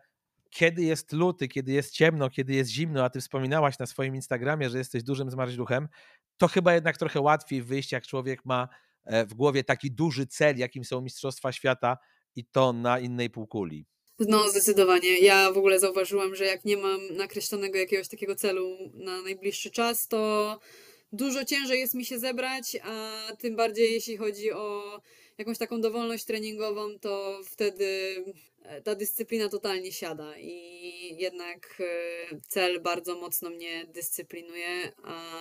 kiedy 0.49 0.83
jest 0.83 1.13
luty, 1.13 1.47
kiedy 1.47 1.71
jest 1.71 1.93
ciemno, 1.93 2.29
kiedy 2.29 2.53
jest 2.53 2.71
zimno, 2.71 3.03
a 3.03 3.09
ty 3.09 3.21
wspominałaś 3.21 3.79
na 3.79 3.85
swoim 3.85 4.15
Instagramie, 4.15 4.69
że 4.69 4.77
jesteś 4.77 5.03
dużym 5.03 5.31
zmarzluchem, 5.31 5.87
to 6.37 6.47
chyba 6.47 6.73
jednak 6.73 6.97
trochę 6.97 7.21
łatwiej 7.21 7.61
wyjść, 7.61 7.91
jak 7.91 8.07
człowiek 8.07 8.45
ma 8.45 8.67
E, 8.67 8.92
w 9.05 9.33
głowie 9.33 9.63
taki 9.63 9.91
duży 9.91 10.27
cel, 10.27 10.57
jakim 10.57 10.83
są 10.83 11.01
Mistrzostwa 11.01 11.51
Świata 11.51 11.97
i 12.35 12.45
to 12.45 12.73
na 12.73 12.99
innej 12.99 13.29
półkuli. 13.29 13.85
No, 14.19 14.49
zdecydowanie. 14.49 15.17
Ja 15.17 15.51
w 15.51 15.57
ogóle 15.57 15.79
zauważyłam, 15.79 16.35
że 16.35 16.45
jak 16.45 16.65
nie 16.65 16.77
mam 16.77 17.01
nakreślonego 17.17 17.77
jakiegoś 17.77 18.07
takiego 18.07 18.35
celu 18.35 18.77
na 18.93 19.21
najbliższy 19.21 19.71
czas, 19.71 20.07
to 20.07 20.59
dużo 21.11 21.45
ciężej 21.45 21.79
jest 21.79 21.93
mi 21.93 22.05
się 22.05 22.19
zebrać, 22.19 22.77
a 22.83 23.21
tym 23.39 23.55
bardziej 23.55 23.93
jeśli 23.93 24.17
chodzi 24.17 24.51
o 24.51 25.01
jakąś 25.37 25.57
taką 25.57 25.81
dowolność 25.81 26.23
treningową, 26.25 26.99
to 26.99 27.41
wtedy 27.45 28.15
e, 28.63 28.81
ta 28.81 28.95
dyscyplina 28.95 29.49
totalnie 29.49 29.91
siada 29.91 30.37
i 30.37 31.15
jednak 31.17 31.77
e, 31.79 32.39
cel 32.47 32.81
bardzo 32.81 33.15
mocno 33.15 33.49
mnie 33.49 33.85
dyscyplinuje 33.85 34.91
a, 35.03 35.31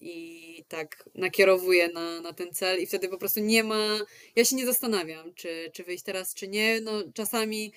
i 0.00 0.64
tak 0.68 1.08
nakierowuje 1.14 1.88
na, 1.88 2.20
na 2.20 2.32
ten 2.32 2.54
cel 2.54 2.80
i 2.80 2.86
wtedy 2.86 3.08
po 3.08 3.18
prostu 3.18 3.40
nie 3.40 3.64
ma, 3.64 3.98
ja 4.36 4.44
się 4.44 4.56
nie 4.56 4.66
zastanawiam, 4.66 5.34
czy, 5.34 5.70
czy 5.72 5.84
wyjść 5.84 6.04
teraz, 6.04 6.34
czy 6.34 6.48
nie. 6.48 6.80
No 6.80 7.02
czasami 7.14 7.72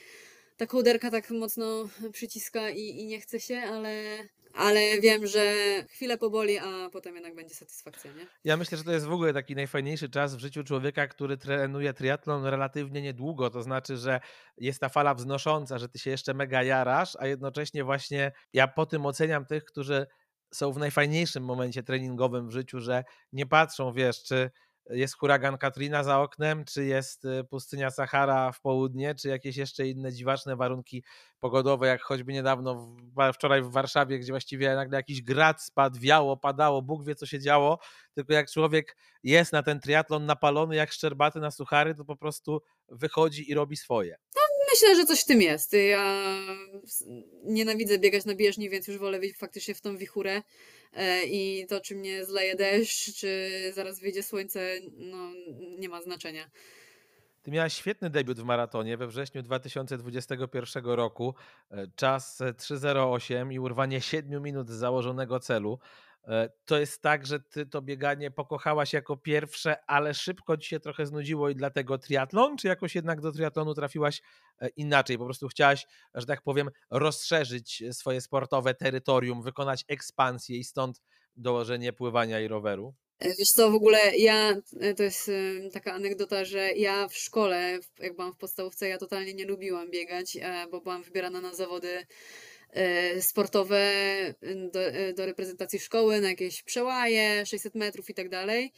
ta 0.58 0.66
kołderka 0.66 1.12
tak 1.12 1.30
mocno 1.30 1.90
przyciska 2.12 2.70
i, 2.70 2.82
i 2.82 3.06
nie 3.06 3.20
chce 3.20 3.40
się, 3.40 3.58
ale 3.58 4.18
ale 4.56 5.02
wiem, 5.02 5.28
że 5.28 5.54
chwilę 5.90 6.18
poboli, 6.18 6.58
a 6.58 6.90
potem 6.90 7.16
jednak 7.16 7.36
będzie 7.36 7.56
satysfakcja, 7.56 8.12
nie? 8.12 8.28
Ja 8.44 8.58
myślę, 8.58 8.78
że 8.78 8.84
to 8.84 8.92
jest 8.92 9.06
w 9.06 9.12
ogóle 9.12 9.34
taki 9.34 9.56
najfajniejszy 9.56 10.10
czas 10.10 10.36
w 10.36 10.40
życiu 10.40 10.64
człowieka, 10.64 11.08
który 11.08 11.38
trenuje 11.38 11.94
triatlon 11.94 12.46
relatywnie 12.46 13.02
niedługo, 13.02 13.50
to 13.50 13.64
znaczy, 13.64 13.98
że 13.98 14.20
jest 14.58 14.80
ta 14.80 14.90
fala 14.90 15.14
wznosząca, 15.14 15.78
że 15.78 15.90
ty 15.90 16.00
się 16.00 16.10
jeszcze 16.10 16.34
mega 16.34 16.64
jarasz, 16.64 17.18
a 17.20 17.28
jednocześnie 17.28 17.84
właśnie 17.84 18.32
ja 18.54 18.68
po 18.68 18.86
tym 18.86 19.06
oceniam 19.06 19.46
tych, 19.46 19.66
którzy 19.66 20.06
są 20.54 20.72
w 20.72 20.78
najfajniejszym 20.78 21.44
momencie 21.44 21.84
treningowym 21.84 22.48
w 22.48 22.52
życiu, 22.52 22.80
że 22.80 23.04
nie 23.32 23.46
patrzą, 23.46 23.94
wiesz, 23.94 24.24
czy 24.24 24.52
jest 24.90 25.18
huragan 25.18 25.58
Katrina 25.58 26.04
za 26.04 26.20
oknem, 26.22 26.66
czy 26.66 26.86
jest 26.86 27.26
y, 27.26 27.44
pustynia 27.44 27.92
Sahara 27.92 28.52
w 28.52 28.62
południe, 28.62 29.16
czy 29.16 29.30
jakieś 29.30 29.58
jeszcze 29.58 29.88
inne 29.88 30.14
dziwaczne 30.14 30.56
warunki 30.56 31.04
pogodowe, 31.40 31.88
jak 31.88 32.02
choćby 32.02 32.34
niedawno, 32.34 32.96
wczoraj 33.34 33.62
w 33.62 33.72
Warszawie, 33.72 34.20
gdzie 34.20 34.34
właściwie 34.34 34.76
nagle 34.76 34.98
jakiś 34.98 35.22
grad 35.22 35.64
spadł, 35.64 36.00
wiało, 36.00 36.38
padało, 36.38 36.82
Bóg 36.82 37.06
wie 37.06 37.16
co 37.16 37.26
się 37.26 37.40
działo, 37.40 37.80
tylko 38.14 38.34
jak 38.34 38.52
człowiek 38.52 38.98
jest 39.24 39.54
na 39.54 39.64
ten 39.64 39.80
triatlon 39.80 40.26
napalony 40.26 40.76
jak 40.76 40.92
szczerbaty 40.92 41.40
na 41.40 41.52
suchary, 41.52 41.96
to 41.96 42.06
po 42.06 42.16
prostu 42.16 42.62
wychodzi 42.90 43.52
i 43.52 43.54
robi 43.54 43.78
swoje. 43.78 44.18
No, 44.36 44.42
Myślę, 44.76 44.96
że 44.96 45.06
coś 45.06 45.22
w 45.22 45.26
tym 45.26 45.42
jest. 45.42 45.74
Ja 45.74 46.16
nienawidzę 47.44 48.00
biegać 48.00 48.26
na 48.26 48.36
bieżni, 48.36 48.70
więc 48.70 48.88
już 48.88 48.98
wolę 48.98 49.20
faktycznie 49.38 49.76
w 49.76 49.82
tą 49.82 49.98
wichurę 49.98 50.42
i 51.28 51.66
to, 51.70 51.82
czy 51.82 51.96
mnie 51.96 52.26
zleje 52.26 52.56
deszcz, 52.56 53.16
czy 53.16 53.50
zaraz 53.74 54.00
wyjdzie 54.00 54.24
słońce, 54.24 54.80
no 54.98 55.32
nie 55.80 55.90
ma 55.90 56.02
znaczenia. 56.02 56.50
Ty 57.46 57.52
miałaś 57.52 57.74
świetny 57.74 58.10
debiut 58.10 58.40
w 58.40 58.44
maratonie 58.44 58.98
we 58.98 59.08
wrześniu 59.08 59.42
2021 59.42 60.86
roku. 60.86 61.36
E, 61.72 61.88
czas 61.96 62.42
3.08 62.42 63.54
i 63.54 63.60
urwanie 63.60 64.02
7 64.02 64.44
minut 64.44 64.70
z 64.70 64.74
założonego 64.74 65.40
celu. 65.40 65.80
E, 66.28 66.50
to 66.66 66.80
jest 66.80 67.02
tak, 67.02 67.26
że 67.26 67.40
ty 67.40 67.66
to 67.66 67.82
bieganie 67.82 68.32
pokochałaś 68.32 68.94
jako 68.94 69.18
pierwsze, 69.18 69.76
ale 69.88 70.14
szybko 70.14 70.58
ci 70.58 70.70
się 70.70 70.80
trochę 70.80 71.06
znudziło 71.06 71.50
i 71.50 71.56
dlatego 71.56 71.98
triatlon, 71.98 72.58
czy 72.58 72.68
jakoś 72.68 72.96
jednak 72.96 73.22
do 73.22 73.32
triatlonu 73.32 73.74
trafiłaś 73.74 74.22
e, 74.62 74.68
inaczej? 74.68 75.18
Po 75.18 75.26
prostu 75.26 75.48
chciałaś, 75.48 75.86
że 76.16 76.26
tak 76.26 76.42
powiem, 76.42 76.70
rozszerzyć 76.90 77.84
swoje 77.92 78.22
sportowe 78.22 78.74
terytorium, 78.74 79.42
wykonać 79.42 79.86
ekspansję 79.88 80.58
i 80.58 80.64
stąd 80.64 81.02
dołożenie 81.36 81.94
pływania 81.94 82.40
i 82.40 82.48
roweru? 82.48 82.94
E, 83.20 83.28
wiesz 83.28 83.50
co, 83.50 83.72
w 83.72 83.76
ogóle 83.76 84.18
ja, 84.18 84.54
to 84.98 85.04
jest 85.04 85.32
taka 85.74 85.94
anegdota, 85.94 86.46
że 86.46 86.72
ja 86.74 87.08
w 87.08 87.16
szkole, 87.16 87.80
jak 88.00 88.16
byłam 88.16 88.34
w 88.34 88.38
podstawówce, 88.38 88.88
ja 88.88 88.98
totalnie 88.98 89.34
nie 89.34 89.46
lubiłam 89.46 89.92
biegać, 89.92 90.38
bo 90.72 90.82
byłam 90.82 91.04
wybierana 91.04 91.42
na 91.42 91.54
zawody 91.54 92.06
E, 92.08 92.55
sportowe 93.22 93.94
do, 94.74 94.82
e, 94.82 95.14
do 95.14 95.26
reprezentacji 95.26 95.80
szkoły, 95.80 96.22
na 96.22 96.30
jakieś 96.30 96.64
przełaje, 96.64 97.46
600 97.46 97.76
metrów 97.76 98.10
i 98.10 98.14
tak 98.14 98.30
dalej. 98.30 98.72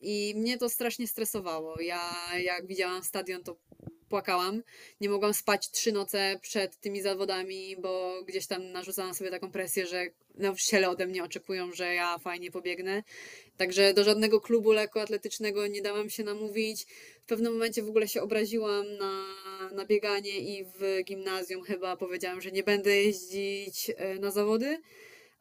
I 0.00 0.34
mnie 0.36 0.58
to 0.58 0.68
strasznie 0.68 1.08
stresowało. 1.08 1.80
Ja 1.80 2.14
jak 2.38 2.66
widziałam 2.66 3.02
stadion, 3.02 3.42
to 3.42 3.56
płakałam. 4.14 4.62
Nie 5.00 5.08
mogłam 5.08 5.34
spać 5.34 5.70
trzy 5.70 5.92
noce 5.92 6.38
przed 6.42 6.80
tymi 6.80 7.02
zawodami, 7.02 7.76
bo 7.76 8.22
gdzieś 8.26 8.46
tam 8.46 8.72
narzucałam 8.72 9.14
sobie 9.14 9.30
taką 9.30 9.50
presję, 9.50 9.86
że 9.86 10.06
nauczyciele 10.34 10.90
ode 10.90 11.06
mnie 11.06 11.24
oczekują, 11.24 11.72
że 11.72 11.94
ja 11.94 12.18
fajnie 12.18 12.50
pobiegnę. 12.50 13.02
Także 13.56 13.94
do 13.94 14.04
żadnego 14.04 14.40
klubu 14.40 14.72
lekkoatletycznego 14.72 15.66
nie 15.66 15.82
dałam 15.82 16.10
się 16.10 16.24
namówić. 16.24 16.86
W 17.22 17.26
pewnym 17.26 17.52
momencie 17.52 17.82
w 17.82 17.88
ogóle 17.88 18.08
się 18.08 18.22
obraziłam 18.22 18.96
na, 18.96 19.24
na 19.72 19.84
bieganie 19.84 20.38
i 20.38 20.64
w 20.64 21.00
gimnazjum 21.04 21.62
chyba 21.62 21.96
powiedziałam, 21.96 22.40
że 22.40 22.50
nie 22.50 22.62
będę 22.62 22.96
jeździć 22.96 23.90
e, 23.96 24.14
na 24.14 24.30
zawody. 24.30 24.78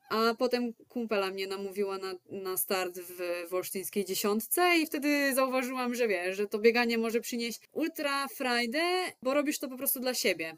A 0.10 0.34
potem 0.38 0.74
kumpela 0.74 1.32
mnie 1.32 1.48
namówiła 1.48 1.98
na, 1.98 2.14
na 2.30 2.58
start 2.58 3.00
w 3.00 3.50
wolsztyńskiej 3.50 4.06
dziesiątce 4.06 4.78
i 4.78 4.86
wtedy 4.86 5.36
zauważyłam, 5.36 5.96
że 5.96 6.08
wiesz, 6.08 6.38
że 6.38 6.48
to 6.48 6.60
bieganie 6.60 6.98
może 6.98 7.22
przynieść 7.22 7.60
ultra 7.72 8.28
frajdę, 8.28 8.82
bo 9.22 9.34
robisz 9.34 9.60
to 9.60 9.70
po 9.70 9.78
prostu 9.78 10.00
dla 10.00 10.14
siebie. 10.14 10.58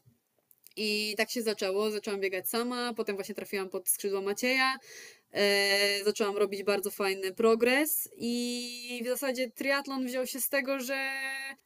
I 0.77 1.13
tak 1.17 1.31
się 1.31 1.41
zaczęło. 1.41 1.91
Zaczęłam 1.91 2.19
biegać 2.19 2.49
sama, 2.49 2.93
potem 2.93 3.15
właśnie 3.15 3.35
trafiłam 3.35 3.69
pod 3.69 3.89
skrzydło 3.89 4.21
Macieja. 4.21 4.77
E, 5.35 6.03
zaczęłam 6.03 6.37
robić 6.37 6.63
bardzo 6.63 6.91
fajny 6.91 7.33
progres 7.33 8.09
i 8.17 9.01
w 9.03 9.07
zasadzie 9.07 9.51
triatlon 9.51 10.05
wziął 10.05 10.27
się 10.27 10.41
z 10.41 10.49
tego, 10.49 10.79
że, 10.79 11.11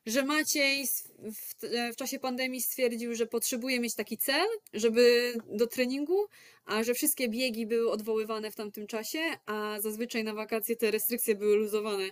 że 0.06 0.24
Maciej 0.24 0.88
w, 0.88 1.56
w 1.94 1.96
czasie 1.96 2.20
pandemii 2.20 2.62
stwierdził, 2.62 3.16
że 3.16 3.26
potrzebuje 3.26 3.80
mieć 3.80 3.96
taki 3.96 4.18
cel, 4.18 4.48
żeby 4.74 5.34
do 5.48 5.68
treningu, 5.68 6.26
a 6.66 6.84
że 6.84 6.94
wszystkie 6.94 7.30
biegi 7.30 7.68
były 7.68 7.92
odwoływane 7.92 8.52
w 8.52 8.56
tamtym 8.56 8.88
czasie, 8.88 9.20
a 9.46 9.78
zazwyczaj 9.82 10.24
na 10.24 10.34
wakacje 10.34 10.76
te 10.76 10.92
restrykcje 10.92 11.36
były 11.36 11.56
luzowane 11.56 12.10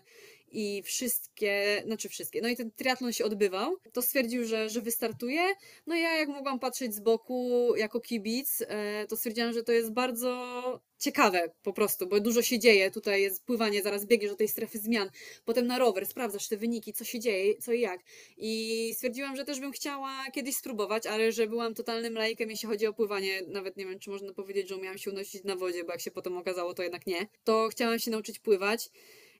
i 0.51 0.83
wszystkie, 0.83 1.83
znaczy 1.85 2.09
wszystkie, 2.09 2.41
no 2.41 2.49
i 2.49 2.55
ten 2.55 2.71
triatlon 2.71 3.13
się 3.13 3.25
odbywał, 3.25 3.77
to 3.93 4.01
stwierdził, 4.01 4.45
że, 4.45 4.69
że 4.69 4.81
wystartuje. 4.81 5.41
No 5.87 5.95
ja 5.95 6.17
jak 6.17 6.29
mogłam 6.29 6.59
patrzeć 6.59 6.95
z 6.95 6.99
boku 6.99 7.73
jako 7.77 7.99
kibic, 7.99 8.63
e, 8.67 9.05
to 9.07 9.17
stwierdziłam, 9.17 9.53
że 9.53 9.63
to 9.63 9.71
jest 9.71 9.91
bardzo 9.91 10.81
ciekawe 10.99 11.51
po 11.63 11.73
prostu, 11.73 12.07
bo 12.07 12.19
dużo 12.19 12.41
się 12.41 12.59
dzieje, 12.59 12.91
tutaj 12.91 13.21
jest 13.21 13.45
pływanie, 13.45 13.81
zaraz 13.81 14.05
biegniesz 14.05 14.31
do 14.31 14.37
tej 14.37 14.47
strefy 14.47 14.79
zmian, 14.79 15.09
potem 15.45 15.67
na 15.67 15.77
rower, 15.77 16.05
sprawdzasz 16.05 16.47
te 16.47 16.57
wyniki, 16.57 16.93
co 16.93 17.03
się 17.03 17.19
dzieje, 17.19 17.57
co 17.57 17.73
i 17.73 17.81
jak. 17.81 18.01
I 18.37 18.91
stwierdziłam, 18.93 19.35
że 19.35 19.45
też 19.45 19.59
bym 19.59 19.71
chciała 19.71 20.25
kiedyś 20.33 20.55
spróbować, 20.55 21.07
ale 21.07 21.31
że 21.31 21.47
byłam 21.47 21.73
totalnym 21.73 22.13
laikem, 22.13 22.49
jeśli 22.49 22.67
chodzi 22.67 22.87
o 22.87 22.93
pływanie, 22.93 23.41
nawet 23.47 23.77
nie 23.77 23.85
wiem, 23.85 23.99
czy 23.99 24.09
można 24.09 24.33
powiedzieć, 24.33 24.69
że 24.69 24.75
umiałam 24.75 24.97
się 24.97 25.11
unosić 25.11 25.43
na 25.43 25.55
wodzie, 25.55 25.83
bo 25.83 25.91
jak 25.91 26.01
się 26.01 26.11
potem 26.11 26.37
okazało, 26.37 26.73
to 26.73 26.83
jednak 26.83 27.07
nie. 27.07 27.27
To 27.43 27.67
chciałam 27.71 27.99
się 27.99 28.11
nauczyć 28.11 28.39
pływać. 28.39 28.89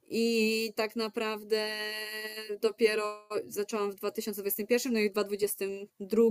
I 0.09 0.73
tak 0.75 0.95
naprawdę 0.95 1.67
dopiero 2.61 3.27
zaczęłam 3.47 3.91
w 3.91 3.95
2021, 3.95 4.93
no 4.93 4.99
i 4.99 5.09
w 5.09 5.13
2022 5.13 6.21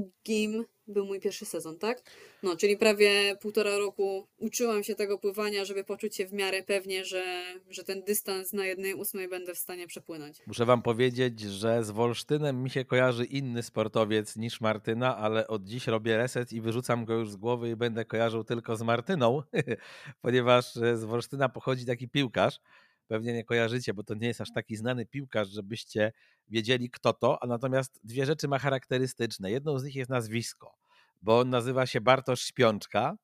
był 0.88 1.06
mój 1.06 1.20
pierwszy 1.20 1.44
sezon, 1.44 1.78
tak? 1.78 2.02
No, 2.42 2.56
czyli 2.56 2.76
prawie 2.76 3.36
półtora 3.40 3.78
roku 3.78 4.28
uczyłam 4.38 4.84
się 4.84 4.94
tego 4.94 5.18
pływania, 5.18 5.64
żeby 5.64 5.84
poczuć 5.84 6.16
się 6.16 6.26
w 6.26 6.32
miarę 6.32 6.62
pewnie, 6.62 7.04
że, 7.04 7.44
że 7.70 7.84
ten 7.84 8.02
dystans 8.02 8.52
na 8.52 8.66
jednej 8.66 8.94
ósmej 8.94 9.28
będę 9.28 9.54
w 9.54 9.58
stanie 9.58 9.86
przepłynąć. 9.86 10.42
Muszę 10.46 10.64
wam 10.64 10.82
powiedzieć, 10.82 11.40
że 11.40 11.84
z 11.84 11.90
Wolsztynem 11.90 12.62
mi 12.62 12.70
się 12.70 12.84
kojarzy 12.84 13.24
inny 13.24 13.62
sportowiec 13.62 14.36
niż 14.36 14.60
Martyna, 14.60 15.16
ale 15.16 15.48
od 15.48 15.64
dziś 15.64 15.86
robię 15.86 16.16
reset 16.16 16.52
i 16.52 16.60
wyrzucam 16.60 17.04
go 17.04 17.14
już 17.14 17.30
z 17.30 17.36
głowy 17.36 17.70
i 17.70 17.76
będę 17.76 18.04
kojarzył 18.04 18.44
tylko 18.44 18.76
z 18.76 18.82
Martyną, 18.82 19.42
ponieważ 20.22 20.74
z 20.74 21.04
Wolsztyna 21.04 21.48
pochodzi 21.48 21.86
taki 21.86 22.08
piłkarz, 22.08 22.60
pewnie 23.06 23.32
nie 23.32 23.44
kojarzycie, 23.44 23.94
bo 23.94 24.04
to 24.04 24.14
nie 24.14 24.26
jest 24.26 24.40
aż 24.40 24.52
taki 24.52 24.76
znany 24.76 25.06
piłkarz, 25.06 25.48
żebyście 25.48 26.12
wiedzieli 26.48 26.90
kto 26.90 27.12
to, 27.12 27.42
a 27.42 27.46
natomiast 27.46 28.00
dwie 28.04 28.26
rzeczy 28.26 28.48
ma 28.48 28.58
charakterystyczne. 28.58 29.50
Jedną 29.50 29.78
z 29.78 29.84
nich 29.84 29.94
jest 29.94 30.10
nazwisko, 30.10 30.74
bo 31.22 31.38
on 31.38 31.50
nazywa 31.50 31.86
się 31.86 32.00
Bartosz 32.00 32.42
Śpiączka, 32.42 33.16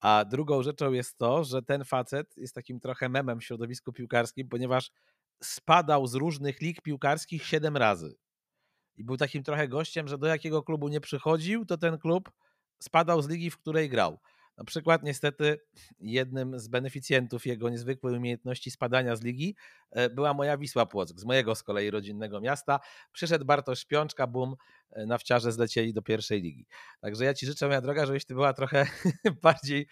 a 0.00 0.24
drugą 0.24 0.62
rzeczą 0.62 0.92
jest 0.92 1.18
to, 1.18 1.44
że 1.44 1.62
ten 1.62 1.84
facet 1.84 2.36
jest 2.36 2.54
takim 2.54 2.80
trochę 2.80 3.08
memem 3.08 3.40
w 3.40 3.44
środowisku 3.44 3.92
piłkarskim, 3.92 4.48
ponieważ 4.48 4.90
spadał 5.42 6.06
z 6.06 6.14
różnych 6.14 6.60
lig 6.60 6.82
piłkarskich 6.82 7.46
siedem 7.46 7.76
razy. 7.76 8.16
I 8.96 9.04
był 9.04 9.16
takim 9.16 9.42
trochę 9.42 9.68
gościem, 9.68 10.08
że 10.08 10.18
do 10.18 10.26
jakiego 10.26 10.62
klubu 10.62 10.88
nie 10.88 11.00
przychodził, 11.00 11.66
to 11.66 11.78
ten 11.78 11.98
klub 11.98 12.32
spadał 12.78 13.22
z 13.22 13.28
ligi, 13.28 13.50
w 13.50 13.58
której 13.58 13.88
grał. 13.88 14.18
Na 14.56 14.64
przykład 14.64 15.02
niestety 15.02 15.60
jednym 16.00 16.58
z 16.58 16.68
beneficjentów 16.68 17.46
jego 17.46 17.70
niezwykłej 17.70 18.16
umiejętności 18.16 18.70
spadania 18.70 19.16
z 19.16 19.22
ligi 19.22 19.56
e, 19.90 20.10
była 20.10 20.34
moja 20.34 20.58
Wisła 20.58 20.86
Płock, 20.86 21.20
z 21.20 21.24
mojego 21.24 21.54
z 21.54 21.62
kolei 21.62 21.90
rodzinnego 21.90 22.40
miasta. 22.40 22.80
Przyszedł 23.12 23.44
Bartosz 23.44 23.84
Piączka, 23.84 24.26
bum, 24.26 24.56
e, 24.90 25.06
na 25.06 25.18
wciarze 25.18 25.52
zlecieli 25.52 25.92
do 25.92 26.02
pierwszej 26.02 26.42
ligi. 26.42 26.66
Także 27.00 27.24
ja 27.24 27.34
Ci 27.34 27.46
życzę, 27.46 27.66
moja 27.66 27.80
droga, 27.80 28.06
żebyś 28.06 28.24
Ty 28.24 28.34
była 28.34 28.52
trochę 28.52 28.86
bardziej, 29.42 29.86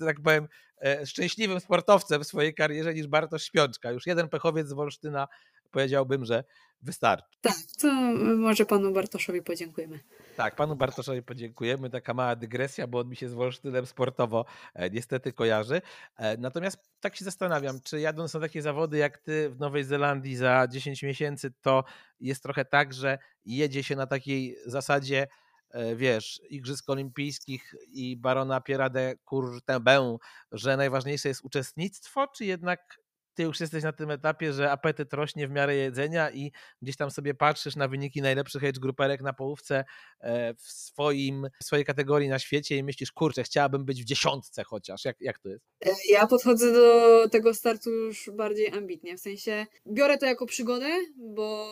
tak 0.00 0.20
powiem, 0.20 0.48
e, 0.84 1.06
szczęśliwym 1.06 1.60
sportowcem 1.60 2.24
w 2.24 2.26
swojej 2.26 2.54
karierze 2.54 2.94
niż 2.94 3.06
Bartosz 3.06 3.44
Śpiączka. 3.44 3.90
Już 3.90 4.06
jeden 4.06 4.28
pechowiec 4.28 4.68
z 4.68 4.72
Wolsztyna 4.72 5.28
powiedziałbym, 5.70 6.24
że 6.24 6.44
wystarczy. 6.82 7.38
Tak, 7.40 7.56
to 7.80 7.92
może 8.36 8.66
panu 8.66 8.92
Bartoszowi 8.92 9.42
podziękujemy. 9.42 10.00
Tak, 10.36 10.56
panu 10.56 10.76
Bartoszowi 10.76 11.22
podziękujemy. 11.22 11.90
Taka 11.90 12.14
mała 12.14 12.36
dygresja, 12.36 12.86
bo 12.86 12.98
on 12.98 13.08
mi 13.08 13.16
się 13.16 13.28
z 13.28 13.34
Wolsztynem 13.34 13.86
sportowo 13.86 14.44
e, 14.74 14.90
niestety 14.90 15.32
kojarzy. 15.32 15.82
E, 16.16 16.36
natomiast 16.36 16.78
tak 17.00 17.16
się 17.16 17.24
zastanawiam, 17.24 17.80
czy 17.80 18.00
jadąc 18.00 18.34
na 18.34 18.40
takie 18.40 18.62
zawody 18.62 18.98
jak 18.98 19.18
ty 19.18 19.50
w 19.50 19.58
Nowej 19.58 19.84
Zelandii 19.84 20.36
za 20.36 20.68
10 20.68 21.02
miesięcy, 21.02 21.52
to 21.62 21.84
jest 22.20 22.42
trochę 22.42 22.64
tak, 22.64 22.94
że 22.94 23.18
jedzie 23.44 23.82
się 23.82 23.96
na 23.96 24.06
takiej 24.06 24.56
zasadzie, 24.66 25.26
e, 25.70 25.96
wiesz, 25.96 26.40
Igrzysk 26.50 26.90
Olimpijskich 26.90 27.74
i 27.88 28.16
barona 28.16 28.60
Pierre 28.60 28.90
de 28.90 29.14
Courtebin, 29.24 30.16
że 30.52 30.76
najważniejsze 30.76 31.28
jest 31.28 31.44
uczestnictwo, 31.44 32.26
czy 32.26 32.44
jednak 32.44 33.05
ty 33.36 33.42
już 33.42 33.60
jesteś 33.60 33.82
na 33.82 33.92
tym 33.92 34.10
etapie, 34.10 34.52
że 34.52 34.70
apetyt 34.70 35.12
rośnie 35.12 35.48
w 35.48 35.50
miarę 35.50 35.76
jedzenia 35.76 36.30
i 36.30 36.52
gdzieś 36.82 36.96
tam 36.96 37.10
sobie 37.10 37.34
patrzysz 37.34 37.76
na 37.76 37.88
wyniki 37.88 38.22
najlepszych 38.22 38.64
age 38.64 38.80
gruperek 38.80 39.20
na 39.20 39.32
połówce 39.32 39.84
e, 40.20 40.54
w 40.54 40.62
swoim, 40.62 41.46
w 41.60 41.64
swojej 41.64 41.84
kategorii 41.84 42.28
na 42.28 42.38
świecie 42.38 42.76
i 42.76 42.84
myślisz, 42.84 43.12
kurczę, 43.12 43.42
chciałabym 43.42 43.84
być 43.84 44.02
w 44.02 44.04
dziesiątce 44.04 44.64
chociaż. 44.64 45.04
Jak, 45.04 45.16
jak 45.20 45.38
to 45.38 45.48
jest? 45.48 45.64
E, 45.86 45.90
ja 46.10 46.26
podchodzę 46.26 46.72
do 46.72 47.28
tego 47.28 47.54
startu 47.54 47.90
już 47.90 48.30
bardziej 48.32 48.68
ambitnie, 48.68 49.16
w 49.16 49.20
sensie 49.20 49.66
biorę 49.86 50.18
to 50.18 50.26
jako 50.26 50.46
przygodę, 50.46 50.88
bo 51.16 51.66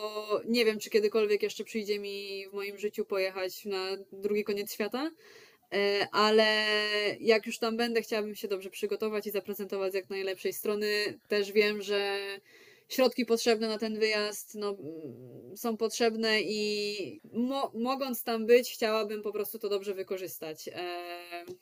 nie 0.47 0.65
wiem, 0.65 0.79
czy 0.79 0.91
kiedykolwiek 0.91 1.43
jeszcze 1.43 1.65
przyjdzie 1.65 1.99
mi 1.99 2.49
w 2.51 2.53
moim 2.53 2.79
życiu 2.79 3.05
pojechać 3.05 3.65
na 3.65 3.97
drugi 4.13 4.45
koniec 4.45 4.73
świata, 4.73 5.11
ale 6.13 6.67
jak 7.21 7.47
już 7.47 7.59
tam 7.59 7.77
będę, 7.77 8.03
chciałabym 8.03 8.35
się 8.35 8.49
dobrze 8.49 8.71
przygotować 8.71 9.27
i 9.27 9.31
zaprezentować 9.31 9.93
z 9.93 9.95
jak 9.95 10.11
najlepszej 10.11 10.53
strony. 10.53 11.19
Też 11.29 11.53
wiem, 11.53 11.83
że 11.83 12.19
środki 12.95 13.27
potrzebne 13.27 13.69
na 13.69 13.79
ten 13.79 13.99
wyjazd 13.99 14.55
no, 14.55 14.69
mm, 14.69 15.57
są 15.57 15.77
potrzebne 15.77 16.41
i 16.43 17.21
mo 17.33 17.73
mogąc 17.75 18.25
tam 18.25 18.47
być, 18.47 18.73
chciałabym 18.73 19.23
po 19.23 19.33
prostu 19.33 19.59
to 19.59 19.69
dobrze 19.69 19.95
wykorzystać. 19.95 20.69
E, 20.69 21.05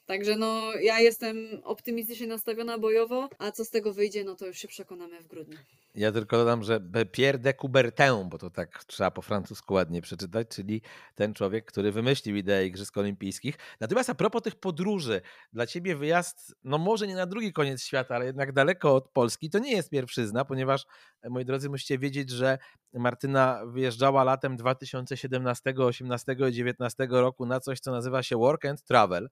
także 0.07 0.37
no, 0.37 0.72
ja 0.83 1.01
jestem 1.01 1.61
optymistycznie 1.64 2.26
nastawiona 2.26 2.78
bojowo, 2.78 3.28
a 3.39 3.53
co 3.53 3.64
z 3.64 3.70
tego 3.70 3.93
wyjdzie, 3.93 4.24
no 4.24 4.35
to 4.35 4.47
już 4.47 4.59
się 4.59 4.68
przekonamy 4.68 5.20
w 5.20 5.26
grudniu. 5.26 5.59
Ja 5.95 6.12
tylko 6.12 6.37
dodam, 6.37 6.62
że 6.62 6.80
Pierre 7.12 7.39
de 7.39 7.55
Coubertin, 7.55 8.28
bo 8.28 8.39
to 8.39 8.51
tak 8.51 8.85
trzeba 8.85 9.11
po 9.11 9.22
francusku 9.22 9.74
ładnie 9.74 10.03
przeczytać, 10.03 10.49
czyli 10.49 10.83
ten 11.14 11.35
człowiek, 11.35 11.64
który 11.64 11.93
wymyślił 11.93 12.37
ideę 12.37 12.66
Igrzysk 12.66 12.97
Olimpijskich. 12.97 13.59
Natomiast 13.80 14.11
a 14.11 14.14
propos 14.14 14.43
tych 14.43 14.55
podróży, 14.55 15.20
dla 15.53 15.66
ciebie 15.66 15.97
wyjazd, 15.97 16.55
no 16.64 16.78
może 16.78 17.07
nie 17.07 17.14
na 17.14 17.26
drugi 17.26 17.53
koniec 17.53 17.83
świata, 17.83 18.14
ale 18.14 18.26
jednak 18.26 18.53
daleko 18.53 18.95
od 18.95 19.09
Polski, 19.09 19.51
to 19.51 19.59
nie 19.59 19.72
jest 19.72 19.91
pierwszyzna, 19.91 20.45
ponieważ, 20.45 20.87
moi 21.31 21.45
drodzy, 21.45 21.68
musicie 21.68 21.99
wiedzieć, 21.99 22.31
że 22.31 22.59
Martyna 22.93 23.62
wyjeżdżała 23.66 24.25
latem 24.25 24.57
2017, 24.57 25.75
18 25.79 26.37
i 26.49 26.53
19 26.53 27.07
roku 27.11 27.47
na 27.47 27.61
coś, 27.61 27.81
co 27.81 27.91
nazywa 27.91 28.23
się 28.23 28.37
Work 28.37 28.64
and 28.64 28.83
Travel. 28.83 29.29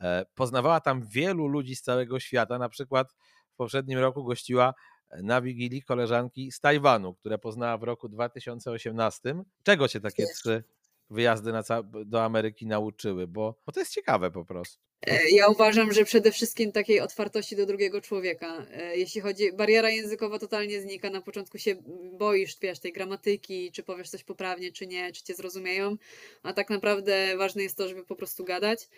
E, 0.00 0.26
poznawała 0.34 0.80
tam 0.80 1.06
wielu 1.06 1.46
ludzi 1.46 1.76
z 1.76 1.82
całego 1.82 2.20
świata, 2.20 2.58
na 2.58 2.68
przykład 2.68 3.12
w 3.52 3.56
poprzednim 3.56 3.98
roku 3.98 4.24
gościła 4.24 4.74
na 5.22 5.40
Wigilii 5.40 5.82
koleżanki 5.82 6.52
z 6.52 6.60
Tajwanu, 6.60 7.14
które 7.14 7.38
poznała 7.38 7.78
w 7.78 7.82
roku 7.82 8.08
2018. 8.08 9.34
Czego 9.62 9.88
cię 9.88 10.00
takie 10.00 10.24
trzy 10.26 10.64
wyjazdy 11.10 11.52
na 11.52 11.62
do 12.06 12.24
Ameryki 12.24 12.66
nauczyły? 12.66 13.26
Bo, 13.26 13.54
bo 13.66 13.72
to 13.72 13.80
jest 13.80 13.92
ciekawe 13.92 14.30
po 14.30 14.44
prostu. 14.44 14.82
E, 15.06 15.30
ja 15.30 15.48
uważam, 15.48 15.92
że 15.92 16.04
przede 16.04 16.32
wszystkim 16.32 16.72
takiej 16.72 17.00
otwartości 17.00 17.56
do 17.56 17.66
drugiego 17.66 18.00
człowieka. 18.00 18.66
E, 18.72 18.96
jeśli 18.96 19.20
chodzi, 19.20 19.52
bariera 19.52 19.90
językowa 19.90 20.38
totalnie 20.38 20.80
znika. 20.80 21.10
Na 21.10 21.20
początku 21.20 21.58
się 21.58 21.76
boisz, 22.18 22.56
wiesz, 22.62 22.78
tej 22.78 22.92
gramatyki, 22.92 23.72
czy 23.72 23.82
powiesz 23.82 24.10
coś 24.10 24.24
poprawnie, 24.24 24.72
czy 24.72 24.86
nie, 24.86 25.12
czy 25.12 25.22
cię 25.22 25.34
zrozumieją, 25.34 25.96
a 26.42 26.52
tak 26.52 26.70
naprawdę 26.70 27.36
ważne 27.36 27.62
jest 27.62 27.76
to, 27.76 27.88
żeby 27.88 28.04
po 28.04 28.16
prostu 28.16 28.44
gadać. 28.44 28.88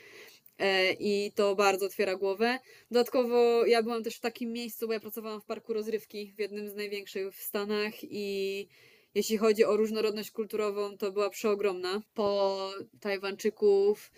E, 0.58 0.92
i 0.92 1.32
to 1.32 1.54
bardzo 1.54 1.86
otwiera 1.86 2.16
głowę. 2.16 2.58
Dodatkowo 2.90 3.66
ja 3.66 3.82
byłam 3.82 4.02
też 4.02 4.16
w 4.16 4.20
takim 4.20 4.52
miejscu, 4.52 4.86
bo 4.86 4.92
ja 4.92 5.00
pracowałam 5.00 5.40
w 5.40 5.44
parku 5.44 5.72
rozrywki 5.72 6.32
w 6.36 6.38
jednym 6.38 6.68
z 6.68 6.74
największych 6.74 7.34
w 7.34 7.42
Stanach 7.42 7.92
i 8.02 8.68
jeśli 9.14 9.38
chodzi 9.38 9.64
o 9.64 9.76
różnorodność 9.76 10.30
kulturową, 10.30 10.98
to 10.98 11.12
była 11.12 11.30
przeogromna. 11.30 12.02
Po 12.14 12.70
Tajwańczyków, 13.00 14.10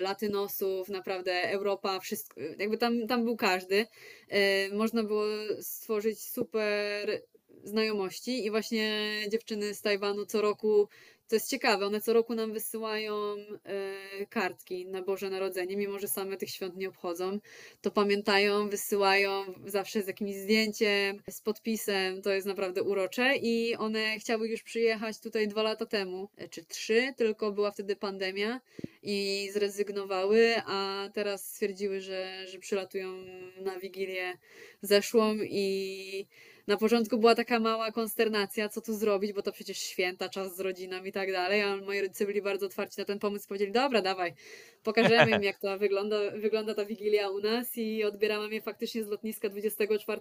Latynosów, 0.00 0.88
naprawdę 0.88 1.50
Europa, 1.50 2.00
wszystko, 2.00 2.40
jakby 2.58 2.78
tam, 2.78 3.06
tam 3.06 3.24
był 3.24 3.36
każdy. 3.36 3.86
E, 4.28 4.68
można 4.68 5.02
było 5.02 5.24
stworzyć 5.60 6.20
super 6.22 7.22
znajomości 7.64 8.46
i 8.46 8.50
właśnie 8.50 9.10
dziewczyny 9.30 9.74
z 9.74 9.82
Tajwanu 9.82 10.26
co 10.26 10.40
roku 10.40 10.88
to 11.28 11.36
jest 11.36 11.50
ciekawe, 11.50 11.86
one 11.86 12.00
co 12.00 12.12
roku 12.12 12.34
nam 12.34 12.52
wysyłają 12.52 13.14
e, 13.64 14.26
kartki 14.26 14.86
na 14.86 15.02
Boże 15.02 15.30
Narodzenie, 15.30 15.76
mimo 15.76 15.98
że 15.98 16.08
same 16.08 16.36
tych 16.36 16.50
świąt 16.50 16.76
nie 16.76 16.88
obchodzą, 16.88 17.38
to 17.80 17.90
pamiętają, 17.90 18.68
wysyłają 18.68 19.44
zawsze 19.66 20.02
z 20.02 20.06
jakimś 20.06 20.34
zdjęciem, 20.34 21.22
z 21.30 21.40
podpisem, 21.40 22.22
to 22.22 22.32
jest 22.32 22.46
naprawdę 22.46 22.82
urocze 22.82 23.36
i 23.36 23.76
one 23.76 24.18
chciały 24.18 24.48
już 24.48 24.62
przyjechać 24.62 25.20
tutaj 25.20 25.48
dwa 25.48 25.62
lata 25.62 25.86
temu, 25.86 26.28
e, 26.36 26.48
czy 26.48 26.64
trzy, 26.64 27.14
tylko 27.16 27.52
była 27.52 27.70
wtedy 27.70 27.96
pandemia 27.96 28.60
i 29.02 29.48
zrezygnowały, 29.52 30.54
a 30.66 31.08
teraz 31.14 31.48
stwierdziły, 31.48 32.00
że, 32.00 32.46
że 32.46 32.58
przylatują 32.58 33.24
na 33.60 33.78
Wigilię 33.78 34.38
zeszłą 34.82 35.34
i 35.42 36.26
na 36.66 36.76
początku 36.76 37.18
była 37.18 37.34
taka 37.34 37.60
mała 37.60 37.92
konsternacja, 37.92 38.68
co 38.68 38.80
tu 38.80 38.94
zrobić, 38.94 39.32
bo 39.32 39.42
to 39.42 39.52
przecież 39.52 39.78
święta, 39.78 40.28
czas 40.28 40.56
z 40.56 40.60
rodziną 40.60 41.04
i 41.04 41.12
tak 41.12 41.32
dalej, 41.32 41.62
a 41.62 41.76
moi 41.76 42.00
rodzice 42.00 42.26
byli 42.26 42.42
bardzo 42.42 42.66
otwarci 42.66 43.00
na 43.00 43.04
ten 43.04 43.18
pomysł, 43.18 43.48
powiedzieli, 43.48 43.72
dobra, 43.72 44.02
dawaj, 44.02 44.34
pokażemy 44.82 45.30
im, 45.36 45.42
jak 45.42 45.58
to 45.58 45.78
wygląda, 45.78 46.16
wygląda 46.30 46.74
ta 46.74 46.84
Wigilia 46.84 47.30
u 47.30 47.40
nas 47.40 47.76
i 47.76 48.04
odbierałam 48.04 48.52
je 48.52 48.62
faktycznie 48.62 49.04
z 49.04 49.06
lotniska 49.06 49.48
24 49.48 50.20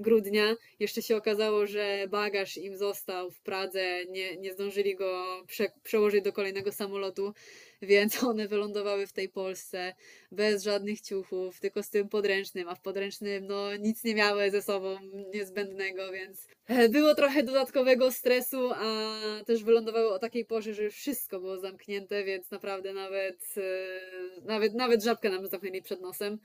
grudnia. 0.00 0.56
Jeszcze 0.78 1.02
się 1.02 1.16
okazało, 1.16 1.66
że 1.66 2.06
bagaż 2.10 2.56
im 2.56 2.76
został 2.76 3.30
w 3.30 3.40
Pradze, 3.40 4.04
nie, 4.08 4.36
nie 4.36 4.52
zdążyli 4.52 4.96
go 4.96 5.42
prze, 5.46 5.66
przełożyć 5.82 6.24
do 6.24 6.32
kolejnego 6.32 6.72
samolotu, 6.72 7.34
więc 7.82 8.22
one 8.24 8.48
wylądowały 8.48 9.06
w 9.06 9.12
tej 9.12 9.28
Polsce 9.28 9.94
bez 10.32 10.62
żadnych 10.62 11.00
ciuchów, 11.00 11.60
tylko 11.60 11.82
z 11.82 11.90
tym 11.90 12.08
podręcznym, 12.08 12.68
a 12.68 12.74
w 12.74 12.80
podręcznym 12.80 13.46
no 13.46 13.76
nic 13.76 14.04
nie 14.04 14.14
miały 14.14 14.50
ze 14.50 14.62
sobą 14.62 14.96
niezbędnego, 15.34 16.12
więc 16.12 16.48
e, 16.66 16.88
było 16.88 17.14
trochę 17.14 17.42
dodatkowego 17.42 18.12
stresu, 18.12 18.70
a 18.74 19.18
też 19.46 19.64
wylądowały 19.64 20.10
o 20.10 20.18
takiej 20.18 20.44
porze, 20.44 20.74
że 20.74 20.90
wszystko 20.90 21.40
było 21.40 21.58
zamknięte, 21.58 22.24
więc 22.24 22.50
naprawdę 22.50 22.92
nawet, 22.92 23.54
e, 23.56 24.42
nawet, 24.44 24.74
nawet 24.74 25.04
żabkę 25.04 25.30
nam 25.30 25.46
zamknęli 25.46 25.82
przed 25.82 26.00
nosem. 26.00 26.38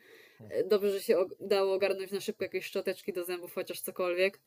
E, 0.49 0.63
dobrze, 0.63 0.91
że 0.91 1.01
się 1.01 1.25
udało 1.39 1.73
ogarnąć 1.73 2.11
na 2.11 2.19
szybko 2.19 2.43
jakieś 2.43 2.65
szczoteczki 2.65 3.13
do 3.13 3.23
zębów, 3.23 3.53
chociaż 3.53 3.81
cokolwiek. 3.81 4.39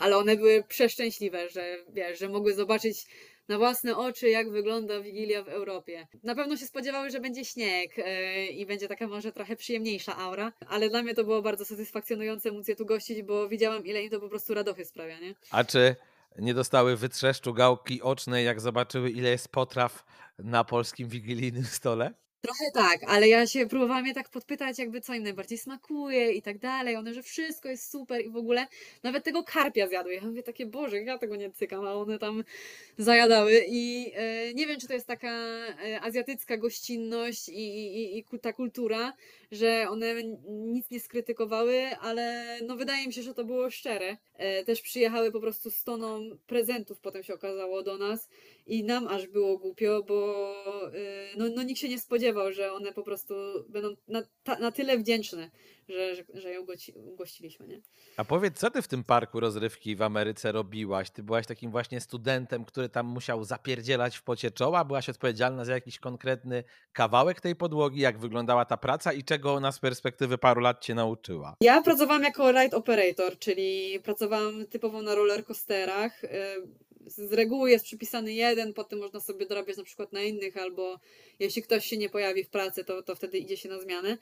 Ale 0.00 0.16
one 0.16 0.36
były 0.36 0.64
przeszczęśliwe, 0.68 1.48
że 1.48 1.76
wiesz, 1.92 2.18
że 2.18 2.28
mogły 2.28 2.54
zobaczyć 2.54 3.06
na 3.48 3.58
własne 3.58 3.96
oczy, 3.96 4.28
jak 4.28 4.50
wygląda 4.50 5.00
Wigilia 5.00 5.42
w 5.42 5.48
Europie. 5.48 6.06
Na 6.22 6.34
pewno 6.34 6.56
się 6.56 6.66
spodziewały, 6.66 7.10
że 7.10 7.20
będzie 7.20 7.44
śnieg 7.44 7.98
yy, 7.98 8.46
i 8.46 8.66
będzie 8.66 8.88
taka 8.88 9.06
może 9.06 9.32
trochę 9.32 9.56
przyjemniejsza 9.56 10.16
aura, 10.16 10.52
ale 10.66 10.90
dla 10.90 11.02
mnie 11.02 11.14
to 11.14 11.24
było 11.24 11.42
bardzo 11.42 11.64
satysfakcjonujące 11.64 12.50
móc 12.50 12.68
je 12.68 12.76
tu 12.76 12.86
gościć, 12.86 13.22
bo 13.22 13.48
widziałam, 13.48 13.86
ile 13.86 14.02
im 14.02 14.10
to 14.10 14.20
po 14.20 14.28
prostu 14.28 14.54
radochy 14.54 14.84
sprawia, 14.84 15.20
nie? 15.20 15.34
A 15.50 15.64
czy 15.64 15.96
nie 16.38 16.54
dostały 16.54 16.96
wytrzeszczu 16.96 17.54
gałki 17.54 18.02
ocznej, 18.02 18.44
jak 18.44 18.60
zobaczyły, 18.60 19.10
ile 19.10 19.30
jest 19.30 19.48
potraw 19.48 20.04
na 20.38 20.64
polskim 20.64 21.08
wigilijnym 21.08 21.64
stole? 21.64 22.14
Trochę 22.40 22.70
tak, 22.74 23.00
ale 23.06 23.28
ja 23.28 23.46
się 23.46 23.66
próbowałam 23.66 24.06
je 24.06 24.14
tak 24.14 24.28
podpytać, 24.28 24.78
jakby 24.78 25.00
co 25.00 25.14
im 25.14 25.22
najbardziej 25.22 25.58
smakuje 25.58 26.32
i 26.32 26.42
tak 26.42 26.58
dalej. 26.58 26.96
One, 26.96 27.14
że 27.14 27.22
wszystko 27.22 27.68
jest 27.68 27.90
super 27.90 28.24
i 28.24 28.30
w 28.30 28.36
ogóle 28.36 28.66
nawet 29.02 29.24
tego 29.24 29.44
karpia 29.44 29.88
zjadły. 29.88 30.14
Ja 30.14 30.20
mówię 30.20 30.42
takie, 30.42 30.66
Boże, 30.66 31.02
ja 31.02 31.18
tego 31.18 31.36
nie 31.36 31.50
cykam, 31.50 31.86
a 31.86 31.94
one 31.94 32.18
tam 32.18 32.44
zajadały 32.98 33.64
i 33.68 34.12
e, 34.14 34.54
nie 34.54 34.66
wiem, 34.66 34.80
czy 34.80 34.86
to 34.86 34.94
jest 34.94 35.06
taka 35.06 35.28
e, 35.28 36.00
azjatycka 36.00 36.56
gościnność 36.56 37.48
i, 37.48 37.52
i, 37.54 38.18
i 38.18 38.24
ta 38.40 38.52
kultura, 38.52 39.12
że 39.52 39.86
one 39.90 40.14
nic 40.46 40.90
nie 40.90 41.00
skrytykowały, 41.00 41.86
ale 42.00 42.58
no 42.66 42.76
wydaje 42.76 43.06
mi 43.06 43.12
się, 43.12 43.22
że 43.22 43.34
to 43.34 43.44
było 43.44 43.70
szczere. 43.70 44.16
E, 44.34 44.64
też 44.64 44.82
przyjechały 44.82 45.32
po 45.32 45.40
prostu 45.40 45.70
z 45.70 45.84
toną 45.84 46.30
prezentów, 46.46 47.00
potem 47.00 47.22
się 47.22 47.34
okazało 47.34 47.82
do 47.82 47.98
nas 47.98 48.28
i 48.66 48.84
nam 48.84 49.08
aż 49.08 49.26
było 49.26 49.58
głupio, 49.58 50.02
bo 50.08 50.50
e, 50.86 51.36
no, 51.36 51.44
no 51.54 51.62
nikt 51.62 51.80
się 51.80 51.88
nie 51.88 51.98
spodziewał, 51.98 52.52
że 52.52 52.72
one 52.72 52.92
po 52.92 53.02
prostu 53.02 53.34
będą 53.68 53.88
na, 54.08 54.22
ta, 54.42 54.58
na 54.58 54.72
tyle 54.72 54.98
wdzięczne, 54.98 55.50
że, 55.88 56.14
że, 56.14 56.24
że 56.34 56.52
ją 56.52 56.66
ugościliśmy. 56.94 57.66
Nie? 57.66 57.80
A 58.16 58.24
powiedz, 58.24 58.58
co 58.58 58.70
ty 58.70 58.82
w 58.82 58.88
tym 58.88 59.04
parku 59.04 59.40
rozrywki 59.40 59.96
w 59.96 60.02
Ameryce 60.02 60.52
robiłaś? 60.52 61.10
Ty 61.10 61.22
byłaś 61.22 61.46
takim 61.46 61.70
właśnie 61.70 62.00
studentem, 62.00 62.64
który 62.64 62.88
tam 62.88 63.06
musiał 63.06 63.44
zapierdzielać 63.44 64.16
w 64.16 64.22
pocie 64.22 64.50
czoła? 64.50 64.84
Byłaś 64.84 65.08
odpowiedzialna 65.08 65.64
za 65.64 65.72
jakiś 65.72 65.98
konkretny 65.98 66.64
kawałek 66.92 67.40
tej 67.40 67.56
podłogi? 67.56 68.00
Jak 68.00 68.18
wyglądała 68.18 68.64
ta 68.64 68.76
praca 68.76 69.12
i 69.12 69.24
czego 69.24 69.54
ona 69.54 69.72
z 69.72 69.78
perspektywy 69.78 70.38
paru 70.38 70.60
lat 70.60 70.84
cię 70.84 70.94
nauczyła? 70.94 71.54
Ja 71.60 71.82
pracowałam 71.82 72.22
jako 72.22 72.52
ride 72.52 72.76
operator, 72.76 73.38
czyli 73.38 74.00
pracowałam 74.04 74.66
typowo 74.66 75.02
na 75.02 75.14
rollercoasterach 75.14 76.22
z 77.06 77.32
reguły 77.32 77.70
jest 77.70 77.84
przypisany 77.84 78.32
jeden, 78.32 78.74
potem 78.74 78.98
można 78.98 79.20
sobie 79.20 79.46
dorabiać 79.46 79.76
na 79.76 79.84
przykład 79.84 80.12
na 80.12 80.22
innych, 80.22 80.56
albo 80.56 81.00
jeśli 81.38 81.62
ktoś 81.62 81.86
się 81.86 81.96
nie 81.96 82.08
pojawi 82.08 82.44
w 82.44 82.48
pracy, 82.48 82.84
to, 82.84 83.02
to 83.02 83.14
wtedy 83.14 83.38
idzie 83.38 83.56
się 83.56 83.68
na 83.68 83.80
zmianę. 83.80 84.18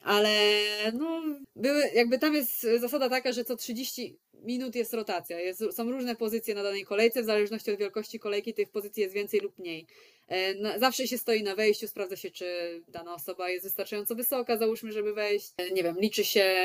Ale 0.00 0.52
no, 0.92 1.22
były, 1.56 1.82
jakby 1.94 2.18
tam 2.18 2.34
jest 2.34 2.66
zasada 2.80 3.08
taka, 3.08 3.32
że 3.32 3.44
co 3.44 3.56
30 3.56 4.16
minut 4.42 4.74
jest 4.74 4.94
rotacja. 4.94 5.40
Jest, 5.40 5.64
są 5.72 5.90
różne 5.90 6.16
pozycje 6.16 6.54
na 6.54 6.62
danej 6.62 6.84
kolejce, 6.84 7.22
w 7.22 7.26
zależności 7.26 7.70
od 7.70 7.78
wielkości 7.78 8.18
kolejki 8.18 8.54
tych 8.54 8.68
pozycji 8.68 9.02
jest 9.02 9.14
więcej 9.14 9.40
lub 9.40 9.58
mniej. 9.58 9.86
E, 10.28 10.78
zawsze 10.78 11.06
się 11.06 11.18
stoi 11.18 11.42
na 11.42 11.54
wejściu, 11.54 11.88
sprawdza 11.88 12.16
się, 12.16 12.30
czy 12.30 12.46
dana 12.88 13.14
osoba 13.14 13.50
jest 13.50 13.64
wystarczająco 13.64 14.14
wysoka, 14.14 14.56
załóżmy, 14.56 14.92
żeby 14.92 15.14
wejść. 15.14 15.52
E, 15.56 15.70
nie 15.70 15.82
wiem, 15.82 15.96
liczy 15.98 16.24
się 16.24 16.56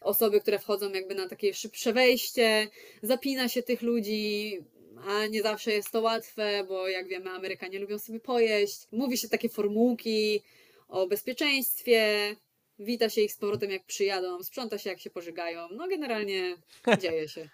osoby, 0.00 0.40
które 0.40 0.58
wchodzą 0.58 0.92
jakby 0.92 1.14
na 1.14 1.28
takie 1.28 1.54
szybsze 1.54 1.92
wejście, 1.92 2.68
zapina 3.02 3.48
się 3.48 3.62
tych 3.62 3.82
ludzi, 3.82 4.58
a 5.06 5.26
nie 5.26 5.42
zawsze 5.42 5.72
jest 5.72 5.90
to 5.90 6.00
łatwe, 6.00 6.64
bo 6.68 6.88
jak 6.88 7.08
wiemy, 7.08 7.30
Amerykanie 7.30 7.78
lubią 7.78 7.98
sobie 7.98 8.20
pojeść. 8.20 8.86
Mówi 8.92 9.18
się 9.18 9.28
takie 9.28 9.48
formułki 9.48 10.42
o 10.88 11.06
bezpieczeństwie, 11.06 12.36
wita 12.78 13.08
się 13.08 13.20
ich 13.20 13.32
z 13.32 13.36
powrotem 13.36 13.70
jak 13.70 13.84
przyjadą, 13.84 14.42
sprząta 14.42 14.78
się 14.78 14.90
jak 14.90 15.00
się 15.00 15.10
pożygają. 15.10 15.68
No 15.70 15.88
generalnie 15.88 16.56
dzieje 17.02 17.28
się. 17.28 17.48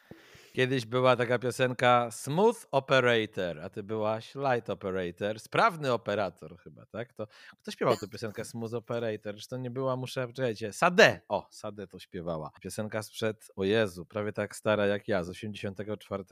Kiedyś 0.52 0.86
była 0.86 1.16
taka 1.16 1.38
piosenka 1.38 2.10
Smooth 2.10 2.56
Operator, 2.70 3.60
a 3.60 3.70
ty 3.70 3.82
byłaś 3.82 4.34
Light 4.34 4.70
Operator, 4.70 5.40
sprawny 5.40 5.92
operator 5.92 6.58
chyba, 6.58 6.86
tak? 6.86 7.12
To 7.12 7.26
kto 7.60 7.70
śpiewał 7.70 7.96
tę 7.96 8.08
piosenkę 8.08 8.44
Smooth 8.44 8.74
Operator? 8.74 9.36
Czy 9.36 9.48
to 9.48 9.56
nie 9.56 9.70
była, 9.70 9.96
muszę, 9.96 10.28
czekajcie, 10.32 10.72
Sade, 10.72 11.20
o, 11.28 11.46
Sade 11.50 11.86
to 11.86 11.98
śpiewała. 11.98 12.50
Piosenka 12.62 13.02
sprzed, 13.02 13.50
o 13.56 13.64
Jezu, 13.64 14.06
prawie 14.06 14.32
tak 14.32 14.56
stara 14.56 14.86
jak 14.86 15.08
ja, 15.08 15.24
z 15.24 15.28
84 15.28 16.24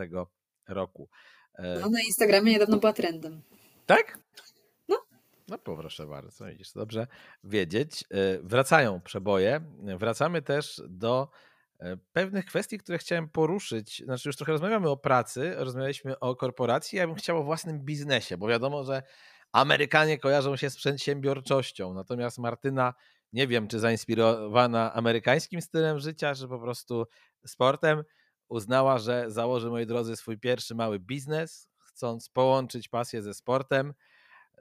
roku. 0.68 1.08
No, 1.58 1.90
na 1.90 2.00
Instagramie 2.06 2.52
niedawno 2.52 2.76
była 2.76 2.92
trendem. 2.92 3.42
Tak? 3.86 4.18
No. 4.88 4.96
No 5.48 5.58
proszę 5.58 6.06
bardzo, 6.06 6.46
widzisz, 6.46 6.72
dobrze 6.72 7.06
wiedzieć. 7.44 8.04
E, 8.10 8.38
wracają 8.42 9.00
przeboje. 9.00 9.60
Wracamy 9.98 10.42
też 10.42 10.82
do 10.88 11.28
E, 11.80 11.96
pewnych 12.12 12.44
kwestii, 12.44 12.78
które 12.78 12.98
chciałem 12.98 13.28
poruszyć. 13.28 14.02
Znaczy, 14.04 14.28
już 14.28 14.36
trochę 14.36 14.52
rozmawiamy 14.52 14.88
o 14.88 14.96
pracy, 14.96 15.54
rozmawialiśmy 15.56 16.18
o 16.18 16.36
korporacji. 16.36 16.98
Ja 16.98 17.06
bym 17.06 17.16
chciał 17.16 17.38
o 17.38 17.42
własnym 17.42 17.80
biznesie, 17.80 18.36
bo 18.36 18.46
wiadomo, 18.46 18.84
że 18.84 19.02
Amerykanie 19.52 20.18
kojarzą 20.18 20.56
się 20.56 20.70
z 20.70 20.76
przedsiębiorczością. 20.76 21.94
Natomiast 21.94 22.38
Martyna, 22.38 22.94
nie 23.32 23.46
wiem, 23.46 23.68
czy 23.68 23.78
zainspirowana 23.78 24.94
amerykańskim 24.94 25.60
stylem 25.60 25.98
życia, 25.98 26.34
czy 26.34 26.48
po 26.48 26.58
prostu 26.58 27.06
sportem, 27.46 28.02
uznała, 28.48 28.98
że 28.98 29.30
założy, 29.30 29.70
moi 29.70 29.86
drodzy, 29.86 30.16
swój 30.16 30.38
pierwszy 30.38 30.74
mały 30.74 30.98
biznes, 30.98 31.68
chcąc 31.78 32.28
połączyć 32.28 32.88
pasję 32.88 33.22
ze 33.22 33.34
sportem. 33.34 33.94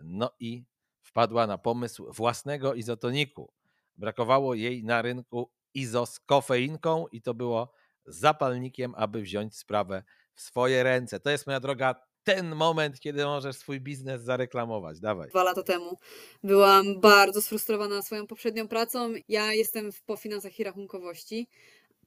No 0.03 0.31
i 0.39 0.63
wpadła 1.01 1.47
na 1.47 1.57
pomysł 1.57 2.13
własnego 2.13 2.73
izotoniku. 2.73 3.51
Brakowało 3.97 4.53
jej 4.53 4.83
na 4.83 5.01
rynku 5.01 5.51
izo 5.73 6.05
z 6.05 6.19
kofeinką 6.19 7.07
i 7.11 7.21
to 7.21 7.33
było 7.33 7.73
zapalnikiem, 8.05 8.93
aby 8.97 9.21
wziąć 9.21 9.57
sprawę 9.57 10.03
w 10.33 10.41
swoje 10.41 10.83
ręce. 10.83 11.19
To 11.19 11.29
jest 11.29 11.47
moja 11.47 11.59
droga 11.59 11.95
ten 12.23 12.55
moment, 12.55 12.99
kiedy 12.99 13.25
możesz 13.25 13.55
swój 13.55 13.81
biznes 13.81 14.21
zareklamować. 14.21 14.99
Dawaj. 14.99 15.29
Dwa 15.29 15.43
lata 15.43 15.63
temu 15.63 15.97
byłam 16.43 17.01
bardzo 17.01 17.41
sfrustrowana 17.41 18.01
swoją 18.01 18.27
poprzednią 18.27 18.67
pracą. 18.67 19.13
Ja 19.27 19.53
jestem 19.53 19.89
po 20.05 20.17
finansach 20.17 20.59
i 20.59 20.63
rachunkowości, 20.63 21.47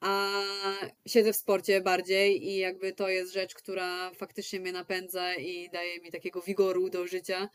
a 0.01 0.31
siedzę 1.05 1.33
w 1.33 1.35
sporcie 1.35 1.81
bardziej 1.81 2.47
i 2.47 2.57
jakby 2.57 2.93
to 2.93 3.09
jest 3.09 3.33
rzecz, 3.33 3.55
która 3.55 4.11
faktycznie 4.11 4.59
mnie 4.59 4.71
napędza 4.71 5.35
i 5.35 5.69
daje 5.69 5.99
mi 5.99 6.11
takiego 6.11 6.41
wigoru 6.41 6.89
do 6.89 7.07
życia. 7.07 7.49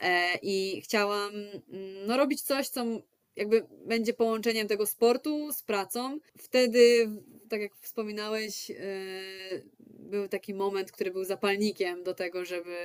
E, 0.00 0.38
I 0.42 0.80
chciałam 0.84 1.34
mm, 1.34 2.06
no, 2.06 2.16
robić 2.16 2.42
coś, 2.42 2.68
co 2.68 2.84
jakby 3.36 3.66
będzie 3.86 4.14
połączeniem 4.14 4.68
tego 4.68 4.86
sportu 4.86 5.52
z 5.52 5.62
pracą. 5.62 6.18
Wtedy, 6.38 7.10
tak 7.48 7.60
jak 7.60 7.76
wspominałeś, 7.76 8.70
e, 8.70 8.74
był 9.80 10.28
taki 10.28 10.54
moment, 10.54 10.92
który 10.92 11.10
był 11.10 11.24
zapalnikiem 11.24 12.02
do 12.02 12.14
tego, 12.14 12.44
żeby, 12.44 12.76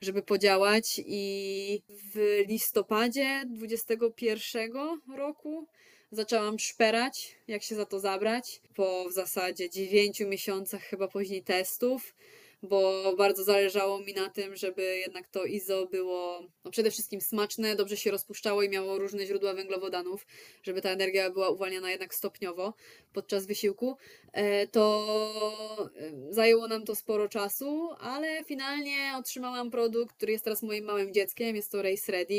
żeby 0.00 0.22
podziałać 0.22 1.00
i 1.06 1.82
w 1.88 2.44
listopadzie 2.48 3.42
21 3.46 4.70
roku 5.16 5.68
zaczęłam 6.12 6.58
szperać, 6.58 7.36
jak 7.48 7.62
się 7.62 7.74
za 7.74 7.86
to 7.86 8.00
zabrać. 8.00 8.60
Po 8.74 9.08
w 9.08 9.12
zasadzie 9.12 9.70
9 9.70 10.20
miesiącach 10.20 10.82
chyba 10.82 11.08
później 11.08 11.42
testów 11.42 12.14
bo 12.62 13.14
bardzo 13.16 13.44
zależało 13.44 14.00
mi 14.00 14.14
na 14.14 14.30
tym, 14.30 14.56
żeby 14.56 14.82
jednak 14.82 15.28
to 15.28 15.44
IZO 15.44 15.86
było 15.86 16.42
no 16.64 16.70
przede 16.70 16.90
wszystkim 16.90 17.20
smaczne, 17.20 17.76
dobrze 17.76 17.96
się 17.96 18.10
rozpuszczało 18.10 18.62
i 18.62 18.68
miało 18.68 18.98
różne 18.98 19.26
źródła 19.26 19.54
węglowodanów, 19.54 20.26
żeby 20.62 20.82
ta 20.82 20.90
energia 20.90 21.30
była 21.30 21.50
uwalniana 21.50 21.90
jednak 21.90 22.14
stopniowo 22.14 22.74
podczas 23.12 23.46
wysiłku. 23.46 23.96
E, 24.32 24.66
to 24.66 25.90
e, 25.96 26.32
zajęło 26.32 26.68
nam 26.68 26.84
to 26.84 26.94
sporo 26.94 27.28
czasu, 27.28 27.88
ale 28.00 28.44
finalnie 28.44 29.12
otrzymałam 29.18 29.70
produkt, 29.70 30.16
który 30.16 30.32
jest 30.32 30.44
teraz 30.44 30.62
moim 30.62 30.84
małym 30.84 31.12
dzieckiem, 31.12 31.56
jest 31.56 31.72
to 31.72 31.82
Race 31.82 32.12
Ready 32.12 32.34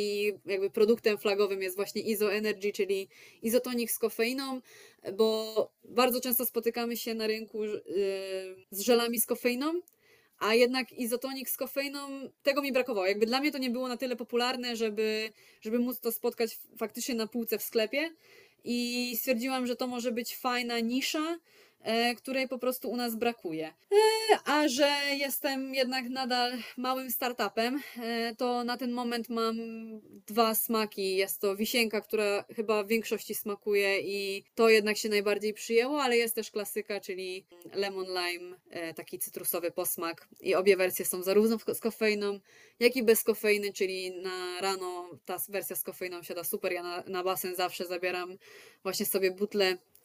jakby 0.45 0.69
produktem 0.69 1.17
flagowym 1.17 1.61
jest 1.61 1.75
właśnie 1.75 2.01
IZO 2.01 2.33
Energy, 2.33 2.71
czyli 2.71 3.09
izotonik 3.41 3.91
z 3.91 3.99
kofeiną, 3.99 4.61
bo 5.17 5.71
bardzo 5.83 6.21
często 6.21 6.45
spotykamy 6.45 6.97
się 6.97 7.13
na 7.13 7.27
rynku 7.27 7.63
e, 7.63 7.69
z 8.71 8.79
żelami 8.79 9.19
z 9.19 9.25
kofeiną, 9.25 9.81
a 10.39 10.53
jednak 10.53 10.93
izotonik 10.93 11.49
z 11.49 11.57
kofeiną, 11.57 11.99
tego 12.43 12.61
mi 12.61 12.71
brakowało. 12.71 13.07
Jakby 13.07 13.25
dla 13.25 13.39
mnie 13.39 13.51
to 13.51 13.57
nie 13.57 13.69
było 13.69 13.87
na 13.87 13.97
tyle 13.97 14.15
popularne, 14.15 14.75
żeby, 14.75 15.29
żeby 15.61 15.79
móc 15.79 15.99
to 15.99 16.11
spotkać 16.11 16.59
faktycznie 16.77 17.15
na 17.15 17.27
półce 17.27 17.57
w 17.57 17.63
sklepie 17.63 18.09
i 18.63 19.13
stwierdziłam, 19.17 19.67
że 19.67 19.75
to 19.75 19.87
może 19.87 20.11
być 20.11 20.37
fajna 20.37 20.79
nisza, 20.79 21.39
której 22.17 22.47
po 22.47 22.59
prostu 22.59 22.89
u 22.89 22.95
nas 22.95 23.15
brakuje. 23.15 23.67
E, 23.67 24.37
a 24.45 24.67
że 24.67 24.89
jestem 25.17 25.75
jednak 25.75 26.09
nadal 26.09 26.51
małym 26.77 27.11
startupem, 27.11 27.81
e, 27.97 28.35
to 28.35 28.63
na 28.63 28.77
ten 28.77 28.91
moment 28.91 29.29
mam 29.29 29.55
dwa 30.27 30.55
smaki. 30.55 31.15
Jest 31.15 31.41
to 31.41 31.55
wisienka, 31.55 32.01
która 32.01 32.45
chyba 32.55 32.83
w 32.83 32.87
większości 32.87 33.35
smakuje 33.35 33.99
i 34.01 34.43
to 34.55 34.69
jednak 34.69 34.97
się 34.97 35.09
najbardziej 35.09 35.53
przyjęło, 35.53 36.01
ale 36.01 36.17
jest 36.17 36.35
też 36.35 36.51
klasyka, 36.51 36.99
czyli 36.99 37.45
lemon 37.73 38.05
lime, 38.05 38.57
taki 38.95 39.19
cytrusowy 39.19 39.71
posmak. 39.71 40.27
I 40.41 40.55
obie 40.55 40.77
wersje 40.77 41.05
są 41.05 41.23
zarówno 41.23 41.57
z 41.73 41.79
kofeiną, 41.79 42.39
jak 42.79 42.95
i 42.95 43.03
bez 43.03 43.23
kofeiny, 43.23 43.73
czyli 43.73 44.21
na 44.21 44.61
rano 44.61 45.09
ta 45.25 45.37
wersja 45.49 45.75
z 45.75 45.83
kofeiną 45.83 46.23
siada 46.23 46.43
super. 46.43 46.71
Ja 46.71 46.83
na, 46.83 47.03
na 47.07 47.23
basen 47.23 47.55
zawsze 47.55 47.85
zabieram 47.85 48.37
właśnie 48.83 49.05
sobie 49.05 49.31
butlę 49.31 49.67
E, 49.67 49.96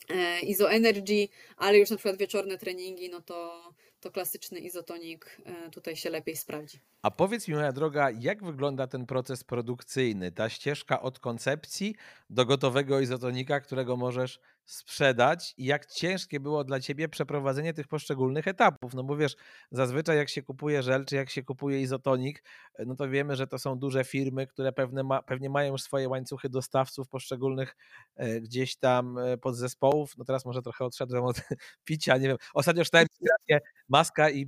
Izo 0.42 0.70
Energy, 0.70 1.28
ale 1.56 1.78
już 1.78 1.90
na 1.90 1.96
przykład 1.96 2.16
wieczorne 2.16 2.58
treningi, 2.58 3.10
no 3.10 3.20
to, 3.20 3.70
to 4.00 4.10
klasyczny 4.10 4.60
izotonik 4.60 5.40
e, 5.44 5.70
tutaj 5.70 5.96
się 5.96 6.10
lepiej 6.10 6.36
sprawdzi. 6.36 6.78
A 7.02 7.10
powiedz 7.10 7.48
mi, 7.48 7.54
moja 7.54 7.72
droga, 7.72 8.10
jak 8.10 8.44
wygląda 8.44 8.86
ten 8.86 9.06
proces 9.06 9.44
produkcyjny, 9.44 10.32
ta 10.32 10.48
ścieżka 10.48 11.02
od 11.02 11.18
koncepcji 11.18 11.94
do 12.30 12.46
gotowego 12.46 13.00
izotonika, 13.00 13.60
którego 13.60 13.96
możesz 13.96 14.40
sprzedać 14.72 15.54
i 15.56 15.64
jak 15.64 15.86
ciężkie 15.86 16.40
było 16.40 16.64
dla 16.64 16.80
ciebie 16.80 17.08
przeprowadzenie 17.08 17.74
tych 17.74 17.88
poszczególnych 17.88 18.48
etapów. 18.48 18.94
No 18.94 19.04
bo 19.04 19.16
wiesz, 19.16 19.36
zazwyczaj 19.70 20.16
jak 20.16 20.28
się 20.28 20.42
kupuje 20.42 20.82
żel, 20.82 21.04
czy 21.04 21.16
jak 21.16 21.30
się 21.30 21.42
kupuje 21.42 21.80
izotonik, 21.80 22.44
e, 22.74 22.84
no 22.84 22.94
to 22.94 23.08
wiemy, 23.08 23.36
że 23.36 23.46
to 23.46 23.58
są 23.58 23.78
duże 23.78 24.04
firmy, 24.04 24.46
które 24.46 24.72
pewne 24.72 25.02
ma, 25.02 25.22
pewnie 25.22 25.50
mają 25.50 25.72
już 25.72 25.82
swoje 25.82 26.08
łańcuchy 26.08 26.48
dostawców 26.48 27.08
poszczególnych 27.08 27.76
e, 28.16 28.40
gdzieś 28.40 28.76
tam 28.76 29.18
e, 29.18 29.38
podzespołów. 29.38 30.16
No 30.18 30.24
teraz 30.24 30.44
może 30.44 30.62
trochę 30.62 30.84
odszedłem 30.84 31.24
od 31.24 31.36
picia, 31.84 32.16
nie 32.16 32.28
wiem. 32.28 32.36
Ostatnio 32.54 32.84
czytałem 32.84 33.06
maska 33.88 34.30
i 34.30 34.46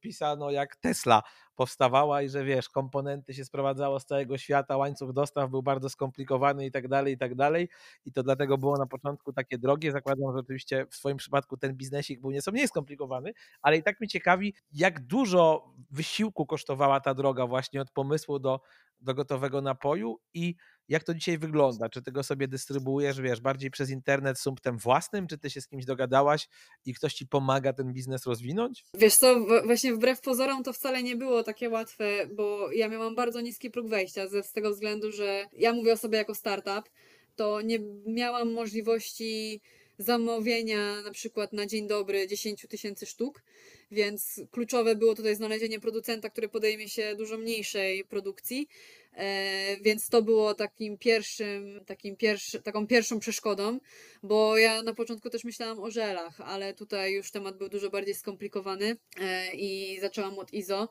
pisano 0.00 0.50
jak 0.50 0.76
Tesla 0.76 1.22
powstawała 1.60 2.22
i 2.22 2.28
że 2.28 2.44
wiesz, 2.44 2.68
komponenty 2.68 3.34
się 3.34 3.44
sprowadzało 3.44 4.00
z 4.00 4.04
całego 4.04 4.38
świata, 4.38 4.76
łańcuch 4.76 5.12
dostaw 5.12 5.50
był 5.50 5.62
bardzo 5.62 5.88
skomplikowany 5.90 6.66
i 6.66 6.70
tak 6.70 6.88
dalej, 6.88 7.14
i 7.14 7.18
tak 7.18 7.34
dalej. 7.34 7.68
I 8.04 8.12
to 8.12 8.22
dlatego 8.22 8.58
było 8.58 8.78
na 8.78 8.86
początku 8.86 9.32
takie 9.32 9.58
drogie. 9.58 9.92
Zakładam, 9.92 10.32
że 10.32 10.38
oczywiście 10.38 10.86
w 10.90 10.94
swoim 10.94 11.16
przypadku 11.16 11.56
ten 11.56 11.76
biznesik 11.76 12.20
był 12.20 12.30
nieco 12.30 12.52
mniej 12.52 12.68
skomplikowany, 12.68 13.32
ale 13.62 13.76
i 13.76 13.82
tak 13.82 14.00
mnie 14.00 14.08
ciekawi, 14.08 14.54
jak 14.72 15.06
dużo 15.06 15.74
wysiłku 15.90 16.46
kosztowała 16.46 17.00
ta 17.00 17.14
droga 17.14 17.46
właśnie 17.46 17.80
od 17.80 17.90
pomysłu 17.90 18.38
do, 18.38 18.60
do 19.00 19.14
gotowego 19.14 19.60
napoju 19.60 20.18
i 20.34 20.54
jak 20.90 21.04
to 21.04 21.14
dzisiaj 21.14 21.38
wygląda? 21.38 21.88
Czy 21.88 22.02
ty 22.02 22.12
go 22.12 22.22
sobie 22.22 22.48
dystrybuujesz, 22.48 23.20
wiesz, 23.20 23.40
bardziej 23.40 23.70
przez 23.70 23.90
internet 23.90 24.38
sumptem 24.38 24.78
własnym, 24.78 25.26
czy 25.26 25.38
ty 25.38 25.50
się 25.50 25.60
z 25.60 25.68
kimś 25.68 25.84
dogadałaś 25.84 26.48
i 26.86 26.94
ktoś 26.94 27.14
ci 27.14 27.26
pomaga 27.26 27.72
ten 27.72 27.92
biznes 27.92 28.26
rozwinąć? 28.26 28.84
Wiesz 28.94 29.16
co, 29.16 29.40
właśnie 29.64 29.94
wbrew 29.94 30.20
pozorom 30.20 30.62
to 30.62 30.72
wcale 30.72 31.02
nie 31.02 31.16
było 31.16 31.42
takie 31.42 31.70
łatwe, 31.70 32.26
bo 32.34 32.72
ja 32.72 32.88
miałam 32.88 33.14
bardzo 33.14 33.40
niski 33.40 33.70
próg 33.70 33.88
wejścia 33.88 34.28
z 34.28 34.52
tego 34.52 34.70
względu, 34.70 35.12
że 35.12 35.46
ja 35.52 35.72
mówię 35.72 35.92
o 35.92 35.96
sobie 35.96 36.18
jako 36.18 36.34
startup, 36.34 36.90
to 37.36 37.60
nie 37.60 37.78
miałam 38.06 38.52
możliwości 38.52 39.60
zamówienia 40.00 41.02
na 41.02 41.10
przykład 41.10 41.52
na 41.52 41.66
dzień 41.66 41.88
dobry 41.88 42.28
10 42.28 42.66
tysięcy 42.68 43.06
sztuk, 43.06 43.42
więc 43.90 44.40
kluczowe 44.50 44.96
było 44.96 45.14
tutaj 45.14 45.36
znalezienie 45.36 45.80
producenta, 45.80 46.30
który 46.30 46.48
podejmie 46.48 46.88
się 46.88 47.14
dużo 47.16 47.38
mniejszej 47.38 48.04
produkcji, 48.04 48.68
e, 49.14 49.76
więc 49.80 50.08
to 50.08 50.22
było 50.22 50.54
takim 50.54 50.98
pierwszym, 50.98 51.80
takim 51.86 52.16
pierwszy, 52.16 52.62
taką 52.62 52.86
pierwszą 52.86 53.20
przeszkodą, 53.20 53.80
bo 54.22 54.58
ja 54.58 54.82
na 54.82 54.94
początku 54.94 55.30
też 55.30 55.44
myślałam 55.44 55.80
o 55.80 55.90
żelach, 55.90 56.40
ale 56.40 56.74
tutaj 56.74 57.12
już 57.12 57.30
temat 57.30 57.56
był 57.56 57.68
dużo 57.68 57.90
bardziej 57.90 58.14
skomplikowany 58.14 58.96
e, 59.20 59.54
i 59.54 60.00
zaczęłam 60.00 60.38
od 60.38 60.52
ISO. 60.52 60.88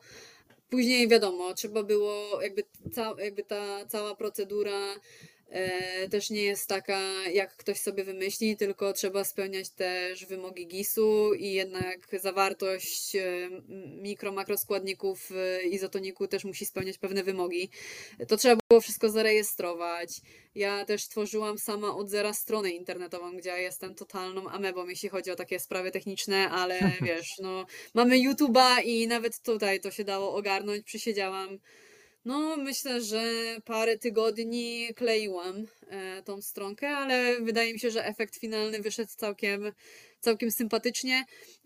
Później 0.70 1.08
wiadomo, 1.08 1.54
trzeba 1.54 1.82
było 1.82 2.42
jakby, 2.42 2.62
ca, 2.92 3.14
jakby 3.18 3.42
ta 3.42 3.86
cała 3.86 4.14
procedura 4.14 4.94
też 6.10 6.30
nie 6.30 6.42
jest 6.42 6.68
taka, 6.68 7.00
jak 7.32 7.56
ktoś 7.56 7.80
sobie 7.80 8.04
wymyśli, 8.04 8.56
tylko 8.56 8.92
trzeba 8.92 9.24
spełniać 9.24 9.70
też 9.70 10.26
wymogi 10.26 10.66
GIS-u 10.66 11.34
i 11.34 11.52
jednak 11.52 12.20
zawartość 12.20 13.16
e, 13.16 13.50
mikro, 14.02 14.32
makroskładników 14.32 15.30
e, 15.32 15.62
izotoniku 15.62 16.28
też 16.28 16.44
musi 16.44 16.66
spełniać 16.66 16.98
pewne 16.98 17.22
wymogi. 17.22 17.70
To 18.28 18.36
trzeba 18.36 18.56
było 18.68 18.80
wszystko 18.80 19.10
zarejestrować. 19.10 20.20
Ja 20.54 20.84
też 20.84 21.08
tworzyłam 21.08 21.58
sama 21.58 21.96
od 21.96 22.10
zera 22.10 22.32
stronę 22.32 22.70
internetową, 22.70 23.36
gdzie 23.36 23.48
ja 23.48 23.58
jestem 23.58 23.94
totalną 23.94 24.48
amebą, 24.48 24.88
jeśli 24.88 25.08
chodzi 25.08 25.30
o 25.30 25.36
takie 25.36 25.60
sprawy 25.60 25.90
techniczne, 25.90 26.50
ale 26.50 26.80
wiesz, 27.06 27.38
no 27.42 27.66
mamy 27.94 28.16
YouTube'a 28.16 28.84
i 28.84 29.06
nawet 29.06 29.42
tutaj 29.42 29.80
to 29.80 29.90
się 29.90 30.04
dało 30.04 30.34
ogarnąć, 30.34 30.84
przysiedziałam 30.84 31.58
no, 32.24 32.56
myślę, 32.56 33.00
że 33.00 33.22
parę 33.64 33.98
tygodni 33.98 34.88
kleiłam 34.96 35.66
e, 35.88 36.22
tą 36.22 36.42
stronkę, 36.42 36.88
ale 36.88 37.40
wydaje 37.40 37.72
mi 37.72 37.80
się, 37.80 37.90
że 37.90 38.06
efekt 38.06 38.36
finalny 38.36 38.80
wyszedł 38.80 39.10
całkiem, 39.16 39.72
całkiem 40.20 40.50
sympatycznie. 40.50 41.24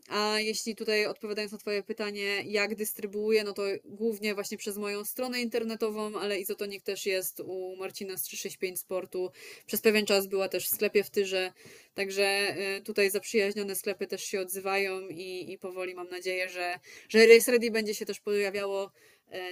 A 0.09 0.41
jeśli 0.41 0.77
tutaj 0.77 1.07
odpowiadając 1.07 1.53
na 1.53 1.59
Twoje 1.59 1.83
pytanie, 1.83 2.43
jak 2.45 2.75
dystrybuuję, 2.75 3.45
no 3.45 3.53
to 3.53 3.63
głównie 3.85 4.35
właśnie 4.35 4.59
przez 4.59 4.77
moją 4.77 5.05
stronę 5.05 5.41
internetową, 5.41 6.19
ale 6.19 6.41
Izotonik 6.41 6.83
też 6.83 7.07
jest 7.07 7.41
u 7.41 7.77
Marcina 7.77 8.17
z 8.17 8.23
365 8.23 8.81
Sportu. 8.81 9.31
Przez 9.67 9.81
pewien 9.81 10.07
czas 10.07 10.27
była 10.27 10.49
też 10.49 10.67
w 10.67 10.75
sklepie 10.75 11.05
w 11.05 11.11
Tyrze, 11.11 11.53
także 11.95 12.25
e, 12.25 12.81
tutaj 12.81 13.11
zaprzyjaźnione 13.11 13.75
sklepy 13.75 14.07
też 14.07 14.25
się 14.25 14.41
odzywają 14.41 15.09
i, 15.09 15.53
i 15.53 15.59
powoli 15.59 15.95
mam 15.95 16.09
nadzieję, 16.09 16.49
że, 16.49 16.79
że 17.09 17.27
Race 17.27 17.53
Ready 17.53 17.71
będzie 17.71 17.95
się 17.95 18.07
też 18.07 18.21
pojawiało 18.21 18.91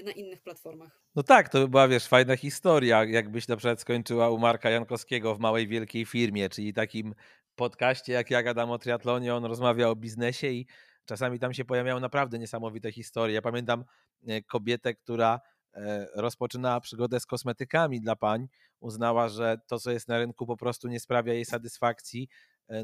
na 0.04 0.12
innych 0.12 0.42
platformach. 0.42 1.02
No 1.14 1.22
tak, 1.22 1.48
to 1.48 1.58
by 1.58 1.68
była, 1.68 1.88
wiesz, 1.88 2.06
fajna 2.06 2.36
historia, 2.36 3.04
jakbyś 3.04 3.48
na 3.48 3.56
przykład 3.56 3.80
skończyła 3.80 4.30
u 4.30 4.38
Marka 4.38 4.70
Jankowskiego 4.70 5.34
w 5.34 5.38
małej, 5.38 5.68
wielkiej 5.68 6.06
firmie, 6.06 6.48
czyli 6.48 6.72
takim 6.72 7.14
podcaście, 7.56 8.12
jak 8.12 8.30
ja 8.30 8.42
gadam 8.42 8.70
o 8.70 8.78
triatlonie, 8.78 9.34
on 9.34 9.44
rozmawia 9.44 9.88
o 9.88 9.96
biznesie 9.96 10.46
i 10.46 10.66
czasami 11.04 11.38
tam 11.38 11.54
się 11.54 11.64
pojawiają 11.64 12.00
naprawdę 12.00 12.38
niesamowite 12.38 12.92
historie. 12.92 13.34
Ja 13.34 13.42
pamiętam 13.42 13.84
e, 14.26 14.42
kobietę, 14.42 14.94
która 14.94 15.40
e, 15.74 16.06
rozpoczynała 16.14 16.80
przygodę 16.80 17.20
z 17.20 17.26
kosmetykami 17.26 18.00
dla 18.00 18.16
pań, 18.16 18.48
uznała, 18.80 19.28
że 19.28 19.56
to, 19.66 19.78
co 19.78 19.90
jest 19.90 20.08
na 20.08 20.18
rynku, 20.18 20.46
po 20.46 20.56
prostu 20.56 20.88
nie 20.88 21.00
sprawia 21.00 21.34
jej 21.34 21.44
satysfakcji. 21.44 22.28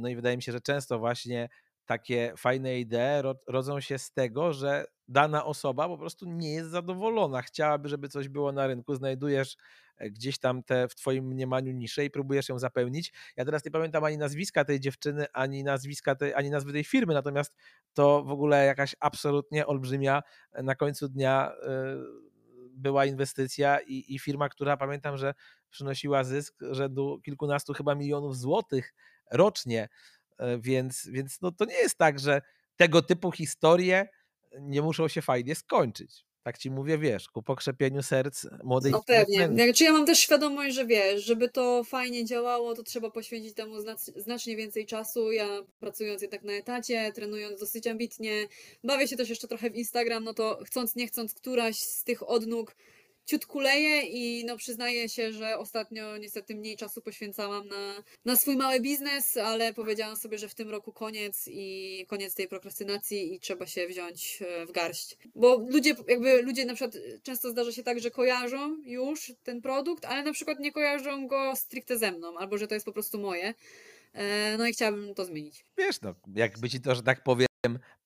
No 0.00 0.08
i 0.08 0.16
wydaje 0.16 0.36
mi 0.36 0.42
się, 0.42 0.52
że 0.52 0.60
często 0.60 0.98
właśnie 0.98 1.48
takie 1.88 2.32
fajne 2.36 2.78
idee 2.80 3.22
rodzą 3.46 3.80
się 3.80 3.98
z 3.98 4.12
tego, 4.12 4.52
że 4.52 4.84
dana 5.08 5.44
osoba 5.44 5.88
po 5.88 5.98
prostu 5.98 6.26
nie 6.26 6.52
jest 6.52 6.70
zadowolona. 6.70 7.42
Chciałaby, 7.42 7.88
żeby 7.88 8.08
coś 8.08 8.28
było 8.28 8.52
na 8.52 8.66
rynku, 8.66 8.94
znajdujesz 8.94 9.56
e, 9.98 10.10
gdzieś 10.10 10.38
tam 10.38 10.62
te 10.62 10.88
w 10.88 10.94
twoim 10.94 11.24
mniemaniu 11.24 11.72
niszę 11.72 12.04
i 12.04 12.10
próbujesz 12.10 12.48
ją 12.48 12.58
zapełnić. 12.58 13.12
Ja 13.36 13.44
teraz 13.44 13.64
nie 13.64 13.70
pamiętam 13.70 14.04
ani 14.04 14.18
nazwiska 14.18 14.64
tej 14.64 14.80
dziewczyny, 14.80 15.26
ani 15.32 15.64
nazwiska 15.64 16.14
tej, 16.14 16.34
ani 16.34 16.50
nazwy 16.50 16.72
tej 16.72 16.84
firmy, 16.84 17.14
natomiast 17.14 17.56
to 17.94 18.22
w 18.22 18.30
ogóle 18.30 18.66
jakaś 18.66 18.96
absolutnie 19.00 19.66
olbrzymia 19.66 20.22
e, 20.52 20.62
na 20.62 20.74
końcu 20.74 21.08
dnia 21.08 21.52
yy, 21.62 22.28
była 22.70 23.04
inwestycja 23.04 23.80
i, 23.80 24.14
i 24.14 24.18
firma, 24.18 24.48
która 24.48 24.76
pamiętam, 24.76 25.16
że 25.16 25.34
przynosiła 25.70 26.24
zysk 26.24 26.54
rzędu 26.70 27.20
kilkunastu 27.24 27.72
chyba 27.74 27.94
milionów 27.94 28.36
złotych 28.36 28.94
rocznie 29.30 29.88
E, 29.88 30.17
więc, 30.58 31.08
więc 31.10 31.40
no 31.40 31.52
to 31.52 31.64
nie 31.64 31.76
jest 31.76 31.98
tak, 31.98 32.18
że 32.18 32.42
tego 32.76 33.02
typu 33.02 33.32
historie 33.32 34.08
nie 34.60 34.82
muszą 34.82 35.08
się 35.08 35.22
fajnie 35.22 35.54
skończyć. 35.54 36.28
Tak 36.42 36.58
ci 36.58 36.70
mówię, 36.70 36.98
wiesz, 36.98 37.28
ku 37.28 37.42
pokrzepieniu 37.42 38.02
serc 38.02 38.46
młodej 38.64 38.92
No 38.92 39.02
pewnie. 39.06 39.74
Czy 39.74 39.84
ja 39.84 39.92
mam 39.92 40.06
też 40.06 40.18
świadomość, 40.18 40.74
że 40.74 40.86
wiesz, 40.86 41.24
żeby 41.24 41.48
to 41.48 41.84
fajnie 41.84 42.24
działało, 42.24 42.74
to 42.74 42.82
trzeba 42.82 43.10
poświęcić 43.10 43.54
temu 43.54 43.74
znacznie 44.16 44.56
więcej 44.56 44.86
czasu. 44.86 45.32
Ja 45.32 45.48
pracując 45.80 46.22
jednak 46.22 46.42
na 46.42 46.52
etacie, 46.52 47.12
trenując 47.14 47.60
dosyć 47.60 47.86
ambitnie, 47.86 48.46
bawię 48.84 49.08
się 49.08 49.16
też 49.16 49.28
jeszcze 49.28 49.48
trochę 49.48 49.70
w 49.70 49.76
Instagram, 49.76 50.24
no 50.24 50.34
to 50.34 50.58
chcąc, 50.64 50.96
nie 50.96 51.06
chcąc, 51.06 51.34
któraś 51.34 51.76
z 51.78 52.04
tych 52.04 52.28
odnóg 52.28 52.76
ciut 53.28 53.46
kuleje 53.46 54.02
i 54.02 54.44
no 54.44 54.56
przyznaję 54.56 55.08
się, 55.08 55.32
że 55.32 55.58
ostatnio 55.58 56.16
niestety 56.16 56.54
mniej 56.54 56.76
czasu 56.76 57.02
poświęcałam 57.02 57.68
na, 57.68 58.02
na 58.24 58.36
swój 58.36 58.56
mały 58.56 58.80
biznes, 58.80 59.36
ale 59.36 59.74
powiedziałam 59.74 60.16
sobie, 60.16 60.38
że 60.38 60.48
w 60.48 60.54
tym 60.54 60.70
roku 60.70 60.92
koniec 60.92 61.48
i 61.48 62.06
koniec 62.08 62.34
tej 62.34 62.48
prokrastynacji 62.48 63.34
i 63.34 63.40
trzeba 63.40 63.66
się 63.66 63.86
wziąć 63.86 64.42
e, 64.42 64.66
w 64.66 64.72
garść. 64.72 65.16
Bo 65.34 65.66
ludzie, 65.68 65.94
jakby 66.08 66.42
ludzie 66.42 66.64
na 66.64 66.74
przykład 66.74 66.96
często 67.22 67.50
zdarza 67.50 67.72
się 67.72 67.82
tak, 67.82 68.00
że 68.00 68.10
kojarzą 68.10 68.76
już 68.84 69.32
ten 69.42 69.60
produkt, 69.60 70.04
ale 70.04 70.22
na 70.22 70.32
przykład 70.32 70.60
nie 70.60 70.72
kojarzą 70.72 71.26
go 71.26 71.56
stricte 71.56 71.98
ze 71.98 72.12
mną, 72.12 72.38
albo 72.38 72.58
że 72.58 72.66
to 72.66 72.74
jest 72.74 72.86
po 72.86 72.92
prostu 72.92 73.18
moje. 73.18 73.54
E, 74.12 74.58
no 74.58 74.66
i 74.66 74.72
chciałabym 74.72 75.14
to 75.14 75.24
zmienić. 75.24 75.64
Wiesz, 75.78 76.00
no, 76.00 76.14
jakby 76.34 76.70
ci 76.70 76.80
to, 76.80 76.94
że 76.94 77.02
tak 77.02 77.22
powiem, 77.22 77.48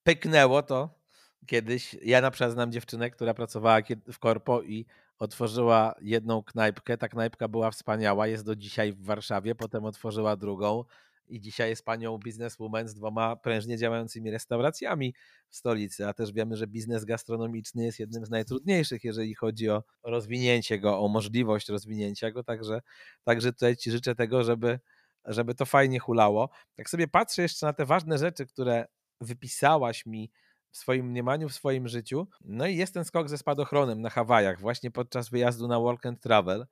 pyknęło, 0.03 0.63
to 0.63 1.03
kiedyś 1.47 1.97
ja 2.03 2.21
na 2.21 2.31
przykład 2.31 2.53
znam 2.53 2.73
dziewczynę, 2.73 3.11
która 3.11 3.35
pracowała 3.35 3.79
w 4.13 4.19
korpo 4.19 4.63
i 4.63 4.87
otworzyła 5.23 5.95
jedną 6.01 6.43
knajpkę. 6.43 6.99
Ta 6.99 7.09
knajpka 7.09 7.49
była 7.49 7.71
wspaniała, 7.71 8.27
jest 8.27 8.45
do 8.45 8.57
dzisiaj 8.57 8.93
w 8.93 9.05
Warszawie, 9.05 9.55
potem 9.55 9.85
otworzyła 9.85 10.37
drugą 10.37 10.85
i 11.27 11.41
dzisiaj 11.41 11.71
jest 11.71 11.85
panią 11.85 12.19
bizneswoman 12.19 12.89
z 12.89 12.95
dwoma 12.95 13.37
prężnie 13.37 13.79
działającymi 13.79 14.31
restauracjami 14.31 15.15
w 15.49 15.57
stolicy, 15.57 16.07
a 16.07 16.13
też 16.13 16.33
wiemy, 16.33 16.57
że 16.57 16.67
biznes 16.67 17.05
gastronomiczny 17.05 17.85
jest 17.85 18.01
jednym 18.01 18.27
z 18.27 18.31
najtrudniejszych, 18.31 19.05
jeżeli 19.05 19.35
chodzi 19.35 19.71
o 19.71 19.83
rozwinięcie 20.03 20.79
go, 20.79 21.01
o 21.01 21.09
możliwość 21.09 21.69
rozwinięcia 21.69 22.31
go, 22.31 22.45
także, 22.45 22.81
także 23.25 23.53
tutaj 23.53 23.77
Ci 23.77 23.91
życzę 23.91 24.15
tego, 24.15 24.45
żeby, 24.45 24.81
żeby 25.25 25.55
to 25.55 25.67
fajnie 25.67 25.99
hulało. 25.99 26.51
Tak 26.77 26.91
sobie 26.91 27.09
patrzę 27.09 27.43
jeszcze 27.43 27.67
na 27.67 27.73
te 27.73 27.87
ważne 27.87 28.19
rzeczy, 28.19 28.47
które 28.47 28.87
wypisałaś 29.21 30.07
mi 30.07 30.31
w 30.73 30.77
swoim 30.77 31.07
mniemaniu, 31.07 31.49
w 31.49 31.55
swoim 31.55 31.89
życiu. 31.89 32.29
No 32.41 32.67
i 32.67 32.77
jest 32.77 32.95
ten 32.95 33.05
skok 33.05 33.29
ze 33.29 33.39
spadochronem 33.39 34.01
na 34.01 34.11
Hawajach, 34.11 34.61
właśnie 34.61 34.91
podczas 34.91 35.29
wyjazdu 35.29 35.69
na 35.69 35.81
Work 35.81 36.07
and 36.07 36.21
Travel. 36.21 36.67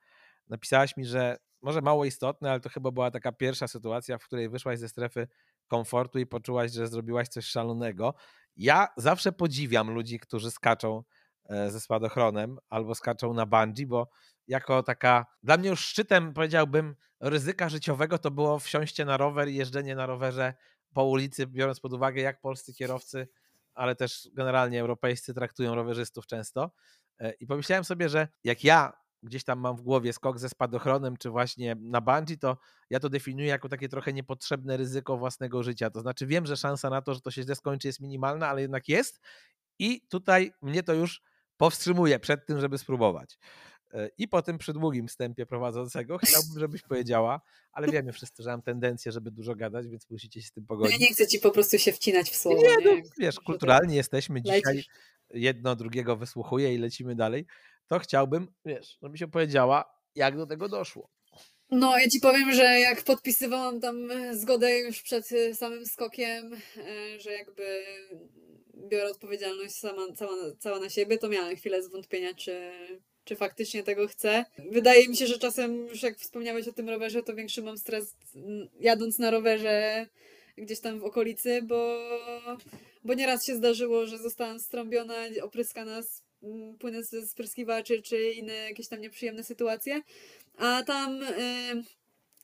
Napisałaś 0.48 0.96
mi, 0.96 1.04
że 1.04 1.36
może 1.62 1.80
mało 1.80 2.04
istotne, 2.04 2.50
ale 2.50 2.60
to 2.60 2.68
chyba 2.68 2.90
była 2.90 3.10
taka 3.10 3.32
pierwsza 3.32 3.68
sytuacja, 3.68 4.18
w 4.18 4.24
której 4.24 4.48
wyszłaś 4.48 4.78
ze 4.78 4.88
strefy 4.88 5.28
komfortu 5.68 6.18
i 6.18 6.26
poczułaś, 6.26 6.72
że 6.72 6.88
zrobiłaś 6.88 7.28
coś 7.28 7.46
szalonego. 7.46 8.14
Ja 8.56 8.88
zawsze 8.96 9.32
podziwiam 9.32 9.90
ludzi, 9.90 10.18
którzy 10.18 10.50
skaczą 10.50 11.02
e, 11.44 11.70
ze 11.70 11.80
spadochronem 11.80 12.58
albo 12.68 12.94
skaczą 12.94 13.34
na 13.34 13.46
bungee, 13.46 13.86
bo 13.86 14.08
jako 14.46 14.82
taka, 14.82 15.26
dla 15.42 15.56
mnie 15.56 15.68
już 15.68 15.80
szczytem 15.80 16.32
powiedziałbym 16.32 16.96
ryzyka 17.20 17.68
życiowego 17.68 18.18
to 18.18 18.30
było 18.30 18.58
wsiąście 18.58 19.04
na 19.04 19.16
rower 19.16 19.48
i 19.48 19.54
jeżdżenie 19.54 19.94
na 19.94 20.06
rowerze 20.06 20.54
po 20.94 21.04
ulicy, 21.04 21.46
biorąc 21.46 21.80
pod 21.80 21.92
uwagę 21.92 22.22
jak 22.22 22.40
polscy 22.40 22.74
kierowcy 22.74 23.28
ale 23.80 23.96
też 23.96 24.28
generalnie 24.32 24.80
europejscy 24.80 25.34
traktują 25.34 25.74
rowerzystów 25.74 26.26
często. 26.26 26.70
E, 27.18 27.32
I 27.32 27.46
pomyślałem 27.46 27.84
sobie, 27.84 28.08
że 28.08 28.28
jak 28.44 28.64
ja 28.64 28.92
gdzieś 29.22 29.44
tam 29.44 29.58
mam 29.58 29.76
w 29.76 29.80
głowie 29.82 30.12
skok 30.12 30.38
ze 30.38 30.48
spadochronem, 30.48 31.16
czy 31.16 31.30
właśnie 31.30 31.76
na 31.80 32.00
bungee, 32.00 32.38
to 32.38 32.58
ja 32.90 33.00
to 33.00 33.08
definiuję 33.08 33.48
jako 33.48 33.68
takie 33.68 33.88
trochę 33.88 34.12
niepotrzebne 34.12 34.76
ryzyko 34.76 35.16
własnego 35.16 35.62
życia. 35.62 35.90
To 35.90 36.00
znaczy 36.00 36.26
wiem, 36.26 36.46
że 36.46 36.56
szansa 36.56 36.90
na 36.90 37.02
to, 37.02 37.14
że 37.14 37.20
to 37.20 37.30
się 37.30 37.42
źle 37.42 37.54
skończy 37.54 37.88
jest 37.88 38.00
minimalna, 38.00 38.48
ale 38.48 38.60
jednak 38.62 38.88
jest 38.88 39.20
i 39.78 40.06
tutaj 40.08 40.52
mnie 40.62 40.82
to 40.82 40.94
już 40.94 41.22
powstrzymuje 41.56 42.18
przed 42.18 42.46
tym, 42.46 42.60
żeby 42.60 42.78
spróbować. 42.78 43.38
E, 43.94 44.10
I 44.18 44.28
po 44.28 44.42
tym 44.42 44.58
przydługim 44.58 45.08
wstępie 45.08 45.46
prowadzącego 45.46 46.18
chciałbym, 46.24 46.58
żebyś 46.58 46.82
powiedziała, 46.82 47.40
ale 47.72 47.88
wiemy 47.88 48.12
wszyscy, 48.12 48.42
że 48.42 48.50
mam 48.50 48.62
tendencję, 48.62 49.12
żeby 49.12 49.30
dużo 49.30 49.54
gadać, 49.54 49.88
więc 49.88 50.10
musicie 50.10 50.42
się 50.42 50.48
z 50.48 50.52
tym 50.52 50.66
pogodzić. 50.66 51.00
Ja 51.00 51.06
nie 51.06 51.12
chcę 51.14 51.26
ci 51.26 51.38
po 51.38 51.50
prostu 51.50 51.78
się 51.78 51.92
wcinać 51.92 52.30
w 52.30 52.36
słowo. 52.36 52.62
Nie, 52.62 52.84
no, 52.84 53.02
wiesz, 53.18 53.40
kulturalnie 53.40 53.96
jesteśmy 53.96 54.42
dzisiaj, 54.42 54.62
lecisz. 54.64 54.88
jedno 55.34 55.76
drugiego 55.76 56.16
wysłuchuje 56.16 56.74
i 56.74 56.78
lecimy 56.78 57.14
dalej. 57.14 57.46
To 57.86 57.98
chciałbym, 57.98 58.48
wiesz, 58.64 58.98
żebyś 59.02 59.22
opowiedziała, 59.22 59.84
jak 60.14 60.36
do 60.36 60.46
tego 60.46 60.68
doszło. 60.68 61.10
No, 61.70 61.98
ja 61.98 62.08
ci 62.08 62.20
powiem, 62.20 62.52
że 62.52 62.80
jak 62.80 63.04
podpisywałam 63.04 63.80
tam 63.80 64.08
zgodę 64.32 64.78
już 64.78 65.02
przed 65.02 65.28
samym 65.54 65.86
skokiem, 65.86 66.54
e, 66.76 67.20
że 67.20 67.32
jakby 67.32 67.82
biorę 68.88 69.10
odpowiedzialność 69.10 69.74
sama, 69.74 70.02
cała, 70.16 70.32
cała 70.58 70.78
na 70.78 70.88
siebie, 70.88 71.18
to 71.18 71.28
miałam 71.28 71.56
chwilę 71.56 71.82
zwątpienia, 71.82 72.34
czy, 72.34 72.72
czy 73.30 73.36
faktycznie 73.36 73.82
tego 73.82 74.08
chcę. 74.08 74.44
Wydaje 74.58 75.08
mi 75.08 75.16
się, 75.16 75.26
że 75.26 75.38
czasem, 75.38 75.86
już 75.86 76.02
jak 76.02 76.18
wspomniałeś 76.18 76.68
o 76.68 76.72
tym 76.72 76.88
rowerze, 76.88 77.22
to 77.22 77.34
większy 77.34 77.62
mam 77.62 77.78
stres 77.78 78.14
jadąc 78.80 79.18
na 79.18 79.30
rowerze 79.30 80.06
gdzieś 80.58 80.80
tam 80.80 81.00
w 81.00 81.04
okolicy, 81.04 81.62
bo, 81.62 81.98
bo 83.04 83.14
nieraz 83.14 83.46
się 83.46 83.54
zdarzyło, 83.54 84.06
że 84.06 84.18
zostałam 84.18 84.60
strąbiona, 84.60 85.14
opryskana 85.42 86.02
z 86.02 86.22
płynem 86.78 87.04
ze 87.04 87.26
spryskiwaczy, 87.26 88.02
czy 88.02 88.32
inne 88.32 88.54
jakieś 88.54 88.88
tam 88.88 89.00
nieprzyjemne 89.00 89.44
sytuacje. 89.44 90.00
A 90.56 90.82
tam... 90.82 91.20
Yy, 91.20 91.82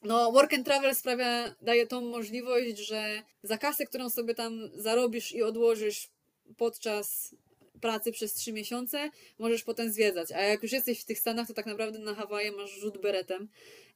no, 0.03 0.32
work 0.32 0.55
and 0.55 0.66
travel 0.66 0.95
sprawia, 0.95 1.55
daje 1.62 1.87
tą 1.87 2.01
możliwość, 2.01 2.78
że 2.78 3.22
za 3.43 3.59
kasę, 3.59 3.87
którą 3.87 4.11
sobie 4.11 4.34
tam 4.34 4.70
zarobisz 4.74 5.32
i 5.32 5.43
odłożysz 5.43 6.09
podczas 6.57 7.34
pracy 7.81 8.12
przez 8.12 8.35
trzy 8.35 8.53
miesiące, 8.53 9.11
możesz 9.39 9.62
potem 9.62 9.93
zwiedzać. 9.93 10.33
A 10.33 10.41
jak 10.41 10.62
już 10.62 10.72
jesteś 10.72 11.01
w 11.01 11.05
tych 11.05 11.18
Stanach, 11.18 11.47
to 11.47 11.55
tak 11.55 11.66
naprawdę 11.66 11.99
na 11.99 12.14
Hawaje 12.14 12.53
masz 12.53 12.70
rzut 12.70 12.99
beretem. 12.99 13.49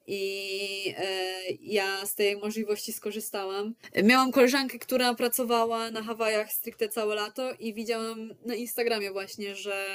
i 0.06 0.94
e, 0.98 1.42
ja 1.60 2.06
z 2.06 2.14
tej 2.14 2.36
możliwości 2.36 2.92
skorzystałam. 2.92 3.74
Miałam 4.04 4.32
koleżankę, 4.32 4.78
która 4.78 5.14
pracowała 5.14 5.90
na 5.90 6.02
Hawajach 6.02 6.52
stricte 6.52 6.88
całe 6.88 7.14
lato 7.14 7.52
i 7.54 7.74
widziałam 7.74 8.34
na 8.44 8.54
Instagramie 8.54 9.12
właśnie, 9.12 9.54
że, 9.54 9.86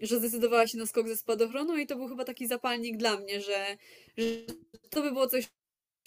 że 0.00 0.18
zdecydowała 0.18 0.66
się 0.66 0.78
na 0.78 0.86
skok 0.86 1.08
ze 1.08 1.16
spadochronu 1.16 1.78
i 1.78 1.86
to 1.86 1.96
był 1.96 2.08
chyba 2.08 2.24
taki 2.24 2.46
zapalnik 2.46 2.96
dla 2.96 3.16
mnie, 3.16 3.40
że, 3.40 3.76
że 4.16 4.24
to 4.90 5.02
by 5.02 5.12
było 5.12 5.26
coś 5.26 5.48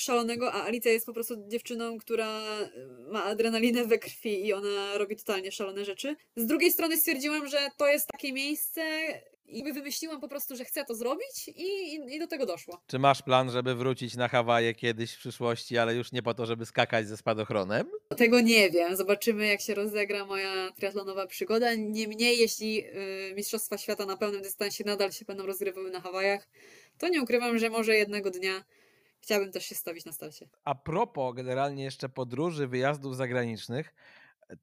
szalonego, 0.01 0.53
a 0.53 0.63
Alicja 0.63 0.91
jest 0.91 1.05
po 1.05 1.13
prostu 1.13 1.35
dziewczyną, 1.47 1.97
która 1.97 2.41
ma 3.11 3.23
adrenalinę 3.23 3.85
we 3.85 3.99
krwi 3.99 4.45
i 4.45 4.53
ona 4.53 4.97
robi 4.97 5.15
totalnie 5.15 5.51
szalone 5.51 5.85
rzeczy. 5.85 6.15
Z 6.35 6.45
drugiej 6.45 6.71
strony 6.71 6.97
stwierdziłam, 6.97 7.47
że 7.47 7.57
to 7.77 7.87
jest 7.87 8.07
takie 8.07 8.33
miejsce, 8.33 8.81
i 9.51 9.73
wymyśliłam 9.73 10.21
po 10.21 10.27
prostu, 10.27 10.55
że 10.55 10.65
chcę 10.65 10.85
to 10.85 10.95
zrobić 10.95 11.47
i, 11.47 11.61
i, 11.61 12.15
i, 12.15 12.19
do 12.19 12.27
tego 12.27 12.45
doszło. 12.45 12.81
Czy 12.87 12.99
masz 12.99 13.21
plan, 13.21 13.51
żeby 13.51 13.75
wrócić 13.75 14.15
na 14.15 14.27
Hawaje 14.27 14.73
kiedyś 14.73 15.13
w 15.13 15.17
przyszłości, 15.17 15.77
ale 15.77 15.95
już 15.95 16.11
nie 16.11 16.23
po 16.23 16.33
to, 16.33 16.45
żeby 16.45 16.65
skakać 16.65 17.07
ze 17.07 17.17
spadochronem? 17.17 17.87
Tego 18.17 18.41
nie 18.41 18.69
wiem. 18.69 18.95
Zobaczymy, 18.95 19.47
jak 19.47 19.61
się 19.61 19.75
rozegra 19.75 20.25
moja 20.25 20.71
triatlonowa 20.71 21.27
przygoda. 21.27 21.73
Niemniej, 21.73 22.39
jeśli 22.39 22.85
y, 22.85 23.33
Mistrzostwa 23.35 23.77
Świata 23.77 24.05
na 24.05 24.17
pełnym 24.17 24.41
dystansie 24.41 24.83
nadal 24.83 25.11
się 25.11 25.25
będą 25.25 25.45
rozgrywały 25.45 25.91
na 25.91 26.01
Hawajach, 26.01 26.47
to 26.97 27.09
nie 27.09 27.21
ukrywam, 27.21 27.59
że 27.59 27.69
może 27.69 27.95
jednego 27.95 28.31
dnia 28.31 28.63
chciałabym 29.21 29.51
też 29.51 29.65
się 29.65 29.75
stawić 29.75 30.05
na 30.05 30.11
starcie. 30.11 30.49
A 30.63 30.75
propos 30.75 31.35
generalnie 31.35 31.83
jeszcze 31.83 32.09
podróży, 32.09 32.67
wyjazdów 32.67 33.15
zagranicznych, 33.15 33.93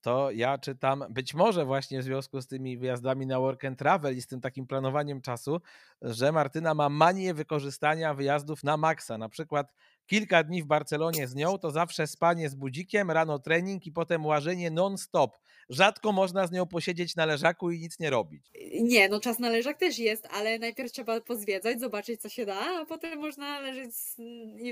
to 0.00 0.30
ja 0.30 0.58
czytam, 0.58 1.04
być 1.10 1.34
może 1.34 1.64
właśnie 1.64 2.00
w 2.00 2.04
związku 2.04 2.40
z 2.40 2.46
tymi 2.46 2.78
wyjazdami 2.78 3.26
na 3.26 3.40
work 3.40 3.64
and 3.64 3.78
travel 3.78 4.16
i 4.16 4.22
z 4.22 4.26
tym 4.26 4.40
takim 4.40 4.66
planowaniem 4.66 5.20
czasu, 5.20 5.60
że 6.02 6.32
Martyna 6.32 6.74
ma 6.74 6.88
manię 6.88 7.34
wykorzystania 7.34 8.14
wyjazdów 8.14 8.64
na 8.64 8.76
maksa. 8.76 9.18
Na 9.18 9.28
przykład 9.28 9.72
kilka 10.06 10.44
dni 10.44 10.62
w 10.62 10.66
Barcelonie 10.66 11.28
z 11.28 11.34
nią 11.34 11.58
to 11.58 11.70
zawsze 11.70 12.06
spanie 12.06 12.48
z 12.48 12.54
budzikiem, 12.54 13.10
rano 13.10 13.38
trening 13.38 13.86
i 13.86 13.92
potem 13.92 14.26
łażenie 14.26 14.70
non-stop. 14.70 15.36
Rzadko 15.68 16.12
można 16.12 16.46
z 16.46 16.52
nią 16.52 16.66
posiedzieć 16.66 17.16
na 17.16 17.26
leżaku 17.26 17.70
i 17.70 17.80
nic 17.80 17.98
nie 17.98 18.10
robić. 18.10 18.46
Nie, 18.80 19.08
no 19.08 19.20
czas 19.20 19.38
na 19.38 19.50
leżak 19.50 19.78
też 19.78 19.98
jest, 19.98 20.26
ale 20.30 20.58
najpierw 20.58 20.92
trzeba 20.92 21.20
pozwiedzać, 21.20 21.80
zobaczyć 21.80 22.20
co 22.20 22.28
się 22.28 22.46
da, 22.46 22.80
a 22.80 22.84
potem 22.84 23.18
można 23.18 23.60
leżeć 23.60 23.94
z, 23.94 24.16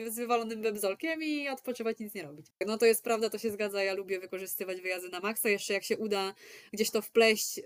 z 0.09 0.17
wywalonym 0.17 0.63
bebzolkiem 0.63 1.23
i 1.23 1.49
odpoczywać, 1.49 1.99
nic 1.99 2.15
nie 2.15 2.23
robić. 2.23 2.47
No 2.67 2.79
to 2.79 2.87
jest 2.87 3.05
prawda, 3.05 3.31
to 3.31 3.39
się 3.39 3.51
zgadza, 3.51 3.83
ja 3.83 3.95
lubię 3.95 4.21
wykorzystywać 4.21 4.81
wyjazdy 4.81 5.09
na 5.09 5.21
maksa, 5.21 5.49
jeszcze 5.49 5.75
jak 5.75 5.85
się 5.85 5.99
uda 5.99 6.35
gdzieś 6.73 6.91
to 6.91 7.03
wpleść, 7.03 7.59
y, 7.59 7.63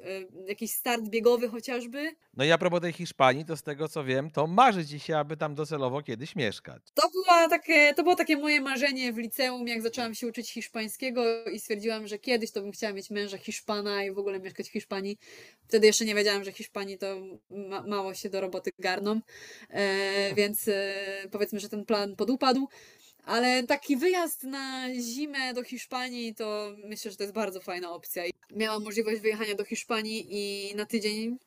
jakiś 0.47 0.71
start 0.71 1.09
biegowy 1.09 1.49
chociażby. 1.49 2.17
No 2.39 2.45
i 2.45 2.53
a 2.53 2.59
propos 2.59 2.81
tej 2.81 2.93
Hiszpanii, 2.93 3.45
to 3.45 3.57
z 3.57 3.63
tego 3.63 3.89
co 3.89 4.05
wiem, 4.05 4.31
to 4.31 4.47
marzy 4.47 4.87
ci 4.87 5.01
się, 5.01 5.17
aby 5.17 5.37
tam 5.37 5.55
docelowo 5.55 6.03
kiedyś 6.03 6.37
mieszkać. 6.37 6.83
To, 6.95 7.11
była 7.11 7.49
takie, 7.49 7.95
to 7.95 8.03
było 8.03 8.15
takie 8.15 8.37
moje 8.37 8.61
marzenie 8.61 9.13
w 9.13 9.19
liceum, 9.19 9.69
jak 9.69 9.83
zaczęłam 9.83 10.15
się 10.15 10.27
uczyć 10.27 10.51
hiszpańskiego 10.51 11.45
i 11.45 11.61
stwierdziłam, 11.61 12.07
że 12.07 12.19
kiedyś 12.19 12.51
to 12.51 12.63
bym 12.63 12.73
chciała 12.73 12.93
mieć 12.93 13.11
męża 13.11 13.39
Hiszpana 13.39 14.05
i 14.05 14.13
w 14.13 14.19
ogóle 14.19 14.41
mieszkać 14.41 14.69
w 14.69 14.73
Hiszpanii. 14.73 15.19
Wtedy 15.69 15.87
jeszcze 15.87 16.05
nie 16.05 16.15
wiedziałam, 16.15 16.45
że 16.45 16.53
Hiszpanii 16.53 16.99
to 16.99 17.17
ma 17.51 17.83
mało 17.83 18.15
się 18.15 18.31
do 18.31 18.41
roboty 18.41 18.71
garną, 18.79 19.21
e, 19.71 20.35
więc 20.35 20.69
e, 20.69 20.95
powiedzmy, 21.31 21.61
że 21.61 21.69
ten 21.69 21.85
plan 21.85 22.17
podupadł. 22.17 22.69
Ale 23.25 23.63
taki 23.63 23.97
wyjazd 23.97 24.45
na 24.45 24.95
zimę 24.95 25.55
do 25.55 25.63
Hiszpanii 25.63 26.35
to 26.35 26.77
myślę, 26.85 27.11
że 27.11 27.17
to 27.17 27.23
jest 27.23 27.35
bardzo 27.35 27.61
fajna 27.61 27.91
opcja. 27.91 28.23
Miałam 28.51 28.85
możliwość 28.85 29.21
wyjechania 29.21 29.55
do 29.55 29.65
Hiszpanii 29.65 30.27
i 30.31 30.75
na 30.77 30.87
tydzień 30.87 31.39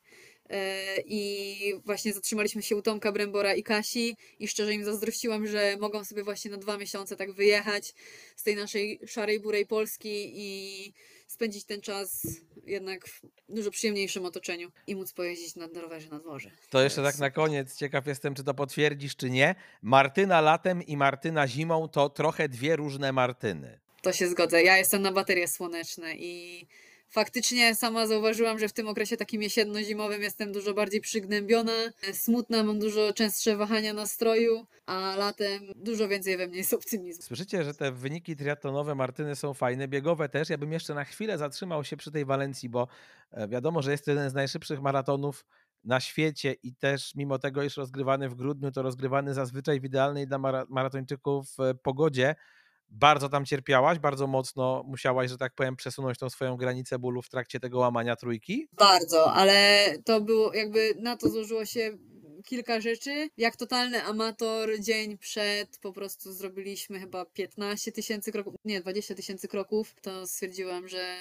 I 1.04 1.74
właśnie 1.84 2.12
zatrzymaliśmy 2.12 2.62
się 2.62 2.76
u 2.76 2.82
Tomka 2.82 3.12
Brembora 3.12 3.54
i 3.54 3.62
Kasi 3.62 4.16
i 4.38 4.48
szczerze 4.48 4.74
im 4.74 4.84
zazdrościłam, 4.84 5.46
że 5.46 5.76
mogą 5.80 6.04
sobie 6.04 6.24
właśnie 6.24 6.50
na 6.50 6.56
dwa 6.56 6.78
miesiące 6.78 7.16
tak 7.16 7.32
wyjechać 7.32 7.94
z 8.36 8.42
tej 8.42 8.56
naszej 8.56 9.00
szarej, 9.06 9.40
burej 9.40 9.66
Polski 9.66 10.32
i 10.34 10.92
spędzić 11.26 11.64
ten 11.64 11.80
czas 11.80 12.26
jednak 12.66 13.08
w 13.08 13.20
dużo 13.48 13.70
przyjemniejszym 13.70 14.24
otoczeniu 14.24 14.72
i 14.86 14.96
móc 14.96 15.12
pojeździć 15.12 15.56
na 15.56 15.68
rowerze 15.80 16.08
na 16.08 16.18
dworze. 16.18 16.50
To 16.70 16.82
jeszcze 16.82 17.02
tak 17.02 17.18
na 17.18 17.30
koniec, 17.30 17.76
ciekaw 17.76 18.06
jestem, 18.06 18.34
czy 18.34 18.44
to 18.44 18.54
potwierdzisz, 18.54 19.16
czy 19.16 19.30
nie. 19.30 19.54
Martyna 19.82 20.40
latem 20.40 20.82
i 20.82 20.96
Martyna 20.96 21.48
zimą 21.48 21.88
to 21.88 22.08
trochę 22.08 22.48
dwie 22.48 22.76
różne 22.76 23.12
Martyny. 23.12 23.80
To 24.02 24.12
się 24.12 24.28
zgodzę. 24.28 24.62
Ja 24.62 24.78
jestem 24.78 25.02
na 25.02 25.12
baterie 25.12 25.48
słoneczne 25.48 26.14
i 26.16 26.66
faktycznie 27.12 27.74
sama 27.74 28.06
zauważyłam, 28.06 28.58
że 28.58 28.68
w 28.68 28.72
tym 28.72 28.88
okresie 28.88 29.16
takim 29.16 29.42
jesienno-zimowym 29.42 30.22
jestem 30.22 30.52
dużo 30.52 30.74
bardziej 30.74 31.00
przygnębiona, 31.00 31.72
smutna, 32.12 32.62
mam 32.62 32.78
dużo 32.78 33.12
częstsze 33.12 33.56
wahania 33.56 33.92
nastroju, 33.92 34.66
a 34.86 35.16
latem 35.16 35.62
dużo 35.76 36.08
więcej 36.08 36.36
we 36.36 36.46
mnie 36.46 36.58
jest 36.58 36.74
optymizmu. 36.74 37.22
Słyszycie, 37.22 37.64
że 37.64 37.74
te 37.74 37.92
wyniki 37.92 38.36
triatlonowe 38.36 38.94
Martyny 38.94 39.36
są 39.36 39.54
fajne, 39.54 39.88
biegowe 39.88 40.28
też. 40.28 40.50
Ja 40.50 40.58
bym 40.58 40.72
jeszcze 40.72 40.94
na 40.94 41.04
chwilę 41.04 41.38
zatrzymał 41.38 41.84
się 41.84 41.96
przy 41.96 42.10
tej 42.10 42.24
Walencji, 42.24 42.68
bo 42.68 42.88
e, 43.30 43.48
wiadomo, 43.48 43.82
że 43.82 43.90
jest 43.90 44.06
jeden 44.06 44.30
z 44.30 44.34
najszybszych 44.34 44.80
maratonów 44.80 45.44
na 45.84 46.00
świecie 46.00 46.52
i 46.62 46.74
też 46.74 47.14
mimo 47.14 47.38
tego, 47.38 47.62
iż 47.62 47.76
rozgrywany 47.76 48.28
w 48.28 48.34
grudniu, 48.34 48.72
to 48.72 48.82
rozgrywany 48.82 49.34
zazwyczaj 49.34 49.80
w 49.80 49.84
idealnej 49.84 50.26
dla 50.26 50.38
maratończyków 50.68 51.46
e, 51.60 51.74
pogodzie 51.74 52.34
bardzo 52.92 53.28
tam 53.28 53.44
cierpiałaś, 53.44 53.98
bardzo 53.98 54.26
mocno 54.26 54.82
musiałaś, 54.86 55.30
że 55.30 55.38
tak 55.38 55.54
powiem, 55.54 55.76
przesunąć 55.76 56.18
tą 56.18 56.30
swoją 56.30 56.56
granicę 56.56 56.98
bólu 56.98 57.22
w 57.22 57.28
trakcie 57.28 57.60
tego 57.60 57.78
łamania 57.78 58.16
trójki? 58.16 58.68
Bardzo, 58.72 59.32
ale 59.32 59.86
to 60.04 60.20
było 60.20 60.54
jakby 60.54 60.94
na 60.98 61.16
to 61.16 61.28
złożyło 61.28 61.64
się 61.64 61.98
kilka 62.44 62.80
rzeczy. 62.80 63.28
Jak 63.36 63.56
totalny 63.56 64.02
amator, 64.02 64.80
dzień 64.80 65.18
przed 65.18 65.78
po 65.78 65.92
prostu 65.92 66.32
zrobiliśmy 66.32 67.00
chyba 67.00 67.24
15 67.24 67.92
tysięcy 67.92 68.32
kroków, 68.32 68.54
nie, 68.64 68.80
20 68.80 69.14
tysięcy 69.14 69.48
kroków, 69.48 69.94
to 70.02 70.26
stwierdziłam, 70.26 70.88
że 70.88 71.16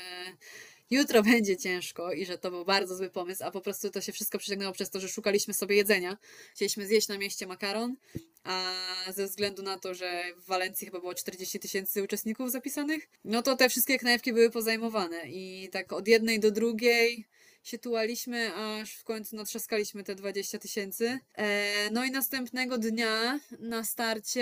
jutro 0.92 1.24
będzie 1.32 1.58
ciężko 1.58 2.14
i 2.14 2.26
że 2.26 2.38
to 2.38 2.52
był 2.52 2.66
bardzo 2.66 2.96
zły 2.96 3.10
pomysł, 3.10 3.44
a 3.44 3.52
po 3.52 3.62
prostu 3.62 3.90
to 3.90 4.02
się 4.02 4.12
wszystko 4.12 4.38
przeciągnęło 4.38 4.74
przez 4.74 4.90
to, 4.90 5.00
że 5.00 5.08
szukaliśmy 5.08 5.54
sobie 5.54 5.76
jedzenia. 5.76 6.18
Chcieliśmy 6.56 6.88
zjeść 6.88 7.08
na 7.08 7.18
mieście 7.18 7.48
makaron, 7.48 7.96
a 8.44 8.74
ze 9.14 9.26
względu 9.26 9.64
na 9.64 9.80
to, 9.80 9.94
że 9.94 10.24
w 10.38 10.46
Walencji 10.46 10.88
chyba 10.88 11.00
było 11.00 11.14
40 11.14 11.60
tysięcy 11.60 12.04
uczestników 12.04 12.52
zapisanych, 12.52 13.08
no 13.24 13.42
to 13.42 13.56
te 13.56 13.70
wszystkie 13.70 14.00
knajpki 14.00 14.34
były 14.34 14.50
pozajmowane 14.50 15.30
i 15.30 15.70
tak 15.72 15.94
od 15.94 16.08
jednej 16.08 16.40
do 16.40 16.52
drugiej 16.52 17.26
się 17.64 17.78
tułaliśmy, 17.78 18.56
aż 18.56 18.94
w 18.94 19.04
końcu 19.04 19.36
natrzaskaliśmy 19.36 20.04
te 20.04 20.16
20 20.16 20.60
tysięcy. 20.60 21.20
E, 21.36 21.90
no 21.92 22.06
i 22.06 22.12
następnego 22.12 22.78
dnia 22.78 23.40
na 23.60 23.84
starcie 23.84 24.42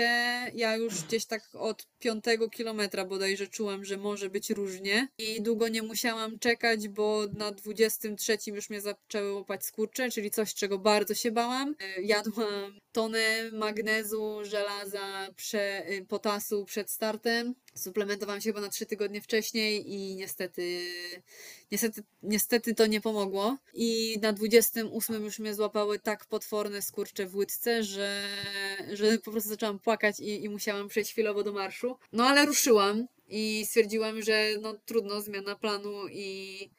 ja 0.54 0.76
już 0.76 1.02
gdzieś 1.04 1.26
tak 1.26 1.42
od 1.52 1.86
piątego 1.98 2.48
kilometra 2.48 3.04
bodajże 3.04 3.46
czułam, 3.46 3.84
że 3.84 3.96
może 3.96 4.30
być 4.30 4.50
różnie 4.50 5.08
i 5.18 5.42
długo 5.42 5.68
nie 5.68 5.82
musiałam 5.82 6.38
czekać, 6.38 6.88
bo 6.88 7.26
na 7.32 7.52
23 7.52 8.38
już 8.46 8.70
mnie 8.70 8.80
zaczęły 8.80 9.32
łapać 9.32 9.64
skurcze, 9.64 10.10
czyli 10.10 10.30
coś, 10.30 10.54
czego 10.54 10.78
bardzo 10.78 11.14
się 11.14 11.30
bałam. 11.30 11.74
E, 11.80 12.02
jadłam 12.02 12.80
tonę 12.92 13.50
magnezu, 13.52 14.38
żelaza, 14.42 15.28
prze, 15.36 15.90
y, 15.90 16.06
potasu 16.08 16.64
przed 16.64 16.90
startem. 16.90 17.54
Suplementowałam 17.74 18.40
się 18.40 18.48
chyba 18.48 18.60
na 18.60 18.68
trzy 18.68 18.86
tygodnie 18.86 19.20
wcześniej 19.20 19.92
i 19.92 20.14
niestety, 20.14 20.80
niestety, 21.72 22.02
niestety 22.22 22.74
to 22.74 22.86
nie 22.86 23.00
pomogło. 23.00 23.58
I 23.74 24.18
na 24.22 24.32
28 24.32 25.24
już 25.24 25.38
mnie 25.38 25.54
złapały 25.54 25.98
tak 25.98 26.26
potworne 26.26 26.82
skurcze 26.82 27.26
w 27.26 27.36
łydce, 27.36 27.82
że, 27.82 28.22
że 28.92 29.18
po 29.18 29.30
prostu 29.30 29.50
zaczęłam 29.50 29.78
płakać 29.78 30.20
i, 30.20 30.44
i 30.44 30.48
musiałam 30.48 30.88
przejść 30.88 31.12
chwilowo 31.12 31.42
do 31.42 31.52
marszu. 31.52 31.96
No 32.12 32.26
ale 32.26 32.46
ruszyłam 32.46 33.06
i 33.28 33.66
stwierdziłam, 33.66 34.22
że 34.22 34.50
no 34.60 34.74
trudno, 34.84 35.20
zmiana 35.20 35.56
planu 35.56 36.08
i 36.08 36.70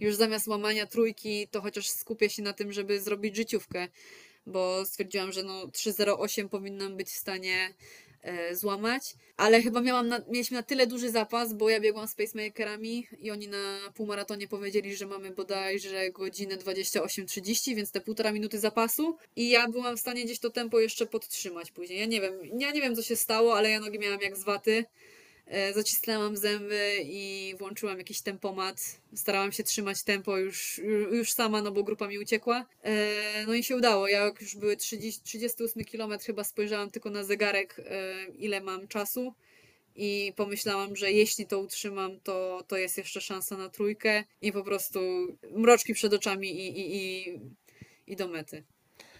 już 0.00 0.14
zamiast 0.14 0.46
łamania 0.46 0.86
trójki, 0.86 1.48
to 1.48 1.60
chociaż 1.60 1.90
skupię 1.90 2.30
się 2.30 2.42
na 2.42 2.52
tym, 2.52 2.72
żeby 2.72 3.00
zrobić 3.00 3.36
życiówkę 3.36 3.88
bo 4.46 4.84
stwierdziłam, 4.84 5.32
że 5.32 5.42
no 5.42 5.66
3.08 5.66 6.48
powinnam 6.48 6.96
być 6.96 7.08
w 7.08 7.16
stanie 7.16 7.74
złamać, 8.52 9.14
ale 9.36 9.62
chyba 9.62 9.80
miałam 9.80 10.08
na, 10.08 10.20
mieliśmy 10.28 10.56
na 10.56 10.62
tyle 10.62 10.86
duży 10.86 11.10
zapas, 11.10 11.52
bo 11.54 11.70
ja 11.70 11.80
biegłam 11.80 12.08
z 12.08 12.14
pacemakerami 12.14 13.06
i 13.20 13.30
oni 13.30 13.48
na 13.48 13.78
półmaratonie 13.94 14.48
powiedzieli, 14.48 14.96
że 14.96 15.06
mamy 15.06 15.30
bodajże 15.30 16.10
godzinę 16.10 16.56
28.30, 16.56 17.74
więc 17.74 17.90
te 17.90 18.00
półtora 18.00 18.32
minuty 18.32 18.58
zapasu 18.58 19.16
i 19.36 19.50
ja 19.50 19.68
byłam 19.68 19.96
w 19.96 20.00
stanie 20.00 20.24
gdzieś 20.24 20.38
to 20.38 20.50
tempo 20.50 20.80
jeszcze 20.80 21.06
podtrzymać 21.06 21.70
później. 21.70 21.98
Ja 21.98 22.06
nie 22.06 22.20
wiem, 22.20 22.34
ja 22.58 22.70
nie 22.70 22.80
wiem 22.80 22.96
co 22.96 23.02
się 23.02 23.16
stało, 23.16 23.56
ale 23.56 23.70
ja 23.70 23.80
nogi 23.80 23.98
miałam 23.98 24.20
jak 24.20 24.36
z 24.36 24.44
waty. 24.44 24.84
E, 25.46 25.72
zacisnęłam 25.72 26.36
zęby 26.36 26.96
i 27.04 27.54
włączyłam 27.58 27.98
jakiś 27.98 28.20
tempomat. 28.20 29.00
Starałam 29.14 29.52
się 29.52 29.64
trzymać 29.64 30.02
tempo 30.02 30.38
już, 30.38 30.80
już 31.12 31.32
sama, 31.32 31.62
no 31.62 31.72
bo 31.72 31.82
grupa 31.84 32.08
mi 32.08 32.18
uciekła. 32.18 32.66
E, 32.82 33.46
no 33.46 33.54
i 33.54 33.64
się 33.64 33.76
udało. 33.76 34.08
Ja 34.08 34.24
jak 34.24 34.40
już 34.40 34.56
były 34.56 34.76
30, 34.76 35.22
38 35.22 35.84
km 35.84 36.18
chyba 36.18 36.44
spojrzałam 36.44 36.90
tylko 36.90 37.10
na 37.10 37.24
zegarek, 37.24 37.76
e, 37.78 38.14
ile 38.38 38.60
mam 38.60 38.88
czasu 38.88 39.34
i 39.96 40.32
pomyślałam, 40.36 40.96
że 40.96 41.12
jeśli 41.12 41.46
to 41.46 41.58
utrzymam, 41.58 42.20
to, 42.20 42.64
to 42.68 42.76
jest 42.76 42.98
jeszcze 42.98 43.20
szansa 43.20 43.56
na 43.56 43.68
trójkę 43.68 44.24
i 44.42 44.52
po 44.52 44.64
prostu 44.64 45.00
mroczki 45.50 45.94
przed 45.94 46.14
oczami 46.14 46.50
i, 46.50 46.80
i, 46.80 46.96
i, 46.96 47.40
i 48.06 48.16
do 48.16 48.28
mety. 48.28 48.64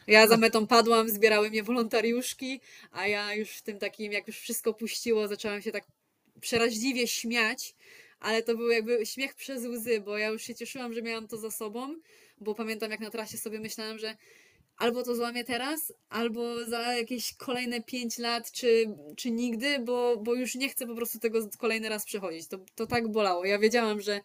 Ja 0.07 0.27
za 0.27 0.37
metą 0.37 0.67
padłam, 0.67 1.09
zbierały 1.09 1.51
mnie 1.51 1.63
wolontariuszki, 1.63 2.61
a 2.93 3.07
ja 3.07 3.35
już 3.35 3.51
w 3.51 3.63
tym 3.63 3.79
takim, 3.79 4.13
jak 4.13 4.27
już 4.27 4.39
wszystko 4.39 4.75
puściło, 4.75 5.29
zaczęłam 5.29 5.63
się 5.63 5.73
tak 5.73 5.85
przeraźliwie 6.41 7.09
śmiać, 7.09 7.75
ale 8.21 8.43
to 8.43 8.57
był 8.57 8.71
jakby 8.71 9.07
śmiech 9.07 9.35
przez 9.35 9.65
łzy, 9.65 10.01
bo 10.01 10.19
ja 10.19 10.29
już 10.29 10.43
się 10.43 10.55
cieszyłam, 10.55 10.93
że 10.93 11.03
miałam 11.03 11.29
to 11.29 11.37
za 11.37 11.51
sobą, 11.51 11.95
bo 12.41 12.55
pamiętam 12.55 12.91
jak 12.91 13.01
na 13.01 13.11
trasie 13.11 13.39
sobie 13.39 13.61
myślałam, 13.61 13.99
że 13.99 14.17
albo 14.77 15.03
to 15.03 15.15
złamię 15.15 15.45
teraz, 15.45 15.93
albo 16.09 16.65
za 16.65 16.95
jakieś 16.95 17.35
kolejne 17.35 17.83
5 17.83 18.19
lat, 18.19 18.53
czy, 18.53 18.95
czy 19.17 19.31
nigdy, 19.31 19.79
bo, 19.79 20.17
bo 20.17 20.35
już 20.35 20.55
nie 20.55 20.69
chcę 20.69 20.87
po 20.87 20.95
prostu 20.95 21.19
tego 21.19 21.49
kolejny 21.59 21.89
raz 21.89 22.05
przechodzić. 22.05 22.49
To, 22.49 22.59
to 22.75 22.87
tak 22.87 23.09
bolało. 23.09 23.45
Ja 23.45 23.59
wiedziałam, 23.59 24.01
że 24.01 24.21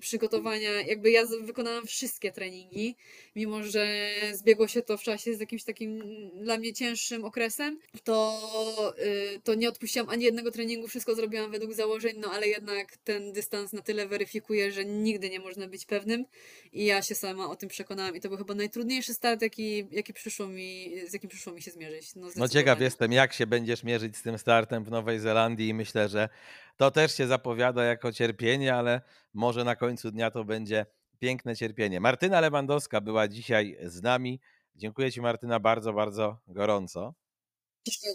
przygotowania, 0.00 0.70
jakby 0.70 1.10
ja 1.10 1.22
wykonałam 1.42 1.86
wszystkie 1.86 2.32
treningi, 2.32 2.96
mimo 3.36 3.62
że 3.62 4.10
zbiegło 4.32 4.68
się 4.68 4.82
to 4.82 4.98
w 4.98 5.02
czasie 5.02 5.34
z 5.34 5.40
jakimś 5.40 5.64
takim 5.64 6.02
dla 6.34 6.58
mnie 6.58 6.72
cięższym 6.72 7.24
okresem, 7.24 7.78
to, 8.04 8.94
y, 9.36 9.40
to 9.44 9.54
nie 9.54 9.68
odpuściłam 9.68 10.08
ani 10.08 10.24
jednego 10.24 10.50
treningu, 10.50 10.88
wszystko 10.88 11.14
zrobiłam 11.14 11.50
według 11.50 11.72
założeń, 11.72 12.16
no 12.18 12.30
ale 12.30 12.48
jednak 12.48 12.96
ten 12.96 13.32
dystans 13.32 13.72
na 13.72 13.82
tyle 13.82 14.06
weryfikuje, 14.06 14.72
że 14.72 14.84
nigdy 14.84 15.30
nie 15.30 15.40
można 15.40 15.66
być 15.66 15.86
pewnym. 15.86 16.24
I 16.72 16.84
ja 16.84 17.02
się 17.02 17.14
sama 17.14 17.50
o 17.50 17.56
tym 17.56 17.68
przekonałam 17.68 18.16
i 18.16 18.20
to 18.20 18.28
był 18.28 18.38
chyba 18.38 18.54
najtrudniejszy 18.54 19.14
start, 19.14 19.42
jaki, 19.42 19.86
jaki 19.90 20.12
przyszło 20.12 20.46
mi, 20.48 20.92
z 21.08 21.12
jakim 21.12 21.30
przyszło 21.30 21.52
mi 21.52 21.62
się 21.62 21.70
zmierzyć. 21.70 22.14
No, 22.14 22.28
No 22.36 22.48
ciekaw 22.48 22.80
jestem, 22.80 23.12
jak 23.12 23.32
się 23.32 23.46
będziesz 23.46 23.82
mierzyć 23.82 24.16
z 24.16 24.22
tym 24.22 24.38
startem 24.38 24.84
w 24.84 24.90
Nowej 24.90 25.20
Zelandii 25.20 25.68
i 25.68 25.74
myślę, 25.74 26.08
że 26.08 26.28
to 26.76 26.90
też 26.90 27.16
się 27.16 27.26
zapowiada 27.26 27.84
jako 27.84 28.12
cierpienie, 28.12 28.74
ale 28.74 29.00
może 29.34 29.64
na 29.64 29.76
końcu 29.76 30.10
dnia 30.10 30.30
to 30.30 30.44
będzie 30.44 30.86
piękne 31.18 31.56
cierpienie. 31.56 32.00
Martyna 32.00 32.40
Lewandowska 32.40 33.00
była 33.00 33.28
dzisiaj 33.28 33.76
z 33.82 34.02
nami. 34.02 34.40
Dziękuję 34.76 35.12
Ci 35.12 35.20
Martyna 35.20 35.60
bardzo, 35.60 35.92
bardzo 35.92 36.38
gorąco. 36.48 37.14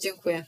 Dziękuję. 0.01 0.45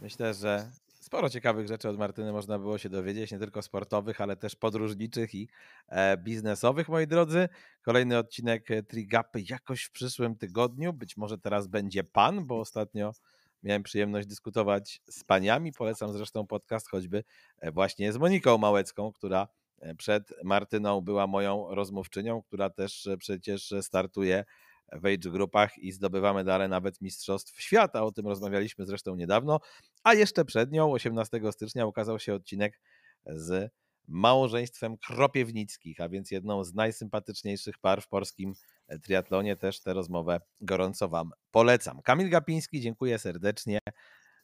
Myślę, 0.00 0.34
że 0.34 0.70
sporo 1.00 1.30
ciekawych 1.30 1.68
rzeczy 1.68 1.88
od 1.88 1.98
Martyny 1.98 2.32
można 2.32 2.58
było 2.58 2.78
się 2.78 2.88
dowiedzieć, 2.88 3.32
nie 3.32 3.38
tylko 3.38 3.62
sportowych, 3.62 4.20
ale 4.20 4.36
też 4.36 4.56
podróżniczych 4.56 5.34
i 5.34 5.48
e, 5.88 6.16
biznesowych, 6.16 6.88
moi 6.88 7.06
drodzy. 7.06 7.48
Kolejny 7.82 8.18
odcinek 8.18 8.68
Trigapy 8.88 9.42
jakoś 9.50 9.82
w 9.84 9.90
przyszłym 9.90 10.36
tygodniu. 10.36 10.92
Być 10.92 11.16
może 11.16 11.38
teraz 11.38 11.66
będzie 11.66 12.04
pan, 12.04 12.46
bo 12.46 12.60
ostatnio 12.60 13.12
miałem 13.64 13.82
przyjemność 13.82 14.26
dyskutować 14.26 15.00
z 15.10 15.24
paniami. 15.24 15.72
Polecam 15.72 16.12
zresztą 16.12 16.46
podcast 16.46 16.88
choćby 16.88 17.24
e, 17.58 17.72
właśnie 17.72 18.12
z 18.12 18.16
Moniką 18.16 18.58
Małecką, 18.58 19.12
która 19.12 19.48
e, 19.80 19.94
przed 19.94 20.34
Martyną 20.44 21.00
była 21.00 21.26
moją 21.26 21.74
rozmówczynią, 21.74 22.42
która 22.42 22.70
też 22.70 23.06
e, 23.06 23.16
przecież 23.16 23.74
startuje 23.80 24.44
w 24.92 25.06
age 25.06 25.30
grupach 25.30 25.78
i 25.78 25.92
zdobywa 25.92 26.32
medale 26.32 26.68
nawet 26.68 27.00
Mistrzostw 27.00 27.60
Świata. 27.62 28.02
O 28.02 28.12
tym 28.12 28.26
rozmawialiśmy 28.26 28.86
zresztą 28.86 29.14
niedawno. 29.14 29.60
A 30.02 30.14
jeszcze 30.14 30.44
przed 30.44 30.72
nią, 30.72 30.92
18 30.92 31.40
stycznia, 31.52 31.86
ukazał 31.86 32.18
się 32.18 32.34
odcinek 32.34 32.80
z 33.26 33.72
małżeństwem 34.08 34.96
Kropiewnickich, 34.96 36.00
a 36.00 36.08
więc 36.08 36.30
jedną 36.30 36.64
z 36.64 36.74
najsympatyczniejszych 36.74 37.78
par 37.78 38.02
w 38.02 38.08
polskim 38.08 38.54
triatlonie. 39.02 39.56
Też 39.56 39.80
tę 39.80 39.94
rozmowę 39.94 40.40
gorąco 40.60 41.08
Wam 41.08 41.30
polecam. 41.50 42.02
Kamil 42.02 42.30
Gapiński, 42.30 42.80
dziękuję 42.80 43.18
serdecznie. 43.18 43.78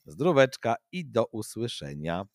Zdróweczka 0.04 0.76
i 0.92 1.06
do 1.06 1.26
usłyszenia. 1.26 2.26